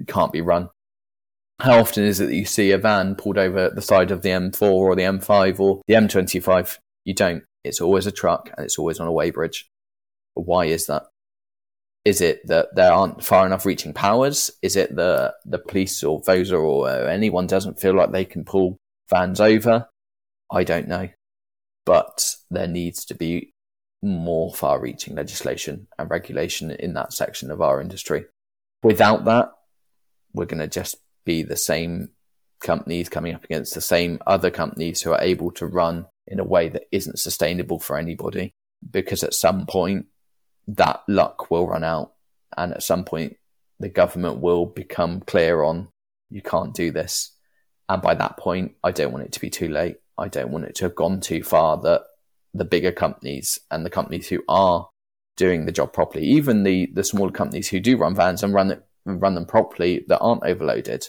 can't 0.08 0.34
be 0.34 0.41
run. 0.41 0.69
How 1.60 1.80
often 1.80 2.04
is 2.04 2.19
it 2.19 2.26
that 2.26 2.36
you 2.36 2.45
see 2.45 2.71
a 2.71 2.78
van 2.78 3.15
pulled 3.15 3.38
over 3.38 3.69
the 3.69 3.82
side 3.82 4.12
of 4.12 4.21
the 4.21 4.30
M4 4.30 4.62
or 4.62 4.95
the 4.95 5.04
M5 5.04 5.60
or 5.60 5.82
the 5.88 5.95
M25? 5.95 6.78
You 7.06 7.13
don't. 7.13 7.43
It's 7.63 7.82
always 7.82 8.06
a 8.06 8.12
truck 8.12 8.52
and 8.56 8.65
it's 8.65 8.78
always 8.78 9.00
on 9.00 9.08
a 9.08 9.12
weighbridge. 9.12 9.63
Why 10.45 10.65
is 10.65 10.88
that? 10.88 11.04
Is 12.06 12.21
it 12.21 12.47
that 12.47 12.73
there 12.76 12.93
aren't 12.93 13.23
far 13.23 13.45
enough 13.45 13.65
reaching 13.65 13.93
powers? 13.93 14.50
Is 14.62 14.76
it 14.76 14.95
that 14.95 15.36
the 15.45 15.60
police 15.60 16.04
or 16.04 16.21
VOSA 16.21 16.58
or 16.58 16.89
anyone 17.10 17.47
doesn't 17.47 17.80
feel 17.80 17.93
like 17.93 18.12
they 18.12 18.26
can 18.26 18.45
pull 18.45 18.78
vans 19.10 19.41
over? 19.41 19.89
I 20.50 20.63
don't 20.63 20.88
know 20.88 21.10
but 21.88 22.36
there 22.52 22.67
needs 22.67 23.06
to 23.06 23.15
be 23.15 23.54
more 24.04 24.54
far 24.54 24.78
reaching 24.78 25.15
legislation 25.15 25.88
and 25.97 26.10
regulation 26.10 26.69
in 26.69 26.93
that 26.93 27.13
section 27.13 27.50
of 27.50 27.62
our 27.62 27.80
industry. 27.80 28.26
Without 28.84 29.23
that, 29.23 29.54
we're 30.34 30.45
going 30.45 30.60
to 30.60 30.67
just 30.67 30.97
be 31.26 31.43
the 31.43 31.56
same 31.56 32.10
companies 32.60 33.08
coming 33.08 33.34
up 33.34 33.45
against 33.45 33.73
the 33.73 33.80
same 33.80 34.19
other 34.28 34.52
companies 34.52 35.02
who 35.02 35.13
are 35.13 35.21
able 35.21 35.50
to 35.52 35.65
run 35.65 36.06
in 36.28 36.41
a 36.41 36.43
way 36.43 36.67
that 36.67 36.84
isn't 36.91 37.19
sustainable 37.19 37.80
for 37.80 37.97
anybody. 37.97 38.52
Because 38.91 39.23
at 39.23 39.34
some 39.34 39.65
point, 39.65 40.08
that 40.68 41.04
luck 41.08 41.50
will 41.50 41.68
run 41.68 41.84
out. 41.84 42.14
And 42.56 42.74
at 42.74 42.84
some 42.84 43.06
point, 43.06 43.38
the 43.80 43.90
government 43.90 44.40
will 44.40 44.66
become 44.66 45.22
clear 45.22 45.64
on 45.64 45.90
you 46.30 46.42
can't 46.42 46.74
do 46.74 46.92
this. 46.92 47.36
And 47.90 48.02
by 48.02 48.16
that 48.16 48.38
point, 48.38 48.74
I 48.84 48.92
don't 48.92 49.12
want 49.12 49.26
it 49.26 49.32
to 49.34 49.40
be 49.40 49.50
too 49.50 49.70
late. 49.70 49.98
I 50.18 50.28
don't 50.28 50.52
want 50.52 50.66
it 50.66 50.76
to 50.76 50.86
have 50.86 50.96
gone 50.96 51.22
too 51.22 51.44
far 51.44 51.78
that 51.82 52.04
the 52.54 52.66
bigger 52.66 52.92
companies 52.92 53.60
and 53.72 53.86
the 53.86 53.90
companies 53.90 54.28
who 54.28 54.44
are 54.50 54.90
doing 55.38 55.66
the 55.66 55.72
job 55.72 55.94
properly, 55.94 56.26
even 56.26 56.64
the 56.64 56.90
the 56.94 57.04
smaller 57.04 57.32
companies 57.32 57.70
who 57.70 57.80
do 57.80 57.98
run 57.98 58.16
vans 58.16 58.44
and 58.44 58.54
run 58.54 58.72
it, 58.72 58.84
run 59.06 59.36
them 59.36 59.46
properly 59.46 60.04
that 60.08 60.20
aren't 60.20 60.44
overloaded, 60.44 61.08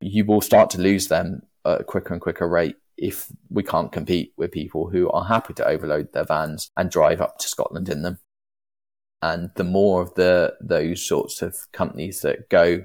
you 0.00 0.24
will 0.24 0.40
start 0.40 0.70
to 0.70 0.80
lose 0.80 1.08
them 1.08 1.42
at 1.64 1.80
a 1.80 1.84
quicker 1.84 2.14
and 2.14 2.22
quicker 2.22 2.48
rate 2.48 2.76
if 2.96 3.30
we 3.50 3.62
can't 3.62 3.92
compete 3.92 4.32
with 4.36 4.52
people 4.52 4.88
who 4.88 5.10
are 5.10 5.24
happy 5.24 5.52
to 5.52 5.66
overload 5.66 6.12
their 6.12 6.24
vans 6.24 6.70
and 6.76 6.90
drive 6.90 7.20
up 7.20 7.38
to 7.38 7.48
Scotland 7.48 7.88
in 7.88 8.02
them. 8.02 8.18
And 9.26 9.50
the 9.56 9.64
more 9.64 10.02
of 10.02 10.14
the 10.14 10.54
those 10.60 11.04
sorts 11.04 11.42
of 11.42 11.66
companies 11.72 12.20
that 12.20 12.48
go 12.48 12.84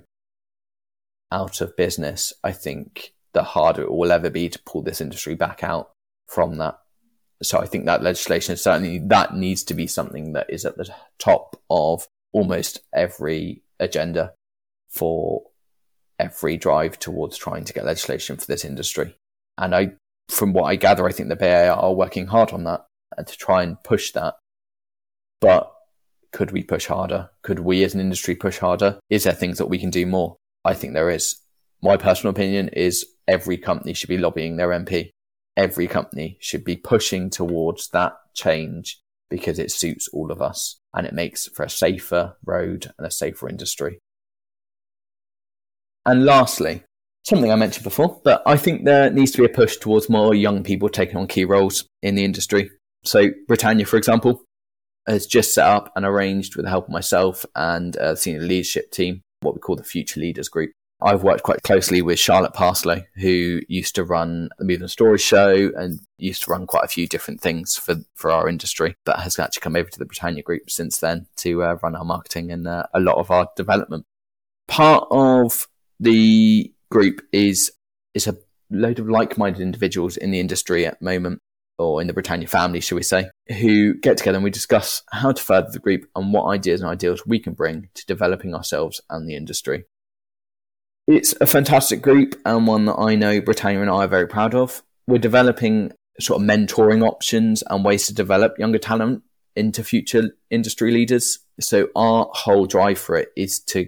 out 1.32 1.62
of 1.62 1.78
business, 1.78 2.34
I 2.44 2.52
think 2.52 3.14
the 3.34 3.44
harder 3.44 3.84
it 3.84 3.92
will 3.92 4.12
ever 4.12 4.32
be 4.32 4.50
to 4.50 4.64
pull 4.66 4.82
this 4.82 5.02
industry 5.02 5.36
back 5.36 5.64
out 5.64 5.92
from 6.28 6.58
that. 6.58 6.80
So 7.44 7.60
I 7.60 7.68
think 7.68 7.86
that 7.86 8.02
legislation 8.02 8.58
certainly 8.58 8.98
that 8.98 9.36
needs 9.36 9.64
to 9.66 9.76
be 9.76 9.86
something 9.86 10.34
that 10.34 10.48
is 10.50 10.66
at 10.66 10.78
the 10.78 10.90
top 11.20 11.62
of 11.70 12.08
almost 12.32 12.80
every 12.92 13.62
agenda 13.80 14.34
for 14.90 15.44
every 16.18 16.58
drive 16.58 16.98
towards 16.98 17.38
trying 17.38 17.66
to 17.66 17.74
get 17.74 17.86
legislation 17.86 18.38
for 18.38 18.48
this 18.48 18.66
industry. 18.66 19.16
And 19.60 19.76
I, 19.76 19.92
from 20.28 20.54
what 20.54 20.64
I 20.64 20.76
gather, 20.76 21.08
I 21.08 21.12
think 21.12 21.30
the 21.30 21.36
BAR 21.36 21.72
are 21.72 21.94
working 21.94 22.28
hard 22.28 22.52
on 22.52 22.64
that 22.64 22.88
and 23.16 23.28
to 23.28 23.38
try 23.38 23.62
and 23.62 23.82
push 23.84 24.12
that. 24.14 24.36
But 25.40 25.72
could 26.32 26.52
we 26.52 26.64
push 26.64 26.88
harder? 26.88 27.30
Could 27.42 27.60
we 27.60 27.84
as 27.84 27.94
an 27.94 28.00
industry 28.00 28.36
push 28.36 28.58
harder? 28.58 29.00
Is 29.10 29.24
there 29.24 29.34
things 29.34 29.58
that 29.58 29.68
we 29.68 29.78
can 29.78 29.90
do 29.90 30.06
more? 30.06 30.38
I 30.64 30.74
think 30.74 30.94
there 30.94 31.10
is. 31.10 31.38
My 31.82 31.98
personal 31.98 32.32
opinion 32.32 32.70
is 32.70 33.06
every 33.28 33.58
company 33.58 33.94
should 33.94 34.10
be 34.10 34.18
lobbying 34.18 34.56
their 34.56 34.70
MP. 34.70 35.10
Every 35.58 35.88
company 35.88 36.38
should 36.40 36.64
be 36.64 36.76
pushing 36.76 37.30
towards 37.30 37.90
that 37.90 38.14
change 38.34 39.00
because 39.30 39.60
it 39.60 39.72
suits 39.72 40.08
all 40.14 40.32
of 40.32 40.42
us 40.42 40.78
and 40.94 41.08
it 41.08 41.14
makes 41.14 41.48
for 41.48 41.64
a 41.64 41.70
safer 41.70 42.36
road 42.46 42.92
and 42.98 43.08
a 43.08 43.12
safer 43.12 43.50
industry. 43.50 44.00
And 46.06 46.26
lastly, 46.26 46.84
something 47.24 47.52
I 47.52 47.56
mentioned 47.56 47.84
before, 47.84 48.20
but 48.24 48.42
I 48.46 48.58
think 48.58 48.86
there 48.86 49.10
needs 49.10 49.32
to 49.32 49.40
be 49.40 49.46
a 49.46 49.50
push 49.50 49.78
towards 49.78 50.10
more 50.10 50.34
young 50.34 50.64
people 50.64 50.90
taking 50.90 51.18
on 51.18 51.28
key 51.28 51.46
roles 51.46 51.86
in 52.02 52.16
the 52.16 52.26
industry. 52.26 52.72
So, 53.04 53.30
Britannia, 53.48 53.86
for 53.86 53.98
example, 53.98 54.44
has 55.08 55.26
just 55.26 55.54
set 55.54 55.68
up 55.68 55.92
and 55.96 56.06
arranged 56.06 56.56
with 56.56 56.66
the 56.66 56.70
help 56.70 56.86
of 56.86 56.92
myself 56.92 57.46
and 57.56 57.96
a 57.96 58.16
senior 58.16 58.42
leadership 58.42 58.92
team, 58.92 59.22
what 59.42 59.56
we 59.56 59.60
call 59.60 59.76
the 59.76 59.84
Future 59.84 60.20
Leaders 60.20 60.50
Group, 60.50 60.72
I've 61.04 61.24
worked 61.24 61.42
quite 61.42 61.64
closely 61.64 62.04
with 62.04 62.20
Charlotte 62.20 62.54
Parslow, 62.54 63.04
who 63.16 63.62
used 63.68 63.96
to 63.96 64.04
run 64.04 64.50
the 64.60 64.66
Moving 64.66 64.88
Stories 64.88 65.22
show 65.22 65.72
and 65.76 66.00
used 66.20 66.44
to 66.44 66.52
run 66.52 66.68
quite 66.68 66.86
a 66.86 66.90
few 66.90 67.08
different 67.08 67.42
things 67.42 67.76
for, 67.76 67.96
for 68.16 68.32
our 68.32 68.48
industry. 68.48 68.96
but 69.04 69.20
has 69.20 69.40
actually 69.40 69.62
come 69.62 69.76
over 69.76 69.90
to 69.90 69.98
the 69.98 70.06
Britannia 70.06 70.44
Group 70.44 70.70
since 70.70 71.00
then 71.00 71.26
to 71.38 71.64
uh, 71.64 71.78
run 71.82 71.96
our 71.96 72.06
marketing 72.06 72.52
and 72.52 72.68
uh, 72.68 72.84
a 72.94 73.00
lot 73.00 73.18
of 73.18 73.32
our 73.32 73.48
development. 73.56 74.06
Part 74.68 75.08
of 75.10 75.68
the 76.00 76.72
group 76.92 77.22
is 77.32 77.72
is 78.14 78.28
a 78.28 78.38
load 78.70 79.00
of 79.00 79.10
like-minded 79.10 79.62
individuals 79.62 80.18
in 80.18 80.32
the 80.32 80.40
industry 80.40 80.86
at 80.86 81.00
the 81.00 81.06
moment, 81.06 81.40
or 81.82 82.02
in 82.02 82.08
the 82.08 82.14
Britannia 82.14 82.48
family, 82.48 82.80
shall 82.80 82.96
we 82.96 83.04
say, 83.04 83.30
who 83.60 83.96
get 83.96 84.18
together 84.18 84.38
and 84.38 84.44
we 84.44 84.50
discuss 84.50 85.04
how 85.12 85.32
to 85.32 85.42
further 85.42 85.70
the 85.72 85.80
group 85.80 86.06
and 86.16 86.34
what 86.34 86.46
ideas 86.46 86.82
and 86.82 86.90
ideals 86.90 87.26
we 87.26 87.40
can 87.40 87.54
bring 87.54 87.90
to 87.96 88.06
developing 88.06 88.54
ourselves 88.54 89.02
and 89.10 89.28
the 89.28 89.36
industry. 89.36 89.86
It's 91.08 91.34
a 91.42 91.46
fantastic 91.46 92.02
group 92.02 92.40
and 92.46 92.68
one 92.68 92.86
that 92.86 92.98
I 92.98 93.16
know 93.16 93.42
Britannia 93.42 93.82
and 93.82 93.90
I 93.90 94.06
are 94.06 94.08
very 94.08 94.28
proud 94.28 94.54
of. 94.54 94.84
We're 95.08 95.18
developing 95.18 95.92
sort 96.20 96.42
of 96.42 96.48
mentoring 96.48 97.06
options 97.06 97.64
and 97.70 97.84
ways 97.84 98.08
to 98.08 98.14
develop 98.14 98.60
younger 98.60 98.78
talent 98.78 99.24
into 99.56 99.84
future 99.84 100.32
industry 100.50 100.92
leaders. 100.92 101.40
So 101.60 101.90
our 101.96 102.30
whole 102.32 102.66
drive 102.66 103.00
for 103.00 103.18
it 103.18 103.30
is 103.36 103.60
to 103.66 103.88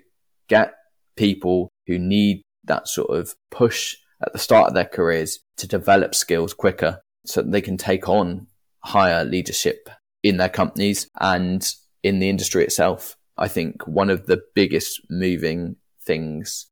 get 0.49 0.73
people 1.15 1.69
who 1.87 1.99
need 1.99 2.41
that 2.65 2.87
sort 2.87 3.11
of 3.11 3.35
push 3.51 3.95
at 4.25 4.33
the 4.33 4.39
start 4.39 4.69
of 4.69 4.73
their 4.73 4.85
careers 4.85 5.39
to 5.57 5.67
develop 5.67 6.15
skills 6.15 6.53
quicker 6.53 7.01
so 7.25 7.41
that 7.41 7.51
they 7.51 7.61
can 7.61 7.77
take 7.77 8.09
on 8.09 8.47
higher 8.79 9.23
leadership 9.23 9.89
in 10.23 10.37
their 10.37 10.49
companies 10.49 11.07
and 11.19 11.73
in 12.03 12.19
the 12.19 12.29
industry 12.29 12.63
itself. 12.63 13.17
I 13.37 13.47
think 13.47 13.87
one 13.87 14.09
of 14.09 14.25
the 14.25 14.41
biggest 14.53 15.01
moving 15.09 15.77
things 16.01 16.67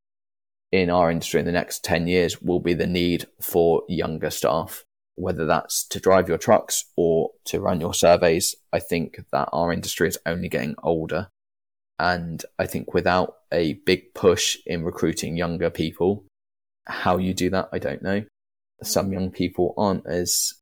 in 0.72 0.90
our 0.90 1.10
industry 1.12 1.40
in 1.40 1.46
the 1.46 1.52
next 1.52 1.84
10 1.84 2.08
years 2.08 2.42
will 2.42 2.60
be 2.60 2.74
the 2.74 2.88
need 2.88 3.28
for 3.42 3.84
younger 3.88 4.30
staff. 4.30 4.86
whether 5.16 5.46
that's 5.46 5.88
to 5.88 6.00
drive 6.00 6.28
your 6.28 6.38
trucks 6.38 6.86
or 6.96 7.32
to 7.46 7.60
run 7.60 7.82
your 7.82 7.94
surveys. 7.94 8.56
I 8.74 8.80
think 8.80 9.24
that 9.32 9.50
our 9.52 9.72
industry 9.72 10.08
is 10.08 10.18
only 10.26 10.50
getting 10.50 10.76
older. 10.82 11.30
And 12.00 12.44
I 12.58 12.66
think 12.66 12.94
without 12.94 13.36
a 13.52 13.74
big 13.86 14.14
push 14.16 14.58
in 14.66 14.84
recruiting 14.84 15.38
younger 15.38 15.70
people, 15.70 16.26
how 16.88 17.18
you 17.18 17.34
do 17.34 17.50
that, 17.52 17.70
I 17.72 17.80
don't 17.80 18.02
know. 18.02 18.24
Some 18.84 19.12
young 19.14 19.32
people 19.32 19.74
aren't 19.78 20.06
as 20.08 20.56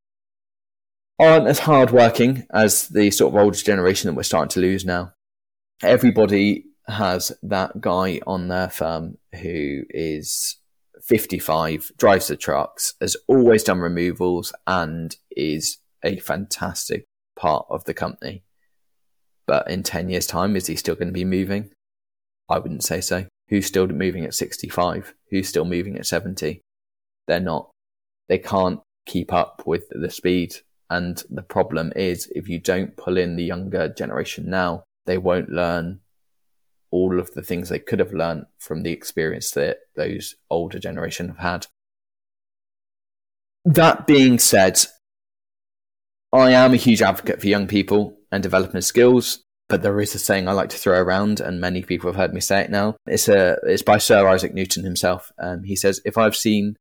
aren't 1.20 1.48
as 1.48 1.60
hardworking 1.60 2.46
as 2.52 2.88
the 2.88 3.12
sort 3.12 3.34
of 3.34 3.42
older 3.42 3.58
generation 3.58 4.08
that 4.08 4.16
we're 4.16 4.24
starting 4.24 4.50
to 4.50 4.62
lose 4.62 4.86
now. 4.86 5.14
Everybody 5.84 6.66
has 6.88 7.32
that 7.44 7.82
guy 7.82 8.22
on 8.26 8.48
their 8.48 8.70
firm 8.70 9.18
who 9.42 9.84
is 9.90 10.58
55, 11.04 11.92
drives 11.98 12.28
the 12.28 12.38
trucks, 12.38 12.94
has 13.02 13.16
always 13.28 13.64
done 13.64 13.80
removals, 13.80 14.54
and 14.68 15.16
is 15.32 15.78
a 16.04 16.18
fantastic 16.20 17.06
part 17.36 17.66
of 17.70 17.84
the 17.86 17.94
company. 17.94 18.44
But 19.46 19.70
in 19.70 19.84
10 19.84 20.10
years' 20.10 20.28
time, 20.28 20.56
is 20.56 20.68
he 20.68 20.76
still 20.76 20.96
going 20.96 21.08
to 21.08 21.14
be 21.14 21.26
moving? 21.26 21.72
I 22.50 22.60
wouldn't 22.60 22.84
say 22.84 23.02
so. 23.02 23.26
Who's 23.50 23.66
still 23.66 23.88
moving 23.88 24.26
at 24.26 24.34
65? 24.34 25.14
Who's 25.32 25.50
still 25.50 25.66
moving 25.66 25.98
at 25.98 26.06
70? 26.06 26.62
They're 27.28 27.40
not. 27.40 27.70
They 28.30 28.38
can't 28.38 28.80
keep 29.06 29.34
up 29.34 29.64
with 29.66 29.84
the 29.90 30.10
speed. 30.10 30.56
And 30.90 31.22
the 31.30 31.44
problem 31.44 31.92
is, 31.96 32.32
if 32.34 32.48
you 32.48 32.60
don't 32.60 32.96
pull 32.96 33.18
in 33.18 33.36
the 33.36 33.44
younger 33.44 33.90
generation 33.90 34.50
now, 34.50 34.84
they 35.06 35.18
won't 35.18 35.50
learn 35.50 36.00
all 36.92 37.20
of 37.20 37.34
the 37.34 37.44
things 37.44 37.70
they 37.70 37.80
could 37.80 38.00
have 38.00 38.14
learned 38.14 38.46
from 38.58 38.82
the 38.82 38.92
experience 38.92 39.52
that 39.52 39.78
those 39.96 40.36
older 40.50 40.80
generation 40.80 41.28
have 41.28 41.38
had. 41.38 41.68
That 43.66 44.08
being 44.08 44.40
said, 44.40 44.80
I 46.34 46.52
am 46.52 46.74
a 46.74 46.78
huge 46.78 47.02
advocate 47.02 47.42
for 47.42 47.48
young 47.48 47.68
people 47.68 48.18
and 48.32 48.42
developing 48.42 48.82
skills, 48.82 49.44
but 49.68 49.84
there 49.84 50.00
is 50.00 50.16
a 50.16 50.20
saying 50.20 50.48
I 50.48 50.54
like 50.54 50.70
to 50.70 50.78
throw 50.78 51.00
around, 51.00 51.40
and 51.40 51.62
many 51.62 51.84
people 51.84 52.10
have 52.10 52.16
heard 52.16 52.34
me 52.34 52.42
say 52.42 52.62
it 52.62 52.72
now. 52.72 52.96
It's 53.06 53.28
a 53.28 53.58
it's 53.64 53.84
by 53.84 54.00
Sir 54.00 54.28
Isaac 54.28 54.54
Newton 54.54 54.84
himself. 54.84 55.32
Um, 55.38 55.64
he 55.64 55.76
says, 55.76 56.02
"If 56.06 56.18
I've 56.18 56.36
seen 56.36 56.76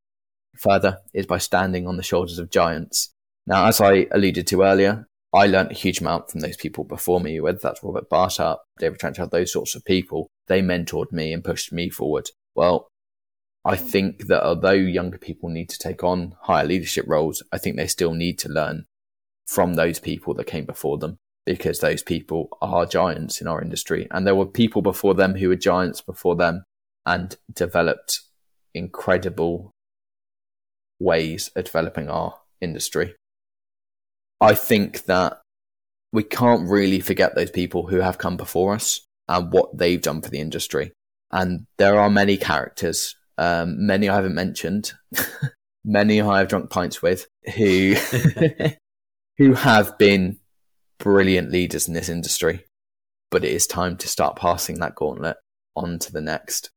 further, 0.59 0.99
is 1.13 1.25
by 1.25 1.37
standing 1.37 1.87
on 1.87 1.97
the 1.97 2.03
shoulders 2.03 2.39
of 2.39 2.49
giants." 2.49 3.13
Now, 3.47 3.67
as 3.67 3.81
I 3.81 4.07
alluded 4.11 4.45
to 4.47 4.61
earlier, 4.63 5.07
I 5.33 5.45
learned 5.45 5.71
a 5.71 5.75
huge 5.75 6.01
amount 6.01 6.31
from 6.31 6.41
those 6.41 6.57
people 6.57 6.83
before 6.83 7.19
me, 7.19 7.39
whether 7.39 7.59
that's 7.61 7.83
Robert 7.83 8.09
Bartup, 8.09 8.59
David 8.79 8.99
Trenchard, 8.99 9.31
those 9.31 9.53
sorts 9.53 9.75
of 9.75 9.85
people. 9.85 10.27
They 10.47 10.61
mentored 10.61 11.11
me 11.11 11.33
and 11.33 11.43
pushed 11.43 11.71
me 11.71 11.89
forward. 11.89 12.29
Well, 12.55 12.87
I 13.63 13.75
think 13.75 14.27
that 14.27 14.43
although 14.43 14.71
younger 14.71 15.17
people 15.17 15.49
need 15.49 15.69
to 15.69 15.77
take 15.77 16.03
on 16.03 16.35
higher 16.41 16.65
leadership 16.65 17.05
roles, 17.07 17.43
I 17.51 17.57
think 17.57 17.75
they 17.75 17.87
still 17.87 18.13
need 18.13 18.39
to 18.39 18.49
learn 18.49 18.85
from 19.45 19.73
those 19.73 19.99
people 19.99 20.33
that 20.35 20.47
came 20.47 20.65
before 20.65 20.97
them 20.97 21.17
because 21.45 21.79
those 21.79 22.01
people 22.01 22.49
are 22.61 22.85
giants 22.85 23.41
in 23.41 23.47
our 23.47 23.61
industry. 23.61 24.07
And 24.11 24.25
there 24.25 24.35
were 24.35 24.45
people 24.45 24.81
before 24.81 25.13
them 25.13 25.35
who 25.35 25.49
were 25.49 25.55
giants 25.55 26.01
before 26.01 26.35
them 26.35 26.63
and 27.05 27.35
developed 27.53 28.21
incredible 28.73 29.71
ways 30.99 31.51
of 31.55 31.65
developing 31.65 32.09
our 32.09 32.35
industry. 32.61 33.15
I 34.41 34.53
think 34.53 35.05
that 35.05 35.41
we 36.11 36.23
can't 36.23 36.69
really 36.69 36.99
forget 36.99 37.35
those 37.35 37.51
people 37.51 37.87
who 37.87 37.99
have 37.99 38.17
come 38.17 38.37
before 38.37 38.73
us 38.73 39.01
and 39.27 39.51
what 39.51 39.77
they've 39.77 40.01
done 40.01 40.21
for 40.21 40.29
the 40.29 40.39
industry. 40.39 40.91
And 41.31 41.67
there 41.77 41.99
are 41.99 42.09
many 42.09 42.37
characters, 42.37 43.15
um, 43.37 43.85
many 43.85 44.09
I 44.09 44.15
haven't 44.15 44.33
mentioned, 44.33 44.93
many 45.85 46.21
I 46.21 46.39
have 46.39 46.47
drunk 46.47 46.69
pints 46.69 47.01
with, 47.01 47.27
who 47.55 47.95
who 49.37 49.53
have 49.53 49.97
been 49.97 50.39
brilliant 50.97 51.51
leaders 51.51 51.87
in 51.87 51.93
this 51.93 52.09
industry. 52.09 52.65
But 53.31 53.45
it 53.45 53.51
is 53.51 53.67
time 53.67 53.95
to 53.97 54.07
start 54.07 54.35
passing 54.35 54.79
that 54.79 54.95
gauntlet 54.95 55.37
on 55.75 55.99
to 55.99 56.11
the 56.11 56.21
next. 56.21 56.71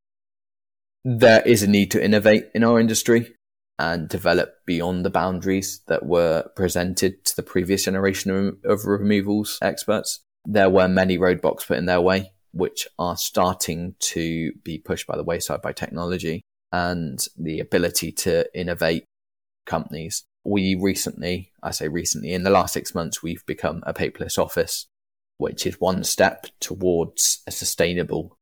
There 1.05 1.43
is 1.43 1.62
a 1.62 1.66
need 1.66 1.91
to 1.93 2.05
innovate 2.05 2.51
in 2.55 2.62
our 2.62 2.79
industry 2.79 3.35
and 3.83 4.09
develop 4.09 4.64
beyond 4.64 5.05
the 5.05 5.11
boundaries 5.11 5.80
that 5.89 6.07
were 6.07 6.49
presented 6.55 7.24
to 7.24 7.35
the 7.35 7.43
previous 7.43 7.85
generation 7.85 8.57
of 8.64 8.87
removals 8.87 9.59
experts. 9.61 10.20
There 10.45 10.70
were 10.70 10.87
many 10.87 11.18
roadblocks 11.18 11.66
put 11.66 11.78
in 11.78 11.87
their 11.87 12.01
way, 12.01 12.33
which 12.53 12.87
are 12.97 13.16
starting 13.16 13.97
to 13.99 14.53
be 14.62 14.78
pushed 14.78 15.09
by 15.09 15.16
the 15.16 15.24
wayside 15.24 15.62
by 15.62 15.72
technology 15.72 16.43
and 16.70 17.26
the 17.37 17.59
ability 17.59 18.12
to 18.12 18.47
innovate 18.57 19.05
companies. 19.66 20.22
We 20.45 20.76
recently, 20.76 21.51
I 21.61 21.72
say 21.72 21.89
recently, 21.89 22.35
in 22.35 22.45
the 22.45 22.51
last 22.51 22.74
six 22.74 22.95
months, 22.95 23.20
we've 23.20 23.45
become 23.47 23.83
a 23.85 23.93
paperless 23.93 24.39
office, 24.39 24.87
which 25.39 25.66
is 25.66 25.80
one 25.80 26.05
step 26.05 26.47
towards 26.61 27.43
a 27.49 27.51
sustainable 27.51 28.37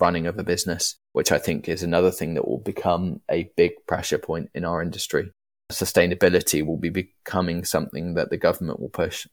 running 0.00 0.26
of 0.26 0.38
a 0.38 0.44
business, 0.44 0.96
which 1.12 1.32
I 1.32 1.38
think 1.38 1.68
is 1.68 1.82
another 1.82 2.10
thing 2.10 2.34
that 2.34 2.46
will 2.46 2.60
become 2.60 3.20
a 3.30 3.50
big 3.56 3.72
pressure 3.86 4.18
point 4.18 4.50
in 4.54 4.64
our 4.64 4.82
industry. 4.82 5.30
Sustainability 5.70 6.64
will 6.64 6.76
be 6.76 6.90
becoming 6.90 7.64
something 7.64 8.14
that 8.14 8.30
the 8.30 8.36
government 8.36 8.80
will 8.80 8.90
push, 8.90 9.26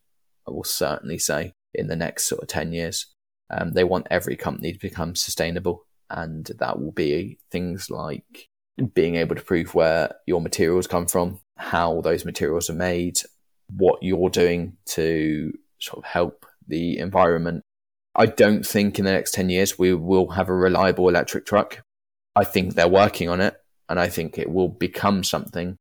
I 0.47 0.51
will 0.51 0.63
certainly 0.63 1.17
say, 1.17 1.53
in 1.73 1.87
the 1.87 1.95
next 1.95 2.25
sort 2.25 2.41
of 2.41 2.47
10 2.47 2.73
years. 2.73 3.07
Um, 3.49 3.73
they 3.73 3.83
want 3.83 4.07
every 4.09 4.35
company 4.35 4.73
to 4.73 4.79
become 4.79 5.15
sustainable, 5.15 5.85
and 6.09 6.45
that 6.59 6.79
will 6.79 6.91
be 6.91 7.39
things 7.51 7.89
like 7.89 8.49
being 8.93 9.15
able 9.15 9.35
to 9.35 9.41
prove 9.41 9.75
where 9.75 10.15
your 10.25 10.41
materials 10.41 10.87
come 10.87 11.05
from, 11.05 11.39
how 11.57 12.01
those 12.01 12.25
materials 12.25 12.69
are 12.69 12.75
made, 12.75 13.19
what 13.75 14.01
you're 14.01 14.29
doing 14.29 14.77
to 14.85 15.51
sort 15.79 15.99
of 15.99 16.05
help 16.05 16.45
the 16.67 16.97
environment 16.99 17.63
I 18.19 18.25
don't 18.25 18.67
think 18.67 18.99
in 18.99 19.05
the 19.05 19.13
next 19.13 19.33
10 19.33 19.49
years 19.49 19.79
we 19.79 19.93
will 19.93 20.31
have 20.31 20.49
a 20.49 20.53
reliable 20.53 21.07
electric 21.07 21.45
truck. 21.45 21.83
I 22.35 22.43
think 22.43 22.75
they're 22.75 22.85
working 22.85 23.29
on 23.29 23.39
it 23.39 23.55
and 23.87 23.97
I 23.97 24.09
think 24.09 24.37
it 24.37 24.51
will 24.51 24.67
become 24.67 25.23
something, 25.23 25.77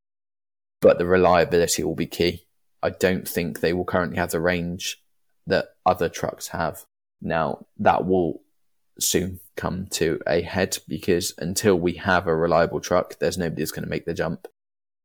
but 0.81 0.99
the 0.99 1.07
reliability 1.07 1.83
will 1.83 1.97
be 1.97 2.07
key. 2.07 2.45
I 2.81 2.91
don't 2.91 3.27
think 3.27 3.59
they 3.59 3.73
will 3.73 3.85
currently 3.85 4.19
have 4.19 4.31
the 4.31 4.41
range 4.41 5.03
that 5.49 5.71
other 5.85 6.09
trucks 6.09 6.47
have. 6.49 6.85
Now, 7.21 7.67
that 7.79 8.07
will 8.07 8.43
soon 9.01 9.41
come 9.57 9.89
to 9.91 10.21
a 10.25 10.41
head 10.43 10.79
because 10.87 11.35
until 11.39 11.75
we 11.75 11.95
have 11.95 12.29
a 12.29 12.37
reliable 12.37 12.81
truck, 12.81 13.19
there's 13.19 13.37
nobody 13.37 13.63
that's 13.63 13.73
going 13.73 13.83
to 13.83 13.91
make 13.91 14.07
the 14.07 14.15
jump. 14.15 14.47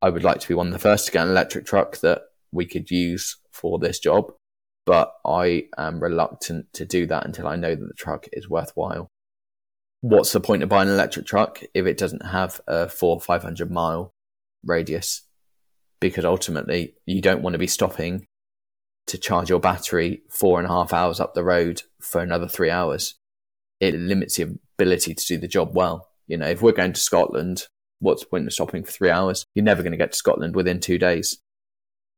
I 0.04 0.12
would 0.12 0.24
like 0.24 0.40
to 0.42 0.48
be 0.48 0.54
one 0.54 0.68
of 0.68 0.74
the 0.74 0.78
first 0.78 1.08
to 1.08 1.12
get 1.12 1.24
an 1.24 1.32
electric 1.32 1.66
truck 1.66 1.98
that 2.02 2.22
we 2.52 2.68
could 2.68 2.92
use 2.92 3.38
for 3.52 3.80
this 3.80 3.98
job 3.98 4.34
but 4.86 5.14
I 5.26 5.68
am 5.78 6.02
reluctant 6.02 6.74
to 6.74 6.86
do 6.86 7.06
that 7.08 7.26
until 7.26 7.48
I 7.48 7.56
know 7.56 7.76
that 7.76 7.88
the 7.88 7.94
truck 7.94 8.28
is 8.34 8.50
worthwhile. 8.50 9.10
What's 10.02 10.34
the 10.34 10.42
point 10.42 10.64
of 10.64 10.70
buying 10.70 10.90
an 10.90 10.96
electric 10.96 11.26
truck 11.26 11.62
if 11.74 11.86
it 11.86 11.98
doesn't 11.98 12.26
have 12.26 12.60
a 12.68 12.90
four, 12.90 13.22
500 13.22 13.72
mile 13.72 14.14
radius? 14.66 15.22
Because 16.02 16.26
ultimately 16.26 16.96
you 17.06 17.22
don't 17.22 17.42
want 17.42 17.54
to 17.54 17.60
be 17.60 17.68
stopping 17.68 18.28
to 19.08 19.18
charge 19.18 19.50
your 19.50 19.60
battery 19.60 20.24
four 20.30 20.60
and 20.60 20.68
a 20.68 20.72
half 20.72 20.94
hours 20.94 21.20
up 21.20 21.34
the 21.34 21.44
road 21.44 21.84
for 22.02 22.22
another 22.22 22.48
three 22.48 22.70
hours. 22.70 23.16
It 23.80 23.96
limits 23.96 24.38
your 24.38 24.50
ability 24.78 25.14
to 25.14 25.26
do 25.26 25.38
the 25.38 25.48
job 25.48 25.76
well. 25.76 26.10
You 26.28 26.38
know, 26.38 26.48
if 26.48 26.62
we're 26.62 26.72
going 26.74 26.94
to 26.94 27.00
Scotland, 27.00 27.68
what's 28.00 28.24
the 28.24 28.30
point 28.30 28.48
of 28.48 28.54
stopping 28.54 28.84
for 28.84 28.92
three 28.92 29.10
hours? 29.10 29.46
You're 29.56 29.66
never 29.66 29.84
going 29.84 29.92
to 29.92 29.98
get 29.98 30.12
to 30.12 30.18
Scotland 30.18 30.56
within 30.56 30.80
two 30.80 30.98
days 30.98 31.40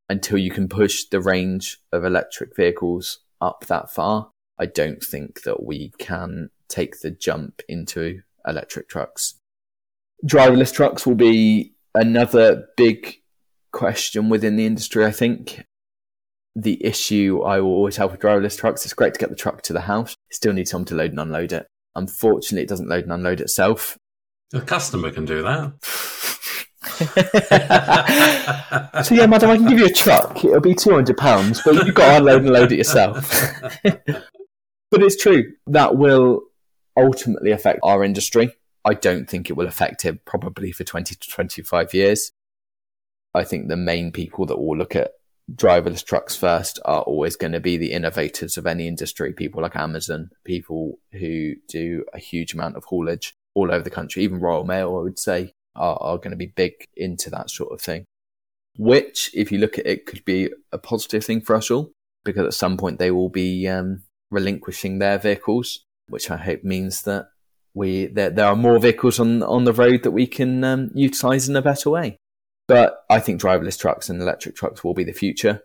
until 0.09 0.37
you 0.37 0.51
can 0.51 0.67
push 0.67 1.05
the 1.05 1.19
range 1.19 1.79
of 1.91 2.03
electric 2.03 2.55
vehicles 2.55 3.19
up 3.41 3.65
that 3.67 3.91
far, 3.91 4.29
I 4.57 4.65
don't 4.65 5.03
think 5.03 5.43
that 5.43 5.63
we 5.63 5.91
can 5.97 6.49
take 6.69 7.01
the 7.01 7.11
jump 7.11 7.61
into 7.67 8.21
electric 8.47 8.87
trucks. 8.87 9.35
Driverless 10.25 10.73
trucks 10.73 11.05
will 11.05 11.15
be 11.15 11.73
another 11.93 12.67
big 12.77 13.21
question 13.71 14.29
within 14.29 14.55
the 14.55 14.65
industry, 14.65 15.05
I 15.05 15.11
think. 15.11 15.65
The 16.55 16.83
issue 16.85 17.41
I 17.41 17.59
will 17.59 17.71
always 17.71 17.97
have 17.97 18.11
with 18.11 18.21
driverless 18.21 18.57
trucks, 18.57 18.85
it's 18.85 18.93
great 18.93 19.13
to 19.13 19.19
get 19.19 19.29
the 19.29 19.35
truck 19.35 19.61
to 19.63 19.73
the 19.73 19.81
house. 19.81 20.15
still 20.31 20.53
need 20.53 20.67
someone 20.67 20.85
to 20.85 20.95
load 20.95 21.11
and 21.11 21.19
unload 21.19 21.51
it. 21.51 21.67
Unfortunately, 21.95 22.63
it 22.63 22.69
doesn't 22.69 22.87
load 22.89 23.03
and 23.03 23.13
unload 23.13 23.41
itself. 23.41 23.97
The 24.51 24.61
customer 24.61 25.11
can 25.11 25.25
do 25.25 25.41
that. 25.43 25.73
so 29.03 29.15
yeah, 29.15 29.25
madam, 29.25 29.49
I 29.49 29.57
can 29.57 29.67
give 29.67 29.79
you 29.79 29.87
a 29.87 29.91
truck. 29.91 30.43
It'll 30.43 30.59
be 30.61 30.75
two 30.75 30.93
hundred 30.93 31.17
pounds, 31.17 31.61
but 31.63 31.85
you've 31.85 31.95
got 31.95 32.11
to 32.11 32.17
unload 32.17 32.41
and 32.41 32.51
load 32.51 32.71
it 32.71 32.77
yourself. 32.77 33.31
but 33.83 34.23
it's 34.91 35.21
true 35.21 35.53
that 35.67 35.97
will 35.97 36.41
ultimately 36.97 37.51
affect 37.51 37.79
our 37.83 38.03
industry. 38.03 38.55
I 38.83 38.93
don't 38.93 39.29
think 39.29 39.49
it 39.49 39.53
will 39.53 39.67
affect 39.67 40.05
it 40.05 40.25
probably 40.25 40.71
for 40.71 40.83
twenty 40.83 41.15
to 41.15 41.29
twenty-five 41.29 41.93
years. 41.93 42.31
I 43.33 43.43
think 43.43 43.67
the 43.67 43.77
main 43.77 44.11
people 44.11 44.45
that 44.45 44.57
will 44.57 44.77
look 44.77 44.95
at 44.95 45.11
driverless 45.53 46.03
trucks 46.03 46.35
first 46.35 46.79
are 46.85 47.01
always 47.01 47.35
going 47.35 47.51
to 47.51 47.59
be 47.59 47.77
the 47.77 47.91
innovators 47.91 48.57
of 48.57 48.65
any 48.65 48.87
industry. 48.87 49.33
People 49.33 49.61
like 49.61 49.75
Amazon, 49.75 50.31
people 50.43 50.99
who 51.11 51.55
do 51.67 52.05
a 52.13 52.19
huge 52.19 52.53
amount 52.53 52.77
of 52.77 52.85
haulage 52.85 53.35
all 53.53 53.71
over 53.71 53.83
the 53.83 53.89
country, 53.89 54.23
even 54.23 54.39
Royal 54.39 54.63
Mail, 54.63 54.97
I 54.97 55.03
would 55.03 55.19
say 55.19 55.53
are, 55.75 55.97
are 56.01 56.17
going 56.17 56.31
to 56.31 56.37
be 56.37 56.53
big 56.55 56.73
into 56.95 57.29
that 57.29 57.49
sort 57.49 57.71
of 57.71 57.81
thing. 57.81 58.05
which, 58.77 59.31
if 59.33 59.51
you 59.51 59.57
look 59.57 59.79
at 59.79 59.87
it, 59.87 60.05
could 60.05 60.23
be 60.25 60.49
a 60.71 60.77
positive 60.77 61.23
thing 61.23 61.41
for 61.41 61.55
us 61.55 61.71
all 61.71 61.91
because 62.25 62.45
at 62.45 62.53
some 62.53 62.75
point 62.75 62.99
they 62.99 63.11
will 63.11 63.29
be 63.29 63.67
um, 63.67 64.03
relinquishing 64.31 64.99
their 64.99 65.17
vehicles, 65.17 65.85
which 66.09 66.29
I 66.29 66.37
hope 66.37 66.63
means 66.63 67.03
that 67.03 67.27
we 67.73 68.07
there, 68.07 68.29
there 68.29 68.47
are 68.47 68.55
more 68.55 68.79
vehicles 68.79 69.19
on 69.19 69.43
on 69.43 69.65
the 69.65 69.73
road 69.73 70.03
that 70.03 70.11
we 70.11 70.27
can 70.27 70.63
um, 70.63 70.89
utilize 70.93 71.47
in 71.47 71.55
a 71.55 71.61
better 71.61 71.89
way. 71.89 72.17
But 72.67 73.03
I 73.09 73.19
think 73.19 73.39
driverless 73.39 73.79
trucks 73.79 74.09
and 74.09 74.21
electric 74.21 74.55
trucks 74.55 74.83
will 74.83 74.95
be 74.95 75.03
the 75.03 75.13
future. 75.13 75.61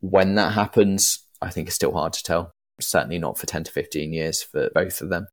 When 0.00 0.34
that 0.34 0.52
happens, 0.52 1.26
I 1.40 1.50
think 1.50 1.68
it's 1.68 1.76
still 1.76 1.92
hard 1.92 2.12
to 2.14 2.22
tell. 2.22 2.52
Certainly 2.80 3.18
not 3.18 3.38
for 3.38 3.46
10 3.46 3.64
to 3.64 3.72
15 3.72 4.12
years 4.12 4.42
for 4.42 4.70
both 4.74 5.00
of 5.00 5.08
them. 5.08 5.26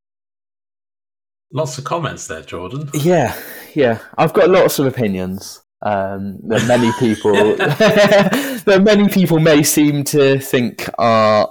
Lots 1.52 1.78
of 1.78 1.84
comments 1.86 2.28
there, 2.28 2.42
Jordan. 2.42 2.90
Yeah, 2.94 3.38
yeah. 3.76 4.00
I've 4.18 4.34
got 4.34 4.50
lots 4.50 4.80
of 4.80 4.86
opinions 4.86 5.62
um, 5.82 6.40
that 6.48 6.68
many 6.68 6.92
people 7.00 7.34
that 7.58 8.82
many 8.84 9.08
people 9.10 9.40
may 9.40 9.64
seem 9.64 10.04
to 10.06 10.40
think 10.40 10.90
are 10.98 11.50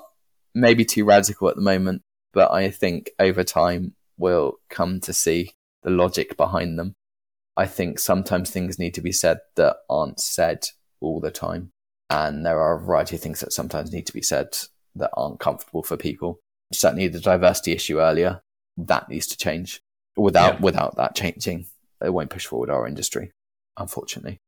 maybe 0.54 0.84
too 0.84 1.04
radical 1.04 1.48
at 1.48 1.56
the 1.56 1.62
moment, 1.62 2.02
but 2.32 2.50
I 2.50 2.70
think 2.70 3.10
over 3.18 3.44
time 3.44 3.94
we'll 4.18 4.54
come 4.70 5.00
to 5.00 5.12
see 5.12 5.52
the 5.82 5.90
logic 5.90 6.36
behind 6.36 6.78
them. 6.78 6.94
I 7.56 7.66
think 7.66 7.98
sometimes 7.98 8.50
things 8.50 8.78
need 8.78 8.94
to 8.94 9.00
be 9.00 9.12
said 9.12 9.38
that 9.56 9.76
aren't 9.88 10.20
said 10.20 10.68
all 11.00 11.20
the 11.20 11.30
time. 11.30 11.70
And 12.10 12.44
there 12.44 12.60
are 12.60 12.76
a 12.76 12.80
variety 12.80 13.16
of 13.16 13.22
things 13.22 13.40
that 13.40 13.52
sometimes 13.52 13.92
need 13.92 14.06
to 14.06 14.12
be 14.12 14.22
said 14.22 14.56
that 14.94 15.10
aren't 15.14 15.40
comfortable 15.40 15.82
for 15.82 15.96
people. 15.96 16.40
Certainly 16.72 17.08
the 17.08 17.20
diversity 17.20 17.72
issue 17.72 18.00
earlier, 18.00 18.42
that 18.76 19.08
needs 19.08 19.26
to 19.28 19.36
change. 19.36 19.80
Without 20.16 20.54
yeah. 20.54 20.60
without 20.60 20.96
that 20.96 21.14
changing, 21.14 21.66
it 22.04 22.12
won't 22.12 22.30
push 22.30 22.46
forward 22.46 22.70
our 22.70 22.86
industry, 22.86 23.32
unfortunately. 23.76 24.38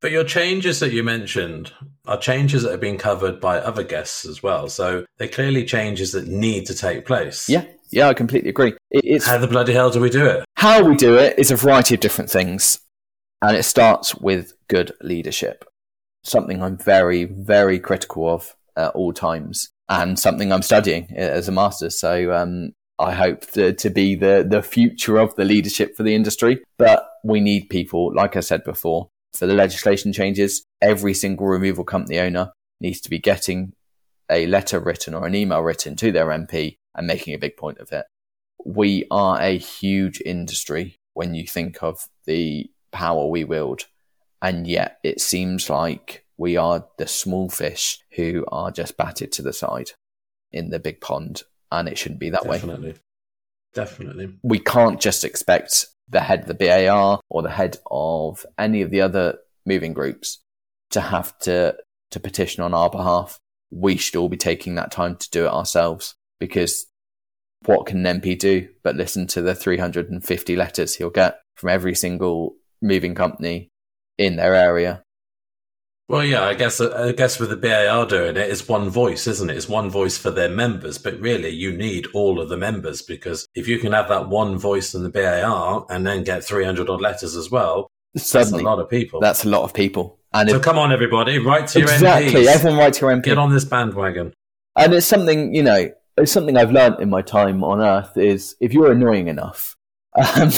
But 0.00 0.12
your 0.12 0.24
changes 0.24 0.80
that 0.80 0.92
you 0.92 1.02
mentioned 1.02 1.72
are 2.06 2.18
changes 2.18 2.62
that 2.62 2.72
have 2.72 2.80
been 2.80 2.98
covered 2.98 3.40
by 3.40 3.56
other 3.58 3.82
guests 3.82 4.26
as 4.26 4.42
well. 4.42 4.68
So 4.68 5.06
they're 5.16 5.28
clearly 5.28 5.64
changes 5.64 6.12
that 6.12 6.28
need 6.28 6.66
to 6.66 6.74
take 6.74 7.06
place. 7.06 7.48
Yeah, 7.48 7.64
yeah, 7.90 8.08
I 8.08 8.14
completely 8.14 8.50
agree. 8.50 8.74
It's 8.90 9.26
how 9.26 9.38
the 9.38 9.46
bloody 9.46 9.72
hell 9.72 9.90
do 9.90 10.00
we 10.00 10.10
do 10.10 10.26
it? 10.26 10.44
How 10.56 10.84
we 10.84 10.94
do 10.96 11.16
it 11.16 11.38
is 11.38 11.50
a 11.50 11.56
variety 11.56 11.94
of 11.94 12.00
different 12.00 12.30
things, 12.30 12.78
and 13.40 13.56
it 13.56 13.62
starts 13.62 14.14
with 14.14 14.52
good 14.68 14.92
leadership. 15.00 15.64
Something 16.22 16.62
I'm 16.62 16.76
very, 16.76 17.24
very 17.24 17.78
critical 17.78 18.28
of 18.28 18.54
at 18.76 18.90
all 18.90 19.12
times, 19.14 19.70
and 19.88 20.18
something 20.18 20.52
I'm 20.52 20.62
studying 20.62 21.14
as 21.16 21.48
a 21.48 21.52
master. 21.52 21.88
So 21.88 22.32
um, 22.34 22.72
I 22.98 23.12
hope 23.12 23.50
to, 23.52 23.72
to 23.72 23.90
be 23.90 24.14
the 24.14 24.46
the 24.48 24.62
future 24.62 25.18
of 25.18 25.34
the 25.34 25.44
leadership 25.44 25.96
for 25.96 26.02
the 26.02 26.14
industry. 26.14 26.62
But 26.78 27.08
we 27.24 27.40
need 27.40 27.68
people, 27.68 28.14
like 28.14 28.36
I 28.36 28.40
said 28.40 28.64
before, 28.64 29.08
for 29.36 29.46
the 29.46 29.54
legislation 29.54 30.12
changes. 30.12 30.64
Every 30.80 31.14
single 31.14 31.46
removal 31.46 31.84
company 31.84 32.18
owner 32.20 32.52
needs 32.80 33.00
to 33.02 33.10
be 33.10 33.18
getting 33.18 33.72
a 34.30 34.46
letter 34.46 34.78
written 34.78 35.14
or 35.14 35.26
an 35.26 35.34
email 35.34 35.60
written 35.60 35.96
to 35.96 36.12
their 36.12 36.26
MP 36.26 36.76
and 36.94 37.06
making 37.06 37.34
a 37.34 37.38
big 37.38 37.56
point 37.56 37.78
of 37.78 37.92
it. 37.92 38.06
We 38.64 39.06
are 39.10 39.40
a 39.40 39.58
huge 39.58 40.20
industry 40.24 40.96
when 41.14 41.34
you 41.34 41.46
think 41.46 41.82
of 41.82 42.08
the 42.26 42.70
power 42.92 43.26
we 43.26 43.44
wield. 43.44 43.86
And 44.40 44.66
yet 44.66 44.98
it 45.02 45.20
seems 45.20 45.68
like 45.68 46.24
we 46.36 46.56
are 46.56 46.86
the 46.98 47.06
small 47.06 47.48
fish 47.48 47.98
who 48.16 48.44
are 48.48 48.70
just 48.70 48.96
batted 48.96 49.32
to 49.32 49.42
the 49.42 49.52
side 49.52 49.92
in 50.52 50.70
the 50.70 50.78
big 50.78 51.00
pond. 51.00 51.42
And 51.78 51.88
it 51.88 51.98
shouldn't 51.98 52.20
be 52.20 52.30
that 52.30 52.44
Definitely. 52.44 52.92
way. 52.92 52.96
Definitely. 53.74 54.34
We 54.42 54.58
can't 54.58 55.00
just 55.00 55.24
expect 55.24 55.86
the 56.08 56.20
head 56.20 56.40
of 56.40 56.46
the 56.46 56.54
BAR 56.54 57.20
or 57.28 57.42
the 57.42 57.50
head 57.50 57.78
of 57.90 58.46
any 58.58 58.82
of 58.82 58.90
the 58.90 59.00
other 59.00 59.38
moving 59.66 59.92
groups 59.92 60.38
to 60.90 61.00
have 61.00 61.36
to, 61.40 61.76
to 62.10 62.20
petition 62.20 62.62
on 62.62 62.74
our 62.74 62.90
behalf. 62.90 63.38
We 63.70 63.96
should 63.96 64.16
all 64.16 64.28
be 64.28 64.36
taking 64.36 64.76
that 64.76 64.92
time 64.92 65.16
to 65.16 65.30
do 65.30 65.46
it 65.46 65.52
ourselves 65.52 66.14
because 66.38 66.86
what 67.64 67.86
can 67.86 68.04
an 68.04 68.20
MP 68.20 68.38
do 68.38 68.68
but 68.82 68.96
listen 68.96 69.26
to 69.28 69.42
the 69.42 69.54
350 69.54 70.56
letters 70.56 70.94
he'll 70.94 71.10
get 71.10 71.40
from 71.56 71.70
every 71.70 71.94
single 71.94 72.54
moving 72.82 73.14
company 73.14 73.68
in 74.18 74.36
their 74.36 74.54
area? 74.54 75.02
Well, 76.08 76.22
yeah, 76.24 76.44
I 76.44 76.54
guess 76.54 76.80
I 76.80 77.12
guess 77.12 77.40
with 77.40 77.48
the 77.48 77.56
BAR 77.56 78.06
doing 78.06 78.36
it, 78.36 78.50
it's 78.50 78.68
one 78.68 78.90
voice, 78.90 79.26
isn't 79.26 79.48
it? 79.48 79.56
It's 79.56 79.68
one 79.68 79.88
voice 79.88 80.18
for 80.18 80.30
their 80.30 80.50
members, 80.50 80.98
but 80.98 81.18
really, 81.18 81.48
you 81.48 81.74
need 81.74 82.06
all 82.12 82.40
of 82.40 82.50
the 82.50 82.58
members 82.58 83.00
because 83.00 83.48
if 83.54 83.66
you 83.68 83.78
can 83.78 83.92
have 83.92 84.08
that 84.08 84.28
one 84.28 84.58
voice 84.58 84.94
in 84.94 85.02
the 85.02 85.08
BAR 85.08 85.86
and 85.88 86.06
then 86.06 86.22
get 86.22 86.44
300 86.44 86.90
odd 86.90 87.00
letters 87.00 87.34
as 87.36 87.50
well, 87.50 87.88
Suddenly, 88.16 88.58
that's 88.58 88.62
a 88.62 88.64
lot 88.64 88.78
of 88.78 88.88
people. 88.88 89.20
That's 89.20 89.44
a 89.44 89.48
lot 89.48 89.62
of 89.64 89.74
people. 89.74 90.18
And 90.32 90.48
so 90.48 90.56
if, 90.56 90.62
come 90.62 90.78
on, 90.78 90.92
everybody, 90.92 91.38
write 91.38 91.68
to 91.68 91.80
exactly, 91.80 91.96
your 91.96 92.02
MPs. 92.04 92.26
Exactly, 92.26 92.48
everyone 92.48 92.78
write 92.78 92.92
to 92.94 93.06
your 93.06 93.16
MP. 93.16 93.24
Get 93.24 93.38
on 93.38 93.52
this 93.52 93.64
bandwagon. 93.64 94.34
And 94.76 94.94
it's 94.94 95.06
something 95.06 95.54
you 95.54 95.62
know 95.62 95.90
it's 96.16 96.32
something 96.32 96.56
I've 96.56 96.70
learned 96.70 97.00
in 97.00 97.10
my 97.10 97.22
time 97.22 97.64
on 97.64 97.80
Earth 97.80 98.16
is 98.16 98.56
if 98.60 98.72
you're 98.72 98.92
annoying 98.92 99.28
enough, 99.28 99.76
um, 100.14 100.50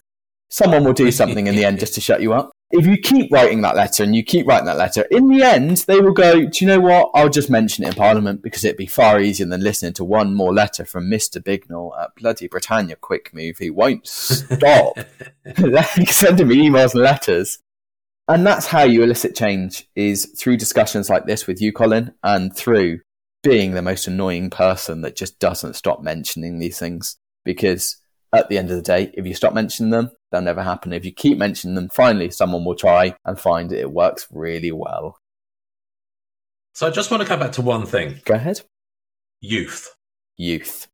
someone 0.50 0.84
will 0.84 0.92
do 0.92 1.10
something 1.10 1.46
in 1.46 1.54
the 1.54 1.64
end 1.64 1.78
just 1.78 1.94
to 1.94 2.00
shut 2.00 2.20
you 2.20 2.32
up. 2.32 2.50
If 2.70 2.86
you 2.86 2.96
keep 2.96 3.30
writing 3.30 3.60
that 3.60 3.76
letter 3.76 4.02
and 4.02 4.16
you 4.16 4.24
keep 4.24 4.46
writing 4.46 4.66
that 4.66 4.78
letter, 4.78 5.02
in 5.10 5.28
the 5.28 5.42
end, 5.42 5.78
they 5.86 6.00
will 6.00 6.12
go, 6.12 6.46
Do 6.46 6.64
you 6.64 6.66
know 6.66 6.80
what? 6.80 7.10
I'll 7.14 7.28
just 7.28 7.50
mention 7.50 7.84
it 7.84 7.88
in 7.88 7.94
Parliament 7.94 8.42
because 8.42 8.64
it'd 8.64 8.76
be 8.76 8.86
far 8.86 9.20
easier 9.20 9.46
than 9.46 9.62
listening 9.62 9.92
to 9.94 10.04
one 10.04 10.34
more 10.34 10.52
letter 10.52 10.84
from 10.84 11.08
Mr. 11.08 11.42
Bignell 11.42 11.92
at 12.00 12.14
bloody 12.16 12.48
Britannia 12.48 12.96
Quick 12.96 13.32
Move 13.32 13.58
who 13.58 13.72
won't 13.72 14.06
stop 14.06 14.98
sending 16.06 16.48
me 16.48 16.68
emails 16.68 16.94
and 16.94 17.02
letters. 17.02 17.58
And 18.26 18.46
that's 18.46 18.66
how 18.66 18.84
you 18.84 19.02
elicit 19.02 19.36
change 19.36 19.86
is 19.94 20.34
through 20.38 20.56
discussions 20.56 21.10
like 21.10 21.26
this 21.26 21.46
with 21.46 21.60
you, 21.60 21.72
Colin, 21.72 22.14
and 22.22 22.56
through 22.56 23.00
being 23.42 23.72
the 23.72 23.82
most 23.82 24.06
annoying 24.06 24.48
person 24.48 25.02
that 25.02 25.16
just 25.16 25.38
doesn't 25.38 25.74
stop 25.74 26.02
mentioning 26.02 26.58
these 26.58 26.78
things. 26.78 27.18
Because 27.44 27.98
at 28.34 28.48
the 28.48 28.58
end 28.58 28.70
of 28.70 28.76
the 28.76 28.82
day, 28.82 29.10
if 29.14 29.26
you 29.26 29.34
stop 29.34 29.54
mentioning 29.54 29.90
them, 29.90 30.10
they'll 30.30 30.40
never 30.40 30.62
happen. 30.62 30.92
If 30.92 31.04
you 31.04 31.12
keep 31.12 31.38
mentioning 31.38 31.74
them, 31.74 31.88
finally 31.88 32.30
someone 32.30 32.64
will 32.64 32.74
try 32.74 33.16
and 33.24 33.38
find 33.38 33.72
it. 33.72 33.80
It 33.80 33.92
works 33.92 34.26
really 34.30 34.72
well. 34.72 35.18
So 36.74 36.86
I 36.86 36.90
just 36.90 37.10
want 37.10 37.22
to 37.22 37.28
come 37.28 37.40
back 37.40 37.52
to 37.52 37.62
one 37.62 37.86
thing. 37.86 38.20
Go 38.24 38.34
ahead. 38.34 38.62
Youth. 39.40 39.94
Youth. 40.36 40.88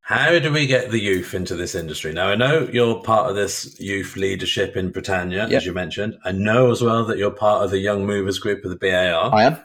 How 0.00 0.38
do 0.38 0.52
we 0.52 0.68
get 0.68 0.92
the 0.92 1.00
youth 1.00 1.34
into 1.34 1.56
this 1.56 1.74
industry? 1.74 2.12
Now, 2.12 2.28
I 2.28 2.36
know 2.36 2.68
you're 2.72 3.02
part 3.02 3.28
of 3.28 3.34
this 3.34 3.78
youth 3.80 4.16
leadership 4.16 4.76
in 4.76 4.92
Britannia, 4.92 5.48
yep. 5.48 5.52
as 5.52 5.66
you 5.66 5.72
mentioned. 5.72 6.16
I 6.24 6.30
know 6.30 6.70
as 6.70 6.80
well 6.80 7.04
that 7.06 7.18
you're 7.18 7.32
part 7.32 7.64
of 7.64 7.70
the 7.70 7.78
Young 7.78 8.06
Movers 8.06 8.38
group 8.38 8.64
of 8.64 8.70
the 8.70 8.76
BAR. 8.76 9.34
I 9.34 9.42
am. 9.42 9.58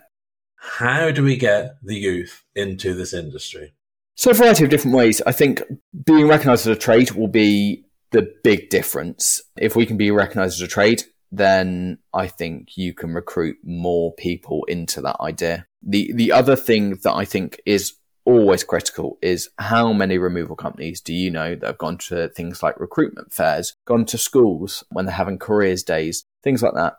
How 0.56 1.12
do 1.12 1.24
we 1.24 1.38
get 1.38 1.76
the 1.84 1.96
youth 1.96 2.44
into 2.56 2.96
this 2.96 3.14
industry? 3.14 3.74
So, 4.22 4.30
a 4.30 4.36
variety 4.36 4.64
of 4.64 4.70
different 4.70 4.96
ways. 4.96 5.20
I 5.26 5.32
think 5.32 5.64
being 6.06 6.28
recognised 6.28 6.68
as 6.68 6.78
a 6.78 6.80
trade 6.80 7.10
will 7.10 7.28
be 7.28 7.86
the 8.12 8.32
big 8.44 8.70
difference. 8.70 9.42
If 9.58 9.76
we 9.76 9.88
can 9.88 9.98
be 9.98 10.12
recognised 10.12 10.62
as 10.62 10.62
a 10.62 10.68
trade, 10.68 11.02
then 11.32 11.98
I 12.14 12.28
think 12.28 12.78
you 12.78 12.94
can 12.94 13.16
recruit 13.16 13.58
more 13.64 14.14
people 14.14 14.64
into 14.66 15.02
that 15.02 15.20
idea. 15.22 15.66
The 15.82 16.14
the 16.14 16.32
other 16.32 16.56
thing 16.56 17.00
that 17.02 17.14
I 17.14 17.26
think 17.26 17.62
is 17.66 17.94
always 18.24 18.64
critical 18.64 19.18
is 19.24 19.50
how 19.58 19.92
many 19.92 20.20
removal 20.20 20.56
companies 20.56 21.02
do 21.02 21.16
you 21.16 21.32
know 21.32 21.56
that 21.56 21.66
have 21.66 21.78
gone 21.80 21.98
to 22.10 22.30
things 22.30 22.62
like 22.62 22.80
recruitment 22.80 23.34
fairs, 23.34 23.76
gone 23.88 24.06
to 24.06 24.20
schools 24.20 24.84
when 24.92 25.08
they're 25.08 25.16
having 25.16 25.40
careers 25.40 25.82
days, 25.82 26.26
things 26.44 26.62
like 26.62 26.76
that, 26.76 26.94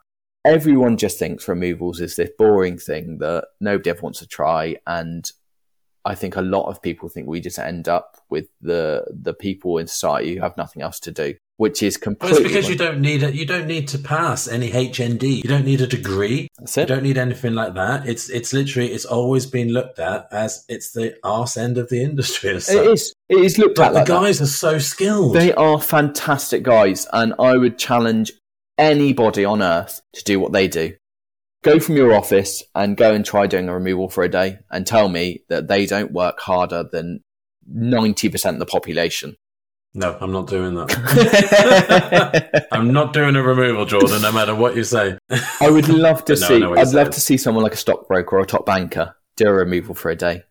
everyone 0.44 0.96
just 0.96 1.20
thinks 1.20 1.46
removals 1.46 2.00
is 2.00 2.16
this 2.16 2.30
boring 2.36 2.78
thing 2.78 3.18
that 3.18 3.44
nobody 3.60 3.90
ever 3.90 4.00
wants 4.00 4.18
to 4.18 4.26
try. 4.26 4.76
And 4.88 5.30
I 6.04 6.14
think 6.14 6.36
a 6.36 6.42
lot 6.42 6.68
of 6.68 6.82
people 6.82 7.08
think 7.08 7.28
we 7.28 7.40
just 7.40 7.58
end 7.58 7.88
up 7.88 8.20
with 8.28 8.46
the 8.60 9.04
the 9.10 9.34
people 9.34 9.78
in 9.78 9.86
society 9.86 10.34
who 10.34 10.40
have 10.40 10.56
nothing 10.56 10.82
else 10.82 10.98
to 11.00 11.12
do, 11.12 11.34
which 11.58 11.82
is 11.82 11.96
completely. 11.96 12.38
Well, 12.38 12.44
it's 12.44 12.48
because 12.48 12.68
you 12.68 12.76
don't 12.76 13.00
need 13.00 13.22
it. 13.22 13.34
You 13.34 13.46
don't 13.46 13.68
need 13.68 13.86
to 13.88 13.98
pass 13.98 14.48
any 14.48 14.70
HND. 14.70 15.22
You 15.22 15.48
don't 15.48 15.64
need 15.64 15.80
a 15.80 15.86
degree. 15.86 16.48
That's 16.58 16.76
it. 16.76 16.80
You 16.82 16.86
don't 16.94 17.04
need 17.04 17.18
anything 17.18 17.54
like 17.54 17.74
that. 17.74 18.08
It's 18.08 18.28
it's 18.30 18.52
literally 18.52 18.92
it's 18.92 19.04
always 19.04 19.46
been 19.46 19.68
looked 19.68 20.00
at 20.00 20.26
as 20.32 20.64
it's 20.68 20.92
the 20.92 21.16
arse 21.22 21.56
end 21.56 21.78
of 21.78 21.88
the 21.88 22.02
industry. 22.02 22.50
It 22.50 22.68
is. 22.68 23.14
It 23.28 23.38
is 23.38 23.58
looked 23.58 23.76
but 23.76 23.88
at. 23.88 23.92
The 23.92 23.98
like 24.00 24.08
guys 24.08 24.38
that. 24.38 24.44
are 24.44 24.48
so 24.48 24.78
skilled. 24.78 25.36
They 25.36 25.52
are 25.54 25.80
fantastic 25.80 26.64
guys, 26.64 27.06
and 27.12 27.34
I 27.38 27.56
would 27.56 27.78
challenge 27.78 28.32
anybody 28.76 29.44
on 29.44 29.62
earth 29.62 30.00
to 30.14 30.24
do 30.24 30.40
what 30.40 30.52
they 30.52 30.66
do. 30.66 30.94
Go 31.62 31.78
from 31.78 31.96
your 31.96 32.14
office 32.14 32.62
and 32.74 32.96
go 32.96 33.14
and 33.14 33.24
try 33.24 33.46
doing 33.46 33.68
a 33.68 33.74
removal 33.74 34.08
for 34.08 34.24
a 34.24 34.28
day 34.28 34.58
and 34.70 34.86
tell 34.86 35.08
me 35.08 35.44
that 35.48 35.68
they 35.68 35.86
don't 35.86 36.12
work 36.12 36.40
harder 36.40 36.84
than 36.90 37.22
90% 37.72 38.50
of 38.50 38.58
the 38.58 38.66
population. 38.66 39.36
No, 39.94 40.16
I'm 40.20 40.32
not 40.32 40.48
doing 40.48 40.74
that. 40.74 42.68
I'm 42.72 42.92
not 42.92 43.12
doing 43.12 43.36
a 43.36 43.42
removal, 43.42 43.84
Jordan, 43.84 44.22
no 44.22 44.32
matter 44.32 44.54
what 44.54 44.74
you 44.74 44.84
say. 44.84 45.18
I 45.60 45.70
would 45.70 45.88
love 45.88 46.24
to 46.24 46.32
no, 46.32 46.48
see, 46.48 46.64
I'd 46.64 46.94
love 46.94 47.10
to 47.10 47.20
see 47.20 47.36
someone 47.36 47.62
like 47.62 47.74
a 47.74 47.78
stockbroker 47.78 48.36
or 48.36 48.40
a 48.40 48.46
top 48.46 48.64
banker 48.64 49.14
do 49.36 49.46
a 49.46 49.52
removal 49.52 49.94
for 49.94 50.10
a 50.10 50.16
day. 50.16 50.44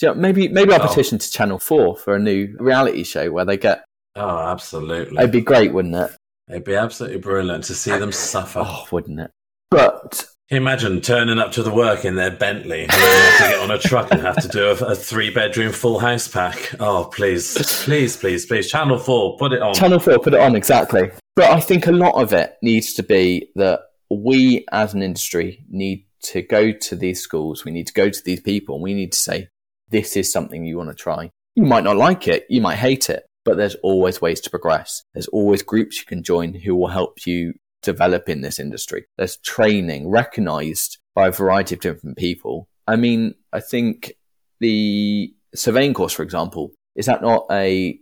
You 0.00 0.08
know, 0.08 0.14
maybe 0.14 0.48
maybe 0.48 0.72
I'll 0.72 0.82
oh. 0.82 0.88
petition 0.88 1.18
to 1.18 1.30
Channel 1.30 1.58
4 1.58 1.96
for 1.96 2.16
a 2.16 2.18
new 2.18 2.56
reality 2.58 3.04
show 3.04 3.30
where 3.30 3.44
they 3.44 3.56
get. 3.56 3.84
Oh, 4.14 4.38
absolutely. 4.38 5.18
It'd 5.18 5.30
be 5.30 5.42
great, 5.42 5.72
wouldn't 5.72 5.94
it? 5.94 6.10
It'd 6.48 6.64
be 6.64 6.74
absolutely 6.74 7.18
brilliant 7.18 7.64
to 7.64 7.74
see 7.74 7.90
them 7.90 8.12
suffer. 8.12 8.62
Oh, 8.64 8.86
wouldn't 8.90 9.20
it? 9.20 9.30
But 9.70 10.26
Imagine 10.50 11.00
turning 11.00 11.40
up 11.40 11.50
to 11.52 11.62
the 11.64 11.72
work 11.72 12.04
in 12.04 12.14
their 12.14 12.30
Bentley 12.30 12.82
and 12.82 12.92
have 12.92 13.38
to 13.38 13.42
get 13.48 13.58
on 13.58 13.70
a 13.72 13.78
truck 13.80 14.12
and 14.12 14.20
have 14.20 14.40
to 14.40 14.46
do 14.46 14.66
a, 14.68 14.92
a 14.92 14.94
three 14.94 15.28
bedroom 15.28 15.72
full 15.72 15.98
house 15.98 16.28
pack. 16.28 16.72
Oh, 16.78 17.10
please, 17.12 17.54
please, 17.84 18.16
please, 18.16 18.46
please. 18.46 18.70
Channel 18.70 18.96
4, 18.96 19.38
put 19.38 19.52
it 19.52 19.60
on. 19.60 19.74
Channel 19.74 19.98
4, 19.98 20.20
put 20.20 20.34
it 20.34 20.38
on, 20.38 20.54
exactly. 20.54 21.10
But 21.34 21.50
I 21.50 21.58
think 21.58 21.88
a 21.88 21.92
lot 21.92 22.14
of 22.14 22.32
it 22.32 22.54
needs 22.62 22.94
to 22.94 23.02
be 23.02 23.50
that 23.56 23.80
we 24.08 24.64
as 24.70 24.94
an 24.94 25.02
industry 25.02 25.64
need 25.68 26.06
to 26.22 26.42
go 26.42 26.70
to 26.70 26.94
these 26.94 27.20
schools, 27.20 27.64
we 27.64 27.72
need 27.72 27.88
to 27.88 27.92
go 27.92 28.08
to 28.08 28.22
these 28.24 28.40
people, 28.40 28.76
and 28.76 28.84
we 28.84 28.94
need 28.94 29.10
to 29.12 29.18
say, 29.18 29.48
this 29.88 30.16
is 30.16 30.30
something 30.30 30.64
you 30.64 30.76
want 30.76 30.90
to 30.90 30.94
try. 30.94 31.28
You 31.56 31.64
might 31.64 31.82
not 31.82 31.96
like 31.96 32.28
it, 32.28 32.46
you 32.48 32.60
might 32.60 32.76
hate 32.76 33.10
it, 33.10 33.26
but 33.44 33.56
there's 33.56 33.74
always 33.76 34.20
ways 34.20 34.40
to 34.42 34.50
progress. 34.50 35.02
There's 35.12 35.28
always 35.28 35.64
groups 35.64 35.98
you 35.98 36.06
can 36.06 36.22
join 36.22 36.54
who 36.54 36.76
will 36.76 36.86
help 36.86 37.26
you 37.26 37.54
develop 37.86 38.28
in 38.28 38.40
this 38.40 38.58
industry. 38.58 39.06
There's 39.16 39.36
training 39.38 40.10
recognized 40.10 40.98
by 41.14 41.28
a 41.28 41.32
variety 41.32 41.76
of 41.76 41.80
different 41.80 42.18
people. 42.18 42.68
I 42.86 42.96
mean, 42.96 43.34
I 43.52 43.60
think 43.60 44.12
the 44.60 45.32
surveying 45.54 45.94
course, 45.94 46.12
for 46.12 46.24
example, 46.24 46.72
is 46.96 47.06
that 47.06 47.22
not 47.22 47.46
a 47.50 47.98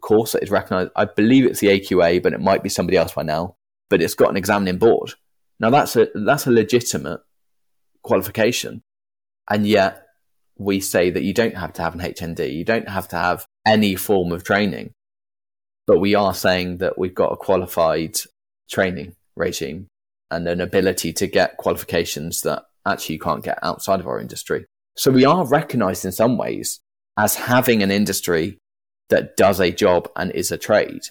course 0.00 0.32
that 0.32 0.42
is 0.42 0.50
recognized? 0.50 0.90
I 0.96 1.04
believe 1.04 1.44
it's 1.44 1.60
the 1.60 1.68
AQA, 1.68 2.22
but 2.22 2.32
it 2.32 2.40
might 2.40 2.62
be 2.62 2.70
somebody 2.70 2.96
else 2.96 3.12
by 3.12 3.22
now. 3.22 3.56
But 3.90 4.02
it's 4.02 4.14
got 4.14 4.30
an 4.30 4.36
examining 4.36 4.78
board. 4.78 5.12
Now 5.60 5.70
that's 5.70 5.96
a 5.96 6.08
that's 6.14 6.46
a 6.46 6.50
legitimate 6.50 7.20
qualification, 8.02 8.82
and 9.48 9.66
yet 9.66 10.02
we 10.58 10.80
say 10.80 11.10
that 11.10 11.22
you 11.22 11.32
don't 11.32 11.56
have 11.56 11.72
to 11.74 11.82
have 11.82 11.94
an 11.94 12.00
HND, 12.00 12.52
you 12.52 12.64
don't 12.64 12.88
have 12.88 13.08
to 13.08 13.16
have 13.16 13.46
any 13.66 13.94
form 13.94 14.32
of 14.32 14.42
training, 14.42 14.92
but 15.86 16.00
we 16.00 16.14
are 16.14 16.34
saying 16.34 16.78
that 16.78 16.98
we've 16.98 17.14
got 17.14 17.32
a 17.32 17.36
qualified 17.36 18.16
training 18.68 19.14
regime 19.36 19.88
and 20.30 20.48
an 20.48 20.60
ability 20.60 21.12
to 21.12 21.26
get 21.26 21.56
qualifications 21.56 22.42
that 22.42 22.64
actually 22.86 23.14
you 23.14 23.20
can't 23.20 23.44
get 23.44 23.58
outside 23.62 24.00
of 24.00 24.06
our 24.06 24.20
industry. 24.20 24.66
So 24.96 25.10
we 25.10 25.24
are 25.24 25.46
recognized 25.46 26.04
in 26.04 26.12
some 26.12 26.38
ways 26.38 26.80
as 27.16 27.34
having 27.34 27.82
an 27.82 27.90
industry 27.90 28.58
that 29.08 29.36
does 29.36 29.60
a 29.60 29.70
job 29.70 30.08
and 30.16 30.30
is 30.32 30.50
a 30.50 30.58
trade, 30.58 31.02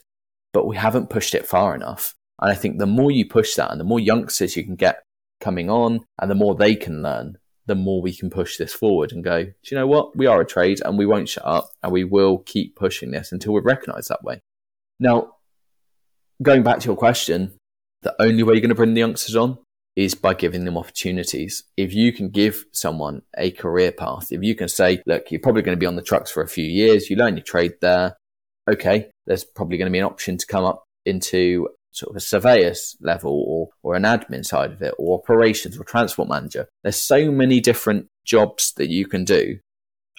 but 0.54 0.68
we 0.68 0.76
haven't 0.76 1.10
pushed 1.10 1.36
it 1.36 1.46
far 1.46 1.76
enough. 1.76 2.14
And 2.42 2.52
I 2.52 2.56
think 2.56 2.78
the 2.78 2.86
more 2.86 3.12
you 3.12 3.26
push 3.26 3.56
that 3.56 3.72
and 3.72 3.80
the 3.80 3.86
more 3.86 4.00
youngsters 4.00 4.58
you 4.58 4.64
can 4.64 4.76
get 4.76 5.04
coming 5.40 5.70
on 5.70 6.02
and 6.20 6.30
the 6.30 6.36
more 6.36 6.56
they 6.56 6.76
can 6.76 7.02
learn, 7.02 7.38
the 7.68 7.76
more 7.76 8.02
we 8.02 8.14
can 8.14 8.30
push 8.30 8.58
this 8.58 8.74
forward 8.74 9.12
and 9.12 9.24
go, 9.24 9.44
do 9.44 9.54
you 9.64 9.78
know 9.78 9.88
what? 9.88 10.16
We 10.16 10.28
are 10.28 10.42
a 10.42 10.46
trade 10.46 10.82
and 10.84 10.98
we 10.98 11.06
won't 11.06 11.30
shut 11.30 11.46
up 11.46 11.70
and 11.82 11.92
we 11.92 12.04
will 12.04 12.40
keep 12.40 12.76
pushing 12.76 13.12
this 13.12 13.32
until 13.32 13.54
we're 13.54 13.62
recognized 13.62 14.10
that 14.10 14.24
way. 14.24 14.42
Now, 15.00 15.36
going 16.42 16.64
back 16.64 16.80
to 16.80 16.88
your 16.88 16.98
question, 16.98 17.54
the 18.06 18.16
only 18.22 18.44
way 18.44 18.54
you're 18.54 18.62
going 18.62 18.70
to 18.70 18.76
bring 18.76 18.94
the 18.94 19.00
youngsters 19.00 19.36
on 19.36 19.58
is 19.96 20.14
by 20.14 20.36
giving 20.36 20.64
them 20.64 20.78
opportunities. 20.78 21.64
If 21.76 21.94
you 21.94 22.14
can 22.14 22.30
give 22.30 22.66
someone 22.72 23.24
a 23.36 23.50
career 23.50 23.92
path, 23.92 24.32
if 24.32 24.44
you 24.44 24.54
can 24.54 24.68
say, 24.68 25.02
look, 25.08 25.32
you're 25.32 25.42
probably 25.42 25.64
going 25.64 25.76
to 25.76 25.80
be 25.80 25.88
on 25.88 25.96
the 25.96 26.04
trucks 26.04 26.30
for 26.30 26.44
a 26.44 26.48
few 26.48 26.66
years, 26.66 27.10
you 27.10 27.16
learn 27.16 27.36
your 27.36 27.44
trade 27.44 27.74
there. 27.82 28.16
Okay, 28.70 29.10
there's 29.26 29.44
probably 29.44 29.78
going 29.78 29.88
to 29.88 29.92
be 29.92 30.00
an 30.00 30.06
option 30.06 30.38
to 30.38 30.46
come 30.46 30.64
up 30.64 30.84
into 31.06 31.68
sort 31.92 32.12
of 32.12 32.18
a 32.18 32.20
surveyor's 32.20 32.96
level 33.02 33.44
or, 33.48 33.70
or 33.82 33.96
an 33.96 34.04
admin 34.04 34.46
side 34.46 34.72
of 34.72 34.82
it 34.82 34.94
or 35.00 35.18
operations 35.18 35.80
or 35.80 35.84
transport 35.84 36.30
manager. 36.30 36.68
There's 36.84 36.98
so 36.98 37.32
many 37.32 37.60
different 37.60 38.08
jobs 38.24 38.74
that 38.78 38.90
you 38.90 39.08
can 39.08 39.24
do 39.24 39.60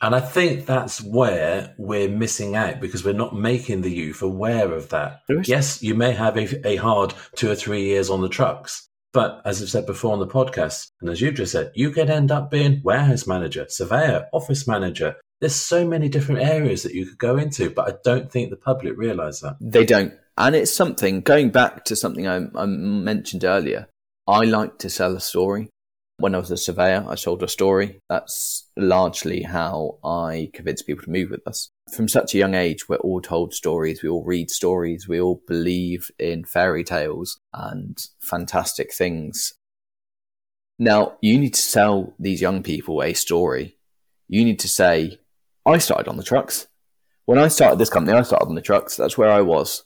and 0.03 0.15
I 0.15 0.21
think 0.21 0.67
that's 0.67 1.03
where 1.03 1.75
we're 1.79 2.09
missing 2.09 2.55
out 2.55 2.81
because 2.81 3.05
we're 3.05 3.15
not 3.15 3.35
making 3.35 3.81
the 3.81 3.93
youth 3.93 4.21
aware 4.21 4.73
of 4.73 4.91
that. 4.91 5.23
Yes, 5.45 5.83
you 5.83 5.95
may 5.95 6.13
have 6.13 6.37
a, 6.37 6.69
a, 6.69 6.77
hard 6.77 7.15
two 7.35 7.51
or 7.51 7.55
three 7.55 7.85
years 7.85 8.11
on 8.11 8.21
the 8.21 8.29
trucks, 8.29 8.89
but 9.15 9.41
as 9.47 9.63
I've 9.63 9.71
said 9.71 9.87
before 9.87 10.13
on 10.13 10.19
the 10.19 10.27
podcast, 10.27 10.91
and 11.01 11.09
as 11.09 11.23
you've 11.23 11.37
just 11.37 11.53
said, 11.53 11.73
you 11.75 11.91
could 11.91 12.11
end 12.11 12.31
up 12.31 12.51
being 12.51 12.83
warehouse 12.85 13.27
manager, 13.27 13.67
surveyor, 13.69 14.27
office 14.35 14.69
manager. 14.69 15.17
There's 15.41 15.55
so 15.55 15.87
many 15.87 16.09
different 16.09 16.43
areas 16.43 16.83
that 16.83 16.95
you 16.95 17.07
could 17.07 17.19
go 17.19 17.37
into, 17.39 17.71
but 17.71 17.89
I 17.89 17.97
don't 18.05 18.31
think 18.31 18.51
the 18.51 18.57
public 18.57 18.97
realise 18.97 19.41
that. 19.41 19.57
They 19.61 19.85
don't. 19.85 20.13
And 20.37 20.55
it's 20.55 20.73
something, 20.73 21.23
going 21.23 21.51
back 21.51 21.87
to 21.87 21.97
something 21.97 22.29
I, 22.29 22.43
I 22.55 22.67
mentioned 22.67 23.45
earlier, 23.45 23.89
I 24.27 24.45
like 24.45 24.79
to 24.79 24.91
sell 24.91 25.17
a 25.17 25.21
story. 25.21 25.71
When 26.19 26.35
I 26.35 26.39
was 26.39 26.51
a 26.51 26.57
surveyor, 26.57 27.05
I 27.07 27.15
sold 27.15 27.43
a 27.43 27.49
story. 27.49 28.01
That's 28.09 28.71
largely 28.75 29.43
how 29.43 29.99
I 30.03 30.51
convince 30.55 30.81
people 30.81 31.05
to 31.05 31.11
move 31.11 31.31
with 31.31 31.47
us. 31.47 31.71
From 31.93 32.09
such 32.09 32.35
a 32.35 32.39
young 32.39 32.55
age, 32.55 32.89
we're 32.89 32.97
all 32.97 33.21
told 33.21 33.53
stories, 33.53 34.03
we 34.03 34.09
all 34.09 34.25
read 34.25 34.51
stories, 34.51 35.07
we 35.07 35.21
all 35.21 35.43
believe 35.47 36.11
in 36.19 36.45
fairy 36.45 36.85
tales 36.85 37.39
and 37.53 37.99
fantastic 38.19 38.95
things. 38.95 39.55
Now, 40.79 41.19
you 41.21 41.39
need 41.39 41.53
to 41.53 41.61
sell 41.61 42.15
these 42.19 42.41
young 42.41 42.63
people 42.63 43.03
a 43.03 43.13
story. 43.13 43.77
You 44.27 44.43
need 44.43 44.59
to 44.61 44.69
say, 44.69 45.21
I 45.67 45.79
started 45.79 46.09
on 46.09 46.17
the 46.17 46.23
trucks. 46.23 46.67
When 47.27 47.39
I 47.39 47.49
started 47.49 47.79
this 47.79 47.91
company, 47.91 48.17
I 48.17 48.23
started 48.23 48.47
on 48.47 48.55
the 48.55 48.63
trucks. 48.63 48.97
That's 48.97 49.19
where 49.19 49.31
I 49.31 49.43
was. 49.43 49.85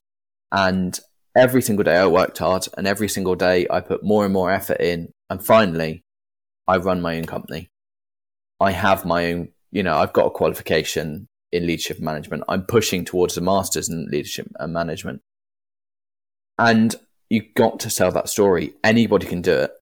And 0.52 0.98
every 1.36 1.62
single 1.62 1.84
day 1.84 1.96
I 1.96 2.06
worked 2.06 2.38
hard 2.38 2.66
and 2.76 2.86
every 2.86 3.08
single 3.08 3.34
day 3.34 3.66
I 3.68 3.80
put 3.80 4.04
more 4.04 4.24
and 4.24 4.32
more 4.32 4.52
effort 4.52 4.80
in. 4.80 5.12
And 5.28 5.44
finally, 5.44 6.04
I 6.70 6.76
run 6.76 7.00
my 7.02 7.16
own 7.16 7.24
company. 7.24 7.68
I 8.60 8.70
have 8.70 9.04
my 9.04 9.32
own, 9.32 9.48
you 9.72 9.82
know, 9.82 9.96
I've 9.96 10.12
got 10.12 10.26
a 10.26 10.30
qualification 10.30 11.26
in 11.50 11.66
leadership 11.66 11.96
and 11.96 12.06
management. 12.06 12.44
I'm 12.48 12.64
pushing 12.64 13.04
towards 13.04 13.36
a 13.36 13.40
master's 13.40 13.88
in 13.88 14.06
leadership 14.06 14.46
and 14.54 14.72
management. 14.72 15.20
And 16.60 16.94
you've 17.28 17.54
got 17.56 17.80
to 17.80 17.90
sell 17.90 18.12
that 18.12 18.28
story. 18.28 18.74
Anybody 18.84 19.26
can 19.26 19.42
do 19.42 19.52
it. 19.52 19.72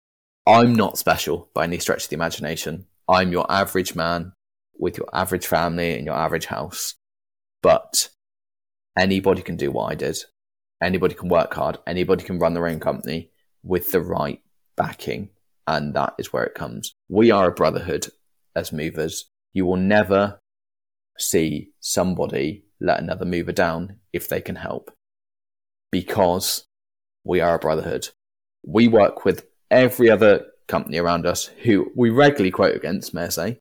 I'm 0.47 0.75
not 0.75 0.97
special 0.97 1.51
by 1.53 1.65
any 1.65 1.79
stretch 1.79 2.05
of 2.05 2.09
the 2.09 2.15
imagination. 2.15 2.87
I'm 3.07 3.33
your 3.33 3.45
average 3.53 3.95
man 3.95 4.33
with 4.79 4.97
your 4.97 5.09
average 5.13 5.47
family 5.47 5.95
and 5.95 6.07
your 6.07 6.17
average 6.17 6.47
house. 6.47 6.95
But 7.63 8.09
anybody 8.99 9.43
can 9.43 9.57
do 9.57 9.71
what 9.71 9.93
I 9.93 9.95
did. 9.95 10.17
Anybody 10.83 11.15
can 11.15 11.29
work 11.29 11.53
hard. 11.53 11.77
Anybody 11.87 12.25
can 12.25 12.39
run 12.39 12.55
their 12.55 12.67
own 12.67 12.81
company 12.81 13.31
with 13.63 13.93
the 13.93 14.01
right 14.01 14.41
backing 14.75 15.29
and 15.69 15.93
that 15.95 16.15
is 16.19 16.33
where 16.33 16.45
it 16.45 16.55
comes. 16.55 16.95
We 17.09 17.31
are 17.31 17.49
a 17.49 17.55
brotherhood 17.55 18.09
as 18.57 18.73
movers. 18.73 19.29
You 19.53 19.67
will 19.67 19.77
never 19.77 20.41
see 21.19 21.73
somebody 21.79 22.65
let 22.81 23.01
another 23.01 23.27
mover 23.27 23.53
down 23.53 23.99
if 24.13 24.29
they 24.29 24.41
can 24.41 24.57
help 24.57 24.91
because 25.93 26.65
we 27.23 27.41
are 27.41 27.57
a 27.57 27.59
brotherhood. 27.59 28.09
We 28.65 28.89
work 28.89 29.27
with 29.27 29.47
every 29.71 30.11
other 30.11 30.47
company 30.69 30.97
around 30.97 31.27
us 31.27 31.45
who 31.65 31.93
we 31.95 32.09
regularly 32.09 32.51
quote 32.51 32.75
against, 32.75 33.13
may 33.13 33.25
I 33.25 33.29
say, 33.29 33.59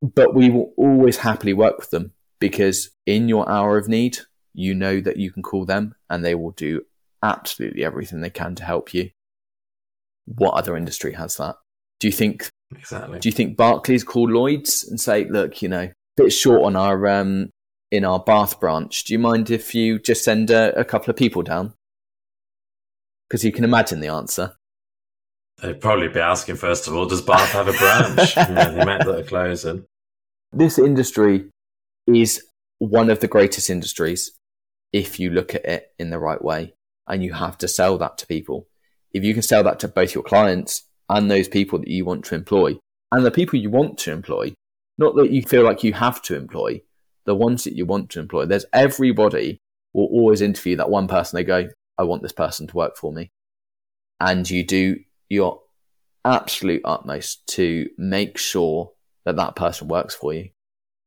but 0.00 0.34
we 0.34 0.50
will 0.50 0.72
always 0.76 1.18
happily 1.18 1.54
work 1.54 1.78
with 1.78 1.90
them 1.90 2.12
because 2.38 2.90
in 3.04 3.28
your 3.28 3.50
hour 3.50 3.78
of 3.78 3.88
need, 3.88 4.18
you 4.54 4.74
know 4.74 5.00
that 5.00 5.16
you 5.16 5.32
can 5.32 5.42
call 5.42 5.64
them 5.64 5.96
and 6.08 6.24
they 6.24 6.36
will 6.36 6.52
do 6.52 6.82
absolutely 7.20 7.84
everything 7.84 8.20
they 8.20 8.30
can 8.30 8.54
to 8.54 8.64
help 8.64 8.94
you 8.94 9.10
what 10.36 10.54
other 10.54 10.76
industry 10.76 11.12
has 11.14 11.36
that? 11.36 11.56
Do 12.00 12.08
you 12.08 12.12
think 12.12 12.50
exactly? 12.74 13.18
Do 13.18 13.28
you 13.28 13.32
think 13.32 13.56
Barclays 13.56 14.04
call 14.04 14.28
Lloyd's 14.28 14.84
and 14.84 15.00
say, 15.00 15.24
look, 15.24 15.62
you 15.62 15.68
know, 15.68 15.82
a 15.82 15.92
bit 16.16 16.32
short 16.32 16.62
on 16.62 16.76
our 16.76 17.06
um, 17.06 17.50
in 17.90 18.04
our 18.04 18.18
Bath 18.18 18.60
branch. 18.60 19.04
Do 19.04 19.12
you 19.12 19.18
mind 19.18 19.50
if 19.50 19.74
you 19.74 19.98
just 19.98 20.24
send 20.24 20.50
a, 20.50 20.78
a 20.78 20.84
couple 20.84 21.10
of 21.10 21.16
people 21.16 21.42
down? 21.42 21.74
Because 23.28 23.44
you 23.44 23.52
can 23.52 23.64
imagine 23.64 24.00
the 24.00 24.08
answer. 24.08 24.54
They'd 25.60 25.80
probably 25.80 26.08
be 26.08 26.20
asking 26.20 26.56
first 26.56 26.86
of 26.86 26.94
all, 26.94 27.06
does 27.06 27.22
Bath 27.22 27.52
have 27.52 27.68
a 27.68 27.72
branch? 27.72 28.36
yeah, 28.36 28.70
they 28.70 28.84
meant 28.84 29.04
that 29.04 29.18
are 29.18 29.22
closing. 29.24 29.84
This 30.52 30.78
industry 30.78 31.50
is 32.06 32.42
one 32.78 33.10
of 33.10 33.20
the 33.20 33.28
greatest 33.28 33.68
industries 33.68 34.32
if 34.92 35.18
you 35.20 35.30
look 35.30 35.54
at 35.54 35.66
it 35.66 35.92
in 35.98 36.10
the 36.10 36.18
right 36.18 36.42
way, 36.42 36.74
and 37.06 37.22
you 37.22 37.32
have 37.34 37.58
to 37.58 37.68
sell 37.68 37.98
that 37.98 38.18
to 38.18 38.26
people 38.26 38.66
if 39.12 39.24
you 39.24 39.32
can 39.32 39.42
sell 39.42 39.62
that 39.64 39.80
to 39.80 39.88
both 39.88 40.14
your 40.14 40.24
clients 40.24 40.84
and 41.08 41.30
those 41.30 41.48
people 41.48 41.78
that 41.78 41.88
you 41.88 42.04
want 42.04 42.24
to 42.26 42.34
employ 42.34 42.78
and 43.12 43.24
the 43.24 43.30
people 43.30 43.58
you 43.58 43.70
want 43.70 43.98
to 43.98 44.12
employ, 44.12 44.54
not 44.98 45.16
that 45.16 45.30
you 45.30 45.42
feel 45.42 45.62
like 45.62 45.84
you 45.84 45.92
have 45.94 46.20
to 46.22 46.36
employ, 46.36 46.82
the 47.24 47.34
ones 47.34 47.64
that 47.64 47.74
you 47.74 47.86
want 47.86 48.10
to 48.10 48.20
employ, 48.20 48.46
there's 48.46 48.66
everybody 48.72 49.60
will 49.94 50.06
always 50.06 50.40
interview 50.40 50.76
that 50.76 50.90
one 50.90 51.08
person. 51.08 51.36
They 51.36 51.44
go, 51.44 51.68
I 51.96 52.04
want 52.04 52.22
this 52.22 52.32
person 52.32 52.66
to 52.66 52.76
work 52.76 52.96
for 52.96 53.12
me. 53.12 53.30
And 54.20 54.48
you 54.48 54.64
do 54.64 54.98
your 55.28 55.60
absolute 56.24 56.82
utmost 56.84 57.46
to 57.48 57.88
make 57.96 58.38
sure 58.38 58.92
that 59.24 59.36
that 59.36 59.56
person 59.56 59.88
works 59.88 60.14
for 60.14 60.32
you. 60.32 60.50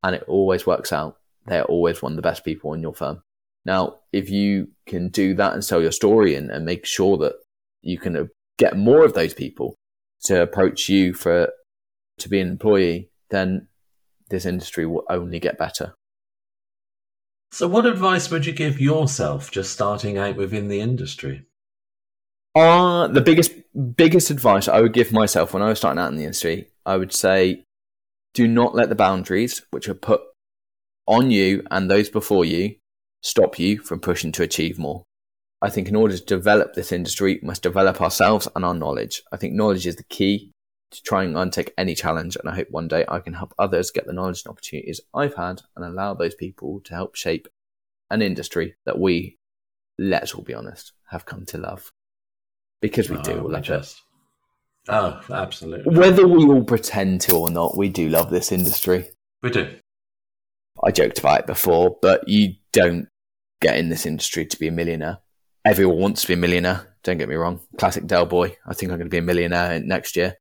And 0.04 0.16
it 0.16 0.24
always 0.28 0.66
works 0.66 0.92
out. 0.92 1.18
They're 1.46 1.66
always 1.66 2.02
one 2.02 2.14
of 2.14 2.16
the 2.16 2.22
best 2.22 2.46
people 2.46 2.74
in 2.74 2.82
your 2.82 2.94
firm. 2.94 3.22
Now, 3.66 4.00
if 4.12 4.30
you 4.30 4.70
can 4.88 5.10
do 5.10 5.36
that 5.36 5.54
and 5.54 5.64
sell 5.64 5.82
your 5.82 5.92
story 5.92 6.36
and, 6.36 6.50
and 6.50 6.66
make 6.66 6.86
sure 6.86 7.18
that 7.18 7.36
you 7.82 7.98
can 7.98 8.30
get 8.58 8.78
more 8.78 9.04
of 9.06 9.14
those 9.14 9.34
people 9.34 9.76
to 10.24 10.42
approach 10.42 10.88
you 10.90 11.14
for 11.14 11.52
to 12.20 12.30
be 12.30 12.40
an 12.40 12.48
employee, 12.48 13.10
then 13.30 13.68
this 14.30 14.46
industry 14.46 14.86
will 14.86 15.04
only 15.10 15.40
get 15.40 15.58
better. 15.58 15.96
So, 17.52 17.68
what 17.68 17.86
advice 17.86 18.30
would 18.32 18.46
you 18.46 18.54
give 18.54 18.80
yourself 18.80 19.52
just 19.52 19.74
starting 19.74 20.18
out 20.18 20.38
within 20.38 20.70
the 20.70 20.80
industry? 20.80 21.46
Uh, 22.56 23.08
the 23.08 23.22
biggest 23.22 23.52
biggest 23.96 24.30
advice 24.30 24.68
I 24.68 24.82
would 24.82 24.94
give 24.94 25.12
myself 25.12 25.54
when 25.54 25.64
I 25.64 25.70
was 25.70 25.80
starting 25.80 26.00
out 26.00 26.12
in 26.12 26.18
the 26.18 26.24
industry, 26.24 26.70
I 26.86 26.98
would 26.98 27.14
say, 27.14 27.64
do 28.34 28.48
not 28.48 28.76
let 28.76 28.90
the 28.90 28.96
boundaries 28.96 29.64
which 29.72 29.90
are 29.90 29.94
put 29.94 30.22
on 31.08 31.32
you 31.32 31.66
and 31.72 31.90
those 31.90 32.10
before 32.10 32.46
you 32.46 32.76
stop 33.22 33.60
you 33.60 33.80
from 33.80 34.00
pushing 34.00 34.32
to 34.34 34.44
achieve 34.44 34.80
more. 34.80 35.04
I 35.62 35.70
think 35.70 35.88
in 35.88 35.96
order 35.96 36.18
to 36.18 36.26
develop 36.26 36.74
this 36.74 36.92
industry, 36.92 37.40
we 37.42 37.48
must 37.48 37.62
develop 37.62 38.02
ourselves 38.02 38.48
and 38.56 38.66
our 38.66 38.74
knowledge. 38.74 39.22
I 39.32 39.38
think 39.38 39.54
knowledge 39.54 39.86
is 39.86 39.96
the 39.96 40.04
key 40.04 40.52
to 40.92 41.02
trying 41.04 41.36
and 41.36 41.54
take 41.54 41.74
any 41.78 41.94
challenge. 41.94 42.36
And 42.36 42.50
I 42.50 42.56
hope 42.56 42.68
one 42.72 42.88
day 42.88 43.06
I 43.08 43.20
can 43.20 43.34
help 43.34 43.54
others 43.60 43.92
get 43.92 44.08
the 44.08 44.14
knowledge 44.14 44.44
and 44.44 44.52
opportunities 44.52 45.02
I've 45.14 45.36
had 45.36 45.62
and 45.76 45.86
allow 45.86 46.14
those 46.14 46.36
people 46.36 46.82
to 46.86 46.94
help 46.94 47.16
shape 47.16 47.48
an 48.10 48.22
industry 48.22 48.76
that 48.86 49.00
we, 49.00 49.38
let's 49.98 50.34
all 50.34 50.44
be 50.44 50.54
honest, 50.54 50.94
have 51.10 51.26
come 51.26 51.46
to 51.48 51.58
love. 51.58 51.92
Because 52.82 53.10
we 53.10 53.18
oh, 53.18 53.22
do 53.22 53.48
love 53.48 53.64
just... 53.64 53.98
it. 53.98 54.04
Oh, 54.90 55.22
absolutely. 55.30 55.96
Whether 55.96 56.28
we 56.28 56.44
all 56.46 56.64
pretend 56.64 57.22
to 57.22 57.36
or 57.38 57.52
not, 57.52 57.78
we 57.78 57.88
do 57.88 58.10
love 58.10 58.32
this 58.32 58.52
industry. 58.52 59.08
We 59.44 59.52
do. 59.52 59.76
I 60.84 60.90
joked 60.90 61.20
about 61.20 61.42
it 61.42 61.48
before, 61.48 61.98
but 62.02 62.28
you 62.28 62.56
don't 62.74 63.08
get 63.62 63.78
in 63.78 63.90
this 63.90 64.08
industry 64.08 64.48
to 64.48 64.58
be 64.58 64.68
a 64.68 64.72
millionaire. 64.72 65.20
Everyone 65.64 65.98
wants 65.98 66.22
to 66.22 66.28
be 66.28 66.34
a 66.34 66.38
millionaire. 66.38 66.96
Don't 67.04 67.18
get 67.18 67.30
me 67.30 67.36
wrong. 67.36 67.62
Classic 67.78 68.06
Del 68.06 68.26
Boy. 68.26 68.58
I 68.66 68.74
think 68.74 68.92
I'm 68.92 68.98
going 68.98 69.10
to 69.10 69.14
be 69.14 69.18
a 69.18 69.22
millionaire 69.22 69.80
next 69.80 70.16
year. 70.16 70.36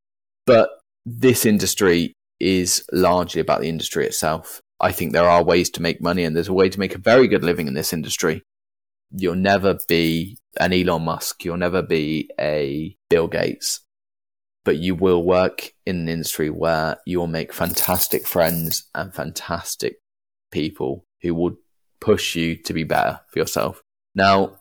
But 0.47 0.71
this 1.05 1.45
industry 1.45 2.15
is 2.39 2.85
largely 2.93 3.41
about 3.41 3.61
the 3.61 3.69
industry 3.69 4.07
itself. 4.07 4.61
I 4.81 4.93
think 4.93 5.13
there 5.13 5.29
are 5.29 5.45
ways 5.45 5.69
to 5.71 5.83
make 5.83 6.01
money 6.01 6.25
and 6.25 6.35
there's 6.35 6.49
a 6.49 6.55
way 6.55 6.71
to 6.71 6.79
make 6.79 6.95
a 6.95 6.99
very 6.99 7.29
good 7.29 7.45
living 7.45 7.67
in 7.67 7.75
this 7.75 7.93
industry. 7.93 8.43
You'll 9.11 9.35
never 9.35 9.79
be 9.89 10.39
an 10.59 10.73
Elon 10.73 11.03
Musk. 11.03 11.45
You'll 11.45 11.59
never 11.59 11.83
be 11.83 12.31
a 12.41 12.97
Bill 13.11 13.29
Gates, 13.29 13.81
but 14.65 14.79
you 14.79 14.95
will 14.95 15.23
work 15.23 15.73
in 15.85 15.97
an 15.97 16.09
industry 16.09 16.49
where 16.49 16.97
you'll 17.07 17.27
make 17.27 17.53
fantastic 17.53 18.27
friends 18.27 18.89
and 18.95 19.15
fantastic 19.15 19.97
people 20.51 21.05
who 21.21 21.35
will 21.35 21.57
push 22.01 22.35
you 22.35 22.57
to 22.57 22.73
be 22.73 22.85
better 22.85 23.21
for 23.29 23.39
yourself. 23.41 23.83
Now, 24.15 24.60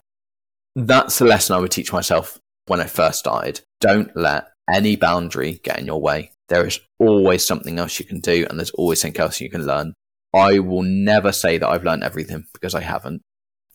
that's 0.88 1.20
the 1.20 1.26
lesson 1.26 1.56
I 1.56 1.60
would 1.60 1.72
teach 1.72 1.94
myself 1.94 2.40
when 2.68 2.80
I 2.80 2.86
first 2.86 3.20
started. 3.20 3.62
Don't 3.80 4.16
let 4.16 4.50
any 4.72 4.96
boundary 4.96 5.60
get 5.64 5.80
in 5.80 5.86
your 5.86 6.02
way. 6.02 6.32
There 6.48 6.66
is 6.66 6.80
always 7.00 7.46
something 7.46 7.80
else 7.80 8.00
you 8.00 8.06
can 8.06 8.20
do, 8.20 8.46
and 8.50 8.60
there's 8.60 8.72
always 8.72 9.02
something 9.02 9.22
else 9.22 9.42
you 9.42 9.50
can 9.50 9.66
learn. 9.66 9.94
I 10.34 10.60
will 10.60 10.84
never 10.84 11.32
say 11.32 11.58
that 11.58 11.68
I've 11.68 11.84
learned 11.84 12.04
everything 12.04 12.46
because 12.54 12.76
I 12.76 12.82
haven't. 12.82 13.22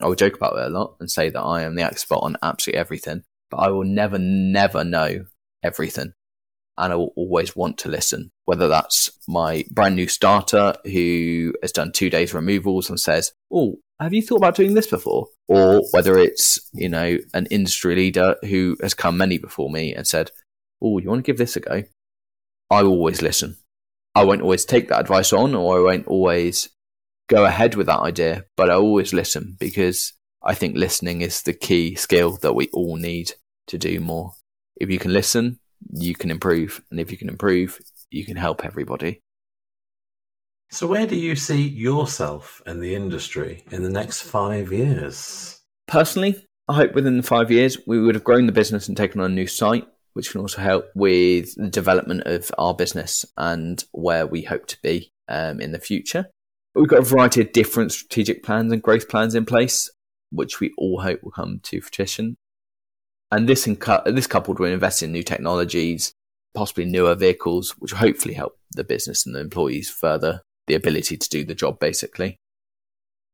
I 0.00 0.06
will 0.06 0.14
joke 0.14 0.36
about 0.36 0.56
it 0.56 0.66
a 0.66 0.68
lot 0.68 0.96
and 1.00 1.10
say 1.10 1.30
that 1.30 1.40
I 1.40 1.62
am 1.62 1.74
the 1.74 1.82
expert 1.82 2.16
on 2.16 2.36
absolutely 2.42 2.80
everything, 2.80 3.22
but 3.50 3.58
I 3.58 3.68
will 3.68 3.84
never, 3.84 4.18
never 4.18 4.84
know 4.84 5.26
everything. 5.62 6.12
And 6.76 6.92
I 6.92 6.96
will 6.96 7.12
always 7.16 7.54
want 7.54 7.78
to 7.78 7.88
listen, 7.88 8.30
whether 8.46 8.66
that's 8.66 9.12
my 9.28 9.64
brand 9.70 9.94
new 9.94 10.08
starter 10.08 10.74
who 10.84 11.54
has 11.62 11.70
done 11.70 11.92
two 11.92 12.10
days 12.10 12.34
removals 12.34 12.90
and 12.90 12.98
says, 12.98 13.32
Oh, 13.52 13.76
have 14.00 14.12
you 14.12 14.22
thought 14.22 14.36
about 14.36 14.56
doing 14.56 14.74
this 14.74 14.86
before? 14.86 15.28
Or 15.48 15.82
whether 15.92 16.18
it's, 16.18 16.58
you 16.72 16.88
know, 16.88 17.18
an 17.32 17.46
industry 17.46 17.94
leader 17.94 18.36
who 18.42 18.76
has 18.82 18.94
come 18.94 19.16
many 19.16 19.38
before 19.38 19.70
me 19.70 19.94
and 19.94 20.06
said, 20.06 20.30
Oh, 20.82 20.98
you 20.98 21.08
want 21.08 21.24
to 21.24 21.30
give 21.30 21.38
this 21.38 21.56
a 21.56 21.60
go? 21.60 21.82
I 22.70 22.82
will 22.82 22.92
always 22.92 23.22
listen. 23.22 23.56
I 24.14 24.24
won't 24.24 24.42
always 24.42 24.64
take 24.64 24.88
that 24.88 25.00
advice 25.00 25.32
on 25.32 25.54
or 25.54 25.78
I 25.78 25.82
won't 25.82 26.06
always 26.06 26.68
go 27.28 27.44
ahead 27.44 27.74
with 27.74 27.86
that 27.86 28.00
idea, 28.00 28.44
but 28.56 28.70
I 28.70 28.74
always 28.74 29.12
listen 29.12 29.56
because 29.58 30.12
I 30.42 30.54
think 30.54 30.76
listening 30.76 31.22
is 31.22 31.42
the 31.42 31.52
key 31.52 31.94
skill 31.94 32.36
that 32.42 32.54
we 32.54 32.68
all 32.72 32.96
need 32.96 33.32
to 33.68 33.78
do 33.78 34.00
more. 34.00 34.32
If 34.76 34.90
you 34.90 34.98
can 34.98 35.12
listen, 35.12 35.58
you 35.90 36.14
can 36.14 36.30
improve. 36.30 36.82
And 36.90 37.00
if 37.00 37.10
you 37.10 37.16
can 37.16 37.28
improve, 37.28 37.80
you 38.10 38.24
can 38.24 38.36
help 38.36 38.64
everybody. 38.64 39.22
So, 40.74 40.88
where 40.88 41.06
do 41.06 41.14
you 41.14 41.36
see 41.36 41.68
yourself 41.68 42.60
in 42.66 42.80
the 42.80 42.96
industry 42.96 43.62
in 43.70 43.84
the 43.84 43.88
next 43.88 44.22
five 44.22 44.72
years? 44.72 45.60
Personally, 45.86 46.44
I 46.66 46.74
hope 46.74 46.96
within 46.96 47.16
the 47.16 47.22
five 47.22 47.52
years 47.52 47.78
we 47.86 48.00
would 48.00 48.16
have 48.16 48.24
grown 48.24 48.46
the 48.46 48.52
business 48.52 48.88
and 48.88 48.96
taken 48.96 49.20
on 49.20 49.30
a 49.30 49.34
new 49.34 49.46
site, 49.46 49.86
which 50.14 50.32
can 50.32 50.40
also 50.40 50.60
help 50.60 50.86
with 50.96 51.54
the 51.54 51.68
development 51.68 52.24
of 52.26 52.50
our 52.58 52.74
business 52.74 53.24
and 53.36 53.84
where 53.92 54.26
we 54.26 54.42
hope 54.42 54.66
to 54.66 54.76
be 54.82 55.12
um, 55.28 55.60
in 55.60 55.70
the 55.70 55.78
future. 55.78 56.26
We've 56.74 56.88
got 56.88 56.98
a 56.98 57.02
variety 57.02 57.42
of 57.42 57.52
different 57.52 57.92
strategic 57.92 58.42
plans 58.42 58.72
and 58.72 58.82
growth 58.82 59.08
plans 59.08 59.36
in 59.36 59.44
place, 59.44 59.88
which 60.32 60.58
we 60.58 60.72
all 60.76 61.02
hope 61.02 61.22
will 61.22 61.30
come 61.30 61.60
to 61.62 61.82
fruition. 61.82 62.34
And 63.30 63.48
this, 63.48 63.62
this 64.06 64.26
coupled 64.26 64.58
with 64.58 64.72
investing 64.72 65.10
in 65.10 65.12
new 65.12 65.22
technologies, 65.22 66.14
possibly 66.52 66.84
newer 66.84 67.14
vehicles, 67.14 67.76
which 67.78 67.92
will 67.92 68.00
hopefully 68.00 68.34
help 68.34 68.58
the 68.72 68.82
business 68.82 69.24
and 69.24 69.36
the 69.36 69.40
employees 69.40 69.88
further 69.88 70.40
the 70.66 70.74
ability 70.74 71.16
to 71.16 71.28
do 71.28 71.44
the 71.44 71.54
job, 71.54 71.78
basically. 71.78 72.38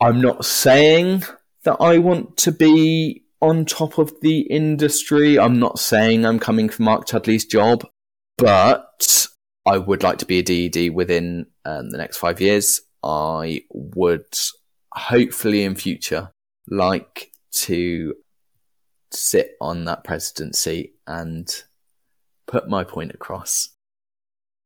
I'm 0.00 0.20
not 0.20 0.44
saying 0.44 1.24
that 1.64 1.76
I 1.80 1.98
want 1.98 2.36
to 2.38 2.52
be 2.52 3.24
on 3.40 3.64
top 3.64 3.98
of 3.98 4.20
the 4.20 4.40
industry. 4.40 5.38
I'm 5.38 5.58
not 5.58 5.78
saying 5.78 6.24
I'm 6.24 6.38
coming 6.38 6.68
for 6.68 6.82
Mark 6.82 7.06
Chudley's 7.06 7.44
job, 7.44 7.86
but 8.38 9.26
I 9.66 9.78
would 9.78 10.02
like 10.02 10.18
to 10.18 10.26
be 10.26 10.38
a 10.38 10.42
DED 10.42 10.94
within 10.94 11.46
um, 11.64 11.90
the 11.90 11.98
next 11.98 12.18
five 12.18 12.40
years. 12.40 12.80
I 13.02 13.62
would 13.70 14.36
hopefully 14.92 15.64
in 15.64 15.74
future 15.74 16.30
like 16.68 17.30
to 17.52 18.14
sit 19.12 19.56
on 19.60 19.84
that 19.84 20.04
presidency 20.04 20.94
and 21.06 21.62
put 22.46 22.68
my 22.68 22.84
point 22.84 23.12
across. 23.12 23.70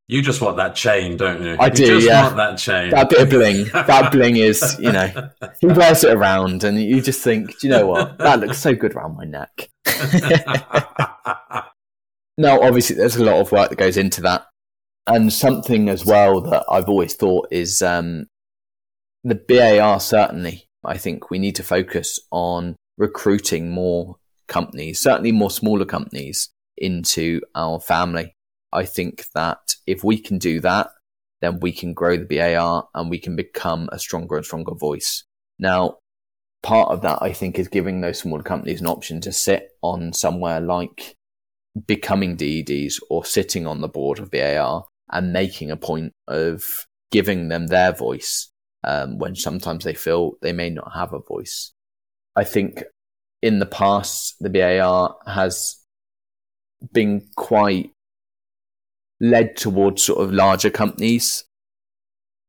You 0.06 0.20
just 0.20 0.42
want 0.42 0.58
that 0.58 0.74
chain, 0.74 1.16
don't 1.16 1.42
you? 1.42 1.56
I 1.58 1.66
you 1.66 1.72
do. 1.72 1.86
Just 1.86 2.06
yeah. 2.06 2.24
want 2.24 2.36
that 2.36 2.58
chain. 2.58 2.90
That 2.90 3.08
bit 3.08 3.22
of 3.22 3.30
bling. 3.30 3.64
that 3.72 4.12
bling 4.12 4.36
is, 4.36 4.76
you 4.78 4.92
know, 4.92 5.30
he 5.60 5.66
wears 5.66 6.04
it 6.04 6.12
around, 6.12 6.62
and 6.62 6.78
you 6.80 7.00
just 7.00 7.22
think, 7.22 7.58
do 7.58 7.66
you 7.66 7.72
know 7.72 7.86
what? 7.86 8.18
That 8.18 8.40
looks 8.40 8.58
so 8.58 8.74
good 8.74 8.94
around 8.94 9.16
my 9.16 9.24
neck. 9.24 9.70
now, 12.36 12.60
obviously, 12.60 12.96
there's 12.96 13.16
a 13.16 13.24
lot 13.24 13.40
of 13.40 13.50
work 13.50 13.70
that 13.70 13.78
goes 13.78 13.96
into 13.96 14.20
that, 14.22 14.44
and 15.06 15.32
something 15.32 15.88
as 15.88 16.04
well 16.04 16.42
that 16.42 16.64
I've 16.68 16.90
always 16.90 17.14
thought 17.14 17.48
is 17.50 17.80
um, 17.80 18.26
the 19.22 19.36
BAR. 19.36 20.00
Certainly, 20.00 20.68
I 20.84 20.98
think 20.98 21.30
we 21.30 21.38
need 21.38 21.56
to 21.56 21.62
focus 21.62 22.20
on 22.30 22.76
recruiting 22.98 23.70
more 23.70 24.16
companies, 24.48 25.00
certainly 25.00 25.32
more 25.32 25.50
smaller 25.50 25.86
companies, 25.86 26.50
into 26.76 27.40
our 27.54 27.80
family 27.80 28.34
I 28.74 28.84
think 28.84 29.26
that 29.34 29.73
if 29.86 30.04
we 30.04 30.18
can 30.18 30.38
do 30.38 30.60
that, 30.60 30.90
then 31.40 31.60
we 31.60 31.72
can 31.72 31.92
grow 31.92 32.16
the 32.16 32.24
BAR 32.24 32.88
and 32.94 33.10
we 33.10 33.18
can 33.18 33.36
become 33.36 33.88
a 33.92 33.98
stronger 33.98 34.36
and 34.36 34.44
stronger 34.44 34.74
voice. 34.74 35.24
Now, 35.58 35.98
part 36.62 36.90
of 36.90 37.02
that, 37.02 37.18
I 37.20 37.32
think, 37.32 37.58
is 37.58 37.68
giving 37.68 38.00
those 38.00 38.18
smaller 38.18 38.42
companies 38.42 38.80
an 38.80 38.86
option 38.86 39.20
to 39.22 39.32
sit 39.32 39.70
on 39.82 40.12
somewhere 40.12 40.60
like 40.60 41.14
becoming 41.86 42.36
DEDs 42.36 43.00
or 43.10 43.24
sitting 43.24 43.66
on 43.66 43.80
the 43.80 43.88
board 43.88 44.18
of 44.18 44.30
BAR 44.30 44.84
and 45.10 45.32
making 45.32 45.70
a 45.70 45.76
point 45.76 46.12
of 46.28 46.86
giving 47.10 47.48
them 47.48 47.66
their 47.66 47.92
voice 47.92 48.50
um, 48.82 49.18
when 49.18 49.36
sometimes 49.36 49.84
they 49.84 49.94
feel 49.94 50.32
they 50.40 50.52
may 50.52 50.70
not 50.70 50.92
have 50.94 51.12
a 51.12 51.20
voice. 51.20 51.72
I 52.36 52.44
think 52.44 52.82
in 53.42 53.58
the 53.58 53.66
past, 53.66 54.36
the 54.40 54.50
BAR 54.50 55.16
has 55.26 55.76
been 56.92 57.28
quite 57.36 57.90
led 59.20 59.56
towards 59.56 60.02
sort 60.02 60.20
of 60.20 60.32
larger 60.32 60.70
companies 60.70 61.44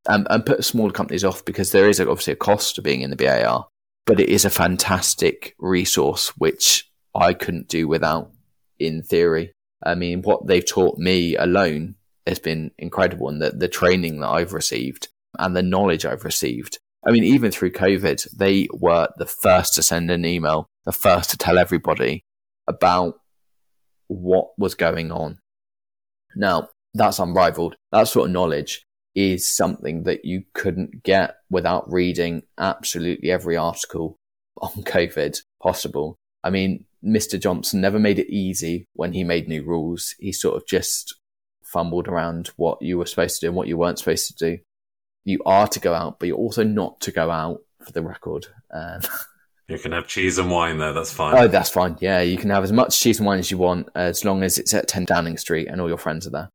and, 0.08 0.26
and 0.30 0.46
put 0.46 0.64
smaller 0.64 0.92
companies 0.92 1.24
off 1.24 1.44
because 1.44 1.72
there 1.72 1.88
is 1.88 2.00
obviously 2.00 2.32
a 2.32 2.36
cost 2.36 2.74
to 2.76 2.82
being 2.82 3.02
in 3.02 3.10
the 3.10 3.16
BAR, 3.16 3.66
but 4.04 4.20
it 4.20 4.28
is 4.28 4.44
a 4.44 4.50
fantastic 4.50 5.54
resource 5.58 6.28
which 6.36 6.90
I 7.14 7.32
couldn't 7.32 7.68
do 7.68 7.88
without 7.88 8.30
in 8.78 9.02
theory. 9.02 9.52
I 9.84 9.94
mean, 9.94 10.22
what 10.22 10.46
they've 10.46 10.66
taught 10.66 10.98
me 10.98 11.36
alone 11.36 11.96
has 12.26 12.38
been 12.38 12.72
incredible, 12.78 13.28
and 13.28 13.40
the 13.40 13.68
training 13.68 14.20
that 14.20 14.28
I've 14.28 14.52
received 14.52 15.08
and 15.38 15.54
the 15.54 15.62
knowledge 15.62 16.04
I've 16.04 16.24
received. 16.24 16.78
I 17.06 17.12
mean, 17.12 17.24
even 17.24 17.52
through 17.52 17.72
COVID, 17.72 18.36
they 18.36 18.68
were 18.72 19.08
the 19.16 19.26
first 19.26 19.74
to 19.74 19.82
send 19.82 20.10
an 20.10 20.24
email, 20.24 20.66
the 20.84 20.92
first 20.92 21.30
to 21.30 21.38
tell 21.38 21.58
everybody 21.58 22.24
about 22.66 23.20
what 24.08 24.58
was 24.58 24.74
going 24.74 25.12
on 25.12 25.38
now, 26.36 26.68
that's 26.94 27.18
unrivaled. 27.18 27.76
That 27.92 28.08
sort 28.08 28.26
of 28.26 28.32
knowledge 28.32 28.84
is 29.14 29.50
something 29.50 30.04
that 30.04 30.24
you 30.24 30.44
couldn't 30.54 31.02
get 31.02 31.36
without 31.50 31.90
reading 31.90 32.42
absolutely 32.58 33.30
every 33.30 33.56
article 33.56 34.18
on 34.60 34.70
COVID 34.70 35.40
possible. 35.62 36.16
I 36.44 36.50
mean, 36.50 36.84
Mr. 37.04 37.40
Johnson 37.40 37.80
never 37.80 37.98
made 37.98 38.18
it 38.18 38.32
easy 38.32 38.86
when 38.94 39.12
he 39.12 39.24
made 39.24 39.48
new 39.48 39.64
rules. 39.64 40.14
He 40.18 40.32
sort 40.32 40.56
of 40.56 40.66
just 40.66 41.14
fumbled 41.62 42.08
around 42.08 42.50
what 42.56 42.80
you 42.80 42.98
were 42.98 43.06
supposed 43.06 43.40
to 43.40 43.46
do 43.46 43.48
and 43.48 43.56
what 43.56 43.68
you 43.68 43.76
weren't 43.76 43.98
supposed 43.98 44.28
to 44.28 44.34
do. 44.34 44.62
You 45.24 45.40
are 45.44 45.66
to 45.68 45.80
go 45.80 45.92
out, 45.92 46.18
but 46.18 46.26
you're 46.26 46.36
also 46.36 46.62
not 46.62 47.00
to 47.00 47.10
go 47.10 47.30
out 47.30 47.60
for 47.84 47.92
the 47.92 48.02
record. 48.02 48.46
Um, 48.70 49.00
You 49.68 49.78
can 49.78 49.92
have 49.92 50.06
cheese 50.06 50.38
and 50.38 50.50
wine 50.50 50.78
there. 50.78 50.92
That's 50.92 51.12
fine. 51.12 51.36
Oh, 51.36 51.48
that's 51.48 51.70
fine. 51.70 51.96
Yeah, 52.00 52.20
you 52.20 52.36
can 52.38 52.50
have 52.50 52.62
as 52.62 52.72
much 52.72 53.00
cheese 53.00 53.18
and 53.18 53.26
wine 53.26 53.40
as 53.40 53.50
you 53.50 53.58
want, 53.58 53.88
as 53.96 54.24
long 54.24 54.42
as 54.44 54.58
it's 54.58 54.72
at 54.74 54.86
10 54.86 55.06
Downing 55.06 55.36
Street 55.38 55.66
and 55.68 55.80
all 55.80 55.88
your 55.88 55.98
friends 55.98 56.26
are 56.26 56.30
there. 56.30 56.48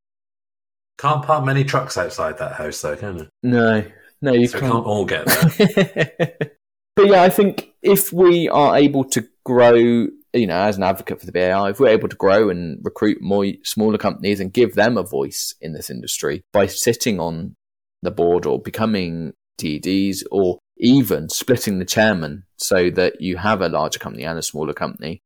Can't 0.98 1.24
park 1.24 1.44
many 1.44 1.64
trucks 1.64 1.98
outside 1.98 2.38
that 2.38 2.54
house, 2.54 2.80
though, 2.82 2.96
can 2.96 3.18
you? 3.18 3.28
No, 3.44 3.84
no, 4.22 4.34
you 4.34 4.48
So 4.48 4.60
can't. 4.60 4.72
can't 4.72 4.86
all 4.86 5.04
get 5.06 5.26
there. 5.26 6.38
but 6.96 7.08
yeah, 7.08 7.24
I 7.24 7.30
think 7.30 7.74
if 7.82 8.14
we 8.14 8.48
are 8.48 8.78
able 8.78 9.04
to 9.06 9.28
grow, 9.44 9.74
you 9.74 10.48
know, 10.48 10.62
as 10.62 10.78
an 10.78 10.84
advocate 10.84 11.20
for 11.20 11.26
the 11.26 11.32
BAI, 11.34 11.72
if 11.72 11.80
we're 11.82 11.88
able 11.90 12.08
to 12.08 12.16
grow 12.16 12.50
and 12.50 12.80
recruit 12.84 13.22
more 13.22 13.46
smaller 13.64 13.98
companies 13.98 14.40
and 14.40 14.54
give 14.54 14.76
them 14.76 14.98
a 14.98 15.04
voice 15.04 15.54
in 15.60 15.74
this 15.74 15.90
industry 15.90 16.44
by 16.54 16.66
sitting 16.68 17.20
on 17.20 17.56
the 18.04 18.12
board 18.12 18.46
or 18.46 18.58
becoming 18.62 19.34
DEDs 19.58 20.24
or 20.32 20.60
even 20.78 21.30
splitting 21.30 21.80
the 21.80 21.86
chairman 21.86 22.46
so 22.58 22.90
that 22.90 23.22
you 23.22 23.38
have 23.38 23.62
a 23.62 23.70
larger 23.70 24.00
company 24.00 24.24
and 24.24 24.38
a 24.38 24.44
smaller 24.44 24.74
company, 24.74 25.22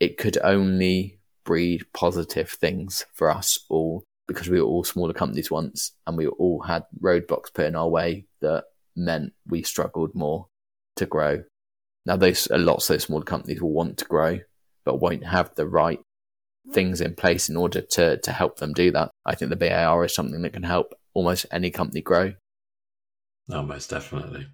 it 0.00 0.16
could 0.16 0.38
only 0.42 1.18
breed 1.44 1.86
positive 1.94 2.50
things 2.50 3.06
for 3.14 3.30
us 3.30 3.58
all 3.68 4.04
because 4.26 4.48
we 4.48 4.60
were 4.60 4.66
all 4.66 4.84
smaller 4.84 5.14
companies 5.14 5.50
once 5.50 5.92
and 6.06 6.16
we 6.16 6.26
all 6.26 6.60
had 6.62 6.84
roadblocks 7.00 7.52
put 7.52 7.64
in 7.64 7.74
our 7.74 7.88
way 7.88 8.26
that 8.42 8.64
meant 8.94 9.32
we 9.46 9.62
struggled 9.62 10.14
more 10.14 10.46
to 10.96 11.06
grow. 11.06 11.42
Now, 12.04 12.16
those 12.16 12.48
lots 12.50 12.88
of 12.88 12.94
those 12.94 13.04
smaller 13.04 13.24
companies 13.24 13.62
will 13.62 13.72
want 13.72 13.98
to 13.98 14.04
grow, 14.04 14.40
but 14.84 15.00
won't 15.00 15.24
have 15.24 15.54
the 15.54 15.66
right 15.66 16.00
things 16.72 17.00
in 17.00 17.14
place 17.14 17.48
in 17.48 17.56
order 17.56 17.80
to 17.80 18.18
to 18.18 18.32
help 18.32 18.58
them 18.58 18.74
do 18.74 18.90
that. 18.90 19.10
I 19.24 19.34
think 19.34 19.50
the 19.50 19.56
BAR 19.56 20.04
is 20.04 20.14
something 20.14 20.42
that 20.42 20.52
can 20.52 20.62
help 20.62 20.94
almost 21.14 21.46
any 21.50 21.70
company 21.70 22.02
grow. 22.02 22.34
No, 23.48 23.62
most 23.62 23.88
definitely. 23.88 24.48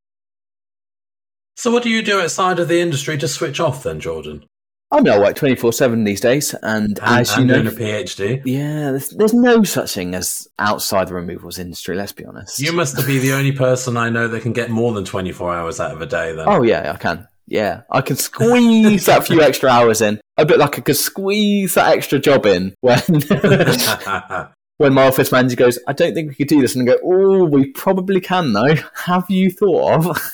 So, 1.57 1.70
what 1.70 1.82
do 1.82 1.90
you 1.90 2.02
do 2.02 2.20
outside 2.20 2.59
of 2.59 2.68
the 2.68 2.80
industry 2.80 3.16
to 3.18 3.28
switch 3.28 3.61
off 3.61 3.82
then, 3.82 4.00
Jordan? 4.00 4.44
I 4.90 5.00
mean, 5.00 5.12
I 5.12 5.18
work 5.18 5.34
twenty 5.36 5.55
four 5.57 5.72
seven 5.72 6.05
these 6.05 6.20
days, 6.20 6.55
and, 6.62 6.98
And, 7.00 7.20
as 7.20 7.30
you 7.36 7.38
and 7.42 7.46
know, 7.48 7.62
doing 7.62 7.66
a 7.68 7.70
PhD. 8.05 8.42
yeah, 8.44 8.90
there's, 8.92 9.09
there's 9.11 9.34
no 9.34 9.62
such 9.64 9.94
thing 9.94 10.14
as 10.14 10.46
outside 10.59 11.09
the 11.09 11.14
removals 11.14 11.59
industry. 11.59 11.96
Let's 11.96 12.12
be 12.12 12.24
honest. 12.24 12.61
You 12.61 12.72
must 12.72 12.96
be 13.07 13.18
the 13.18 13.32
only 13.32 13.52
person 13.52 13.96
I 13.96 14.09
know 14.11 14.28
that 14.28 14.42
can 14.42 14.52
get 14.52 14.70
more 14.70 14.92
than 14.92 15.05
24 15.05 15.55
hours 15.55 15.80
out 15.80 15.92
of 15.92 16.00
a 16.02 16.07
day 16.07 16.32
then. 16.34 16.44
Oh 16.48 16.62
yeah, 16.62 16.92
I 16.92 16.96
can. 16.96 17.26
Yeah, 17.46 17.82
I 17.90 18.00
can 18.00 18.16
squeeze 18.16 19.07
that 19.07 19.26
few 19.26 19.42
extra 19.42 19.68
hours 19.68 20.00
in. 20.00 20.20
A 20.36 20.46
bit 20.46 20.59
like 20.59 20.78
I 20.78 20.82
could 20.82 20.96
squeeze 20.96 21.74
that 21.74 21.96
extra 21.96 22.18
job 22.18 22.46
in 22.46 22.74
when 22.80 23.00
when 24.78 24.92
my 24.94 25.07
office 25.07 25.30
manager 25.30 25.57
goes, 25.57 25.78
I 25.86 25.92
don't 25.92 26.14
think 26.14 26.28
we 26.30 26.34
could 26.34 26.48
do 26.48 26.61
this, 26.61 26.74
and 26.74 26.88
I 26.88 26.94
go, 26.94 26.98
Oh, 27.05 27.44
we 27.44 27.70
probably 27.72 28.20
can 28.20 28.52
though. 28.52 28.74
Have 29.05 29.28
you 29.28 29.50
thought 29.50 30.07
of? 30.07 30.32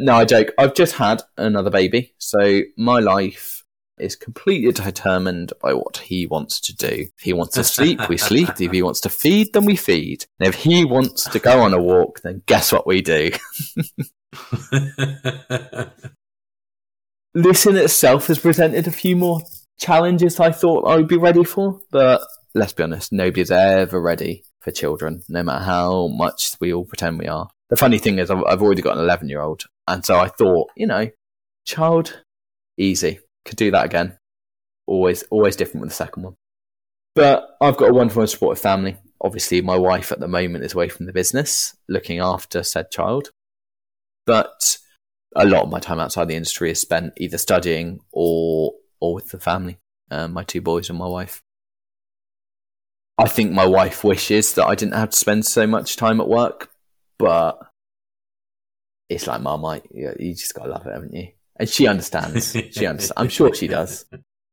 No, 0.00 0.14
I 0.14 0.24
joke. 0.24 0.52
I've 0.58 0.74
just 0.74 0.94
had 0.94 1.22
another 1.36 1.70
baby, 1.70 2.14
so 2.18 2.62
my 2.76 2.98
life 3.00 3.64
is 3.98 4.16
completely 4.16 4.72
determined 4.72 5.52
by 5.60 5.74
what 5.74 5.98
he 5.98 6.26
wants 6.26 6.58
to 6.60 6.74
do. 6.74 7.06
If 7.16 7.22
he 7.22 7.32
wants 7.32 7.54
to 7.54 7.64
sleep, 7.64 8.08
we 8.08 8.16
sleep. 8.30 8.48
If 8.58 8.72
he 8.72 8.82
wants 8.82 9.00
to 9.02 9.10
feed, 9.10 9.52
then 9.52 9.66
we 9.66 9.76
feed. 9.76 10.24
And 10.38 10.48
if 10.48 10.54
he 10.54 10.84
wants 10.84 11.24
to 11.24 11.38
go 11.38 11.60
on 11.60 11.74
a 11.74 11.82
walk, 11.82 12.22
then 12.22 12.42
guess 12.46 12.72
what 12.72 12.86
we 12.86 13.02
do? 13.02 13.30
this 17.34 17.66
in 17.66 17.76
itself 17.76 18.26
has 18.28 18.38
presented 18.38 18.86
a 18.86 18.92
few 18.92 19.16
more 19.16 19.42
challenges 19.78 20.40
I 20.40 20.50
thought 20.50 20.86
I 20.86 20.96
would 20.96 21.08
be 21.08 21.16
ready 21.16 21.44
for, 21.44 21.80
but 21.90 22.22
let's 22.54 22.72
be 22.72 22.82
honest, 22.82 23.12
nobody's 23.12 23.50
ever 23.50 24.00
ready 24.00 24.44
for 24.60 24.70
children, 24.70 25.22
no 25.28 25.42
matter 25.42 25.64
how 25.64 26.08
much 26.08 26.54
we 26.60 26.72
all 26.72 26.84
pretend 26.84 27.18
we 27.18 27.26
are. 27.26 27.48
The 27.70 27.76
funny 27.76 27.98
thing 27.98 28.18
is, 28.18 28.30
I've, 28.30 28.42
I've 28.44 28.62
already 28.62 28.82
got 28.82 28.96
an 28.96 29.04
11 29.04 29.28
year 29.28 29.40
old, 29.40 29.64
and 29.86 30.04
so 30.04 30.18
I 30.18 30.28
thought, 30.28 30.70
you 30.76 30.86
know, 30.86 31.08
child, 31.64 32.22
easy, 32.76 33.20
could 33.44 33.56
do 33.56 33.70
that 33.70 33.84
again. 33.84 34.18
Always, 34.86 35.22
always 35.30 35.56
different 35.56 35.82
with 35.82 35.90
the 35.90 35.96
second 35.96 36.24
one. 36.24 36.34
But 37.14 37.56
I've 37.60 37.76
got 37.76 37.90
a 37.90 37.94
wonderful 37.94 38.22
and 38.22 38.30
supportive 38.30 38.60
family. 38.60 38.96
Obviously, 39.20 39.60
my 39.60 39.76
wife 39.76 40.10
at 40.10 40.20
the 40.20 40.28
moment 40.28 40.64
is 40.64 40.74
away 40.74 40.88
from 40.88 41.06
the 41.06 41.12
business, 41.12 41.76
looking 41.88 42.18
after 42.18 42.62
said 42.62 42.90
child. 42.90 43.30
But 44.26 44.78
a 45.36 45.46
lot 45.46 45.62
of 45.62 45.70
my 45.70 45.78
time 45.78 46.00
outside 46.00 46.28
the 46.28 46.36
industry 46.36 46.70
is 46.70 46.80
spent 46.80 47.12
either 47.16 47.38
studying 47.38 48.00
or 48.12 48.72
or 49.00 49.14
with 49.14 49.30
the 49.30 49.38
family, 49.38 49.78
um, 50.10 50.32
my 50.32 50.42
two 50.42 50.60
boys 50.60 50.90
and 50.90 50.98
my 50.98 51.06
wife. 51.06 51.42
I 53.16 53.28
think 53.28 53.52
my 53.52 53.66
wife 53.66 54.02
wishes 54.04 54.54
that 54.54 54.66
I 54.66 54.74
didn't 54.74 54.94
have 54.94 55.10
to 55.10 55.16
spend 55.16 55.46
so 55.46 55.66
much 55.66 55.96
time 55.96 56.20
at 56.20 56.28
work, 56.28 56.69
but 57.20 57.58
it's 59.08 59.26
like 59.26 59.40
Marmite. 59.40 59.86
You, 59.92 60.14
you 60.18 60.34
just 60.34 60.54
gotta 60.54 60.70
love 60.70 60.86
it, 60.86 60.92
haven't 60.92 61.14
you? 61.14 61.28
And 61.56 61.68
she 61.68 61.86
understands. 61.86 62.52
She 62.72 62.86
understands. 62.86 63.12
I'm 63.16 63.28
sure 63.28 63.54
she 63.54 63.68
does. 63.68 64.06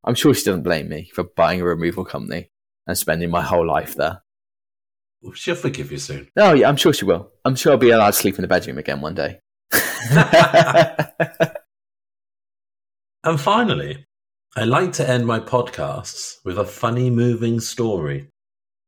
I'm 0.04 0.16
sure 0.16 0.34
she 0.34 0.46
doesn't 0.46 0.64
blame 0.64 0.90
me 0.90 1.10
for 1.14 1.24
buying 1.24 1.62
a 1.62 1.66
removal 1.66 2.06
company 2.06 2.50
and 2.86 2.98
spending 2.98 3.30
my 3.30 3.42
whole 3.42 3.66
life 3.66 3.96
there. 3.96 4.22
She'll 5.34 5.56
forgive 5.56 5.92
you 5.92 5.98
soon. 5.98 6.30
Oh 6.38 6.54
yeah, 6.54 6.70
I'm 6.70 6.78
sure 6.78 6.94
she 6.94 7.06
will. 7.06 7.32
I'm 7.44 7.56
sure 7.56 7.72
I'll 7.72 7.78
be 7.78 7.90
allowed 7.90 8.12
to 8.12 8.14
sleep 8.14 8.36
in 8.36 8.44
the 8.44 8.48
bedroom 8.48 8.78
again 8.78 9.02
one 9.02 9.16
day. 9.16 9.40
And 13.28 13.42
finally, 13.42 14.06
I 14.56 14.64
like 14.64 14.94
to 14.94 15.10
end 15.10 15.28
my 15.28 15.42
podcasts 15.42 16.36
with 16.46 16.58
a 16.58 16.64
funny, 16.64 17.10
moving 17.10 17.60
story. 17.60 18.30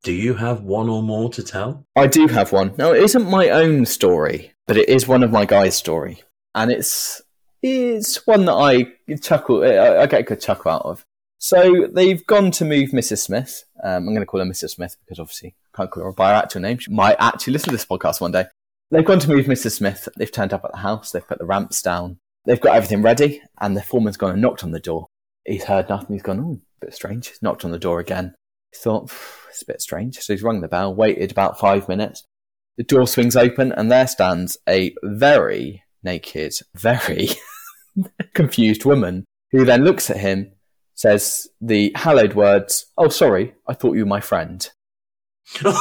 Do 0.04 0.14
you 0.14 0.34
have 0.36 0.62
one 0.62 0.88
or 0.88 1.04
more 1.04 1.30
to 1.32 1.44
tell? 1.44 1.86
I 1.96 2.08
do 2.08 2.28
have 2.28 2.52
one. 2.52 2.74
Now, 2.78 2.94
it 2.94 3.04
isn't 3.04 3.30
my 3.30 3.50
own 3.50 3.86
story, 3.86 4.54
but 4.66 4.78
it 4.78 4.88
is 4.88 5.08
one 5.08 5.24
of 5.24 5.32
my 5.32 5.46
guys' 5.46 5.76
story, 5.76 6.24
and 6.56 6.72
it's 6.72 7.22
it's 7.62 8.26
one 8.26 8.46
that 8.46 8.54
I 8.54 8.94
chuckle. 9.18 9.64
I 9.64 10.04
I 10.04 10.06
get 10.08 10.22
a 10.22 10.24
good 10.24 10.42
chuckle 10.42 10.72
out 10.72 10.86
of. 10.86 11.06
So 11.40 11.88
they've 11.92 12.26
gone 12.28 12.52
to 12.52 12.66
move 12.66 12.90
Mrs. 12.90 13.20
Smith. 13.20 13.64
Um, 13.82 14.08
I'm 14.08 14.14
going 14.14 14.20
to 14.20 14.26
call 14.26 14.42
her 14.42 14.46
Mrs. 14.46 14.72
Smith 14.72 14.98
because 15.00 15.20
obviously 15.20 15.56
I 15.74 15.78
can't 15.78 15.92
call 15.92 16.04
her 16.04 16.12
by 16.12 16.30
her 16.30 16.36
actual 16.36 16.62
name. 16.62 16.80
She 16.80 16.92
might 16.92 17.16
actually 17.18 17.54
listen 17.54 17.70
to 17.70 17.76
this 17.76 17.86
podcast 17.86 18.20
one 18.20 18.34
day. 18.34 18.46
They've 18.92 19.06
gone 19.06 19.20
to 19.20 19.30
move 19.30 19.46
Mrs. 19.46 19.78
Smith. 19.78 20.10
They've 20.18 20.32
turned 20.32 20.52
up 20.52 20.66
at 20.66 20.72
the 20.72 20.80
house. 20.80 21.12
They've 21.12 21.26
put 21.26 21.40
the 21.40 21.46
ramps 21.46 21.82
down. 21.82 22.20
They've 22.46 22.60
got 22.60 22.76
everything 22.76 23.02
ready, 23.02 23.42
and 23.62 23.76
the 23.76 23.82
foreman's 23.82 24.18
gone 24.18 24.32
and 24.32 24.42
knocked 24.42 24.64
on 24.64 24.72
the 24.72 24.80
door. 24.80 25.08
He's 25.46 25.66
heard 25.66 25.88
nothing. 25.88 26.16
He's 26.16 26.24
gone, 26.24 26.40
oh, 26.40 26.62
a 26.82 26.86
bit 26.86 26.94
strange. 26.94 27.28
He's 27.28 27.42
knocked 27.42 27.64
on 27.64 27.72
the 27.72 27.80
door 27.80 28.00
again. 28.00 28.36
He 28.72 28.78
thought, 28.78 29.12
it's 29.50 29.62
a 29.62 29.66
bit 29.66 29.82
strange. 29.82 30.18
So 30.20 30.34
he's 30.34 30.44
rung 30.44 30.62
the 30.62 30.68
bell, 30.68 30.94
waited 30.94 31.32
about 31.32 31.60
five 31.60 31.88
minutes. 31.88 32.24
The 32.78 32.84
door 32.84 33.08
swings 33.08 33.36
open, 33.36 33.72
and 33.72 33.92
there 33.92 34.08
stands 34.08 34.58
a 34.68 34.96
very 35.04 35.84
naked, 36.04 36.54
very 36.76 37.30
confused 38.34 38.86
woman 38.86 39.26
who 39.52 39.66
then 39.66 39.84
looks 39.84 40.10
at 40.10 40.18
him, 40.18 40.54
says 40.94 41.48
the 41.60 41.92
hallowed 41.96 42.36
words, 42.36 42.86
Oh, 42.98 43.10
sorry, 43.10 43.56
I 43.68 43.74
thought 43.74 43.96
you 43.96 44.04
were 44.04 44.10
my 44.10 44.22
friend. 44.22 44.70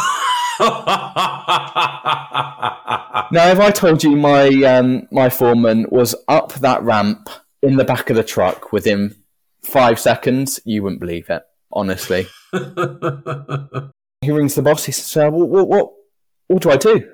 Now, 3.31 3.51
if 3.51 3.61
I 3.61 3.71
told 3.71 4.03
you 4.03 4.17
my 4.17 4.49
um, 4.65 5.07
my 5.13 5.29
foreman 5.29 5.87
was 5.91 6.15
up 6.29 6.55
that 6.55 6.83
ramp 6.83 7.29
in 7.63 7.77
the 7.77 7.85
back 7.85 8.09
of 8.11 8.17
the 8.17 8.25
truck 8.25 8.73
within 8.73 9.15
five 9.63 10.01
seconds, 10.01 10.61
you 10.65 10.83
wouldn't 10.83 11.01
believe 11.01 11.29
it. 11.29 11.43
Honestly, 11.73 12.27
he 12.53 14.31
rings 14.31 14.55
the 14.55 14.63
boss. 14.63 14.85
He 14.85 14.93
says, 14.93 15.17
uh, 15.17 15.31
what, 15.31 15.49
what, 15.49 15.69
"What, 15.69 15.93
what 16.47 16.63
do 16.63 16.71
I 16.71 16.77
do?" 16.77 17.09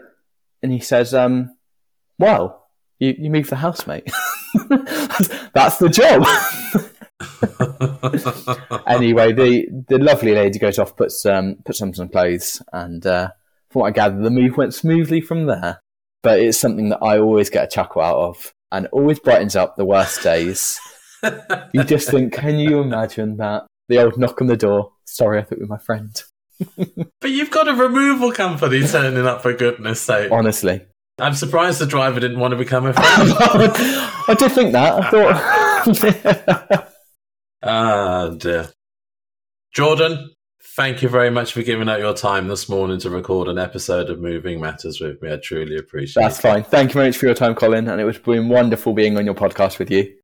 And 0.62 0.72
he 0.72 0.80
says, 0.80 1.12
um, 1.12 1.56
"Well, 2.18 2.68
you, 2.98 3.14
you 3.18 3.30
move 3.30 3.50
the 3.50 3.56
house, 3.56 3.86
mate. 3.86 4.10
That's 5.54 5.78
the 5.78 5.88
job." 5.88 6.24
anyway, 8.86 9.32
the 9.32 9.66
the 9.88 9.98
lovely 9.98 10.34
lady 10.34 10.58
goes 10.58 10.78
off, 10.78 10.96
puts 10.96 11.26
um 11.26 11.56
puts 11.64 11.82
on 11.82 11.92
some 11.94 12.08
clothes, 12.08 12.62
and 12.72 13.04
uh, 13.06 13.30
from 13.70 13.80
what 13.80 13.88
I 13.88 13.90
gather, 13.90 14.20
the 14.20 14.30
move 14.30 14.56
went 14.56 14.74
smoothly 14.74 15.20
from 15.20 15.46
there. 15.46 15.80
But 16.22 16.40
it's 16.40 16.58
something 16.58 16.88
that 16.88 17.02
I 17.02 17.18
always 17.18 17.50
get 17.50 17.64
a 17.64 17.70
chuckle 17.70 18.02
out 18.02 18.16
of, 18.16 18.54
and 18.72 18.86
always 18.92 19.18
brightens 19.18 19.56
up 19.56 19.76
the 19.76 19.84
worst 19.84 20.22
days. 20.22 20.78
You 21.72 21.84
just 21.84 22.10
think, 22.10 22.32
can 22.34 22.58
you 22.58 22.80
imagine 22.80 23.36
that? 23.38 23.66
The 23.88 24.02
old 24.02 24.18
knock 24.18 24.40
on 24.40 24.46
the 24.46 24.56
door. 24.56 24.92
Sorry, 25.04 25.38
I 25.38 25.42
thought 25.42 25.58
you 25.58 25.64
were 25.64 25.76
my 25.76 25.78
friend. 25.78 26.22
but 27.20 27.30
you've 27.30 27.50
got 27.50 27.68
a 27.68 27.74
removal 27.74 28.32
company 28.32 28.86
turning 28.86 29.26
up 29.26 29.42
for 29.42 29.52
goodness 29.52 30.00
sake. 30.00 30.30
Honestly, 30.30 30.80
I'm 31.18 31.34
surprised 31.34 31.80
the 31.80 31.86
driver 31.86 32.20
didn't 32.20 32.40
want 32.40 32.52
to 32.52 32.56
become 32.56 32.86
a 32.86 32.92
friend. 32.94 33.32
I 33.36 34.36
did 34.38 34.52
think 34.52 34.72
that. 34.72 35.04
I 35.04 35.10
thought. 35.10 36.88
ah, 37.62 38.28
dear. 38.36 38.68
Jordan, 39.72 40.30
thank 40.76 41.02
you 41.02 41.08
very 41.08 41.30
much 41.30 41.52
for 41.52 41.62
giving 41.62 41.88
up 41.88 41.98
your 41.98 42.14
time 42.14 42.48
this 42.48 42.68
morning 42.68 42.98
to 43.00 43.10
record 43.10 43.48
an 43.48 43.58
episode 43.58 44.08
of 44.08 44.20
Moving 44.20 44.60
Matters 44.60 45.00
with 45.00 45.20
me. 45.20 45.32
I 45.32 45.36
truly 45.36 45.76
appreciate 45.76 46.22
That's 46.22 46.38
it. 46.38 46.42
fine. 46.42 46.64
Thank 46.64 46.90
you 46.90 46.94
very 46.94 47.08
much 47.08 47.16
for 47.18 47.26
your 47.26 47.34
time, 47.34 47.54
Colin, 47.54 47.88
and 47.88 48.00
it 48.00 48.04
was 48.04 48.18
been 48.18 48.48
wonderful 48.48 48.92
being 48.92 49.18
on 49.18 49.24
your 49.24 49.34
podcast 49.34 49.78
with 49.78 49.90
you. 49.90 50.14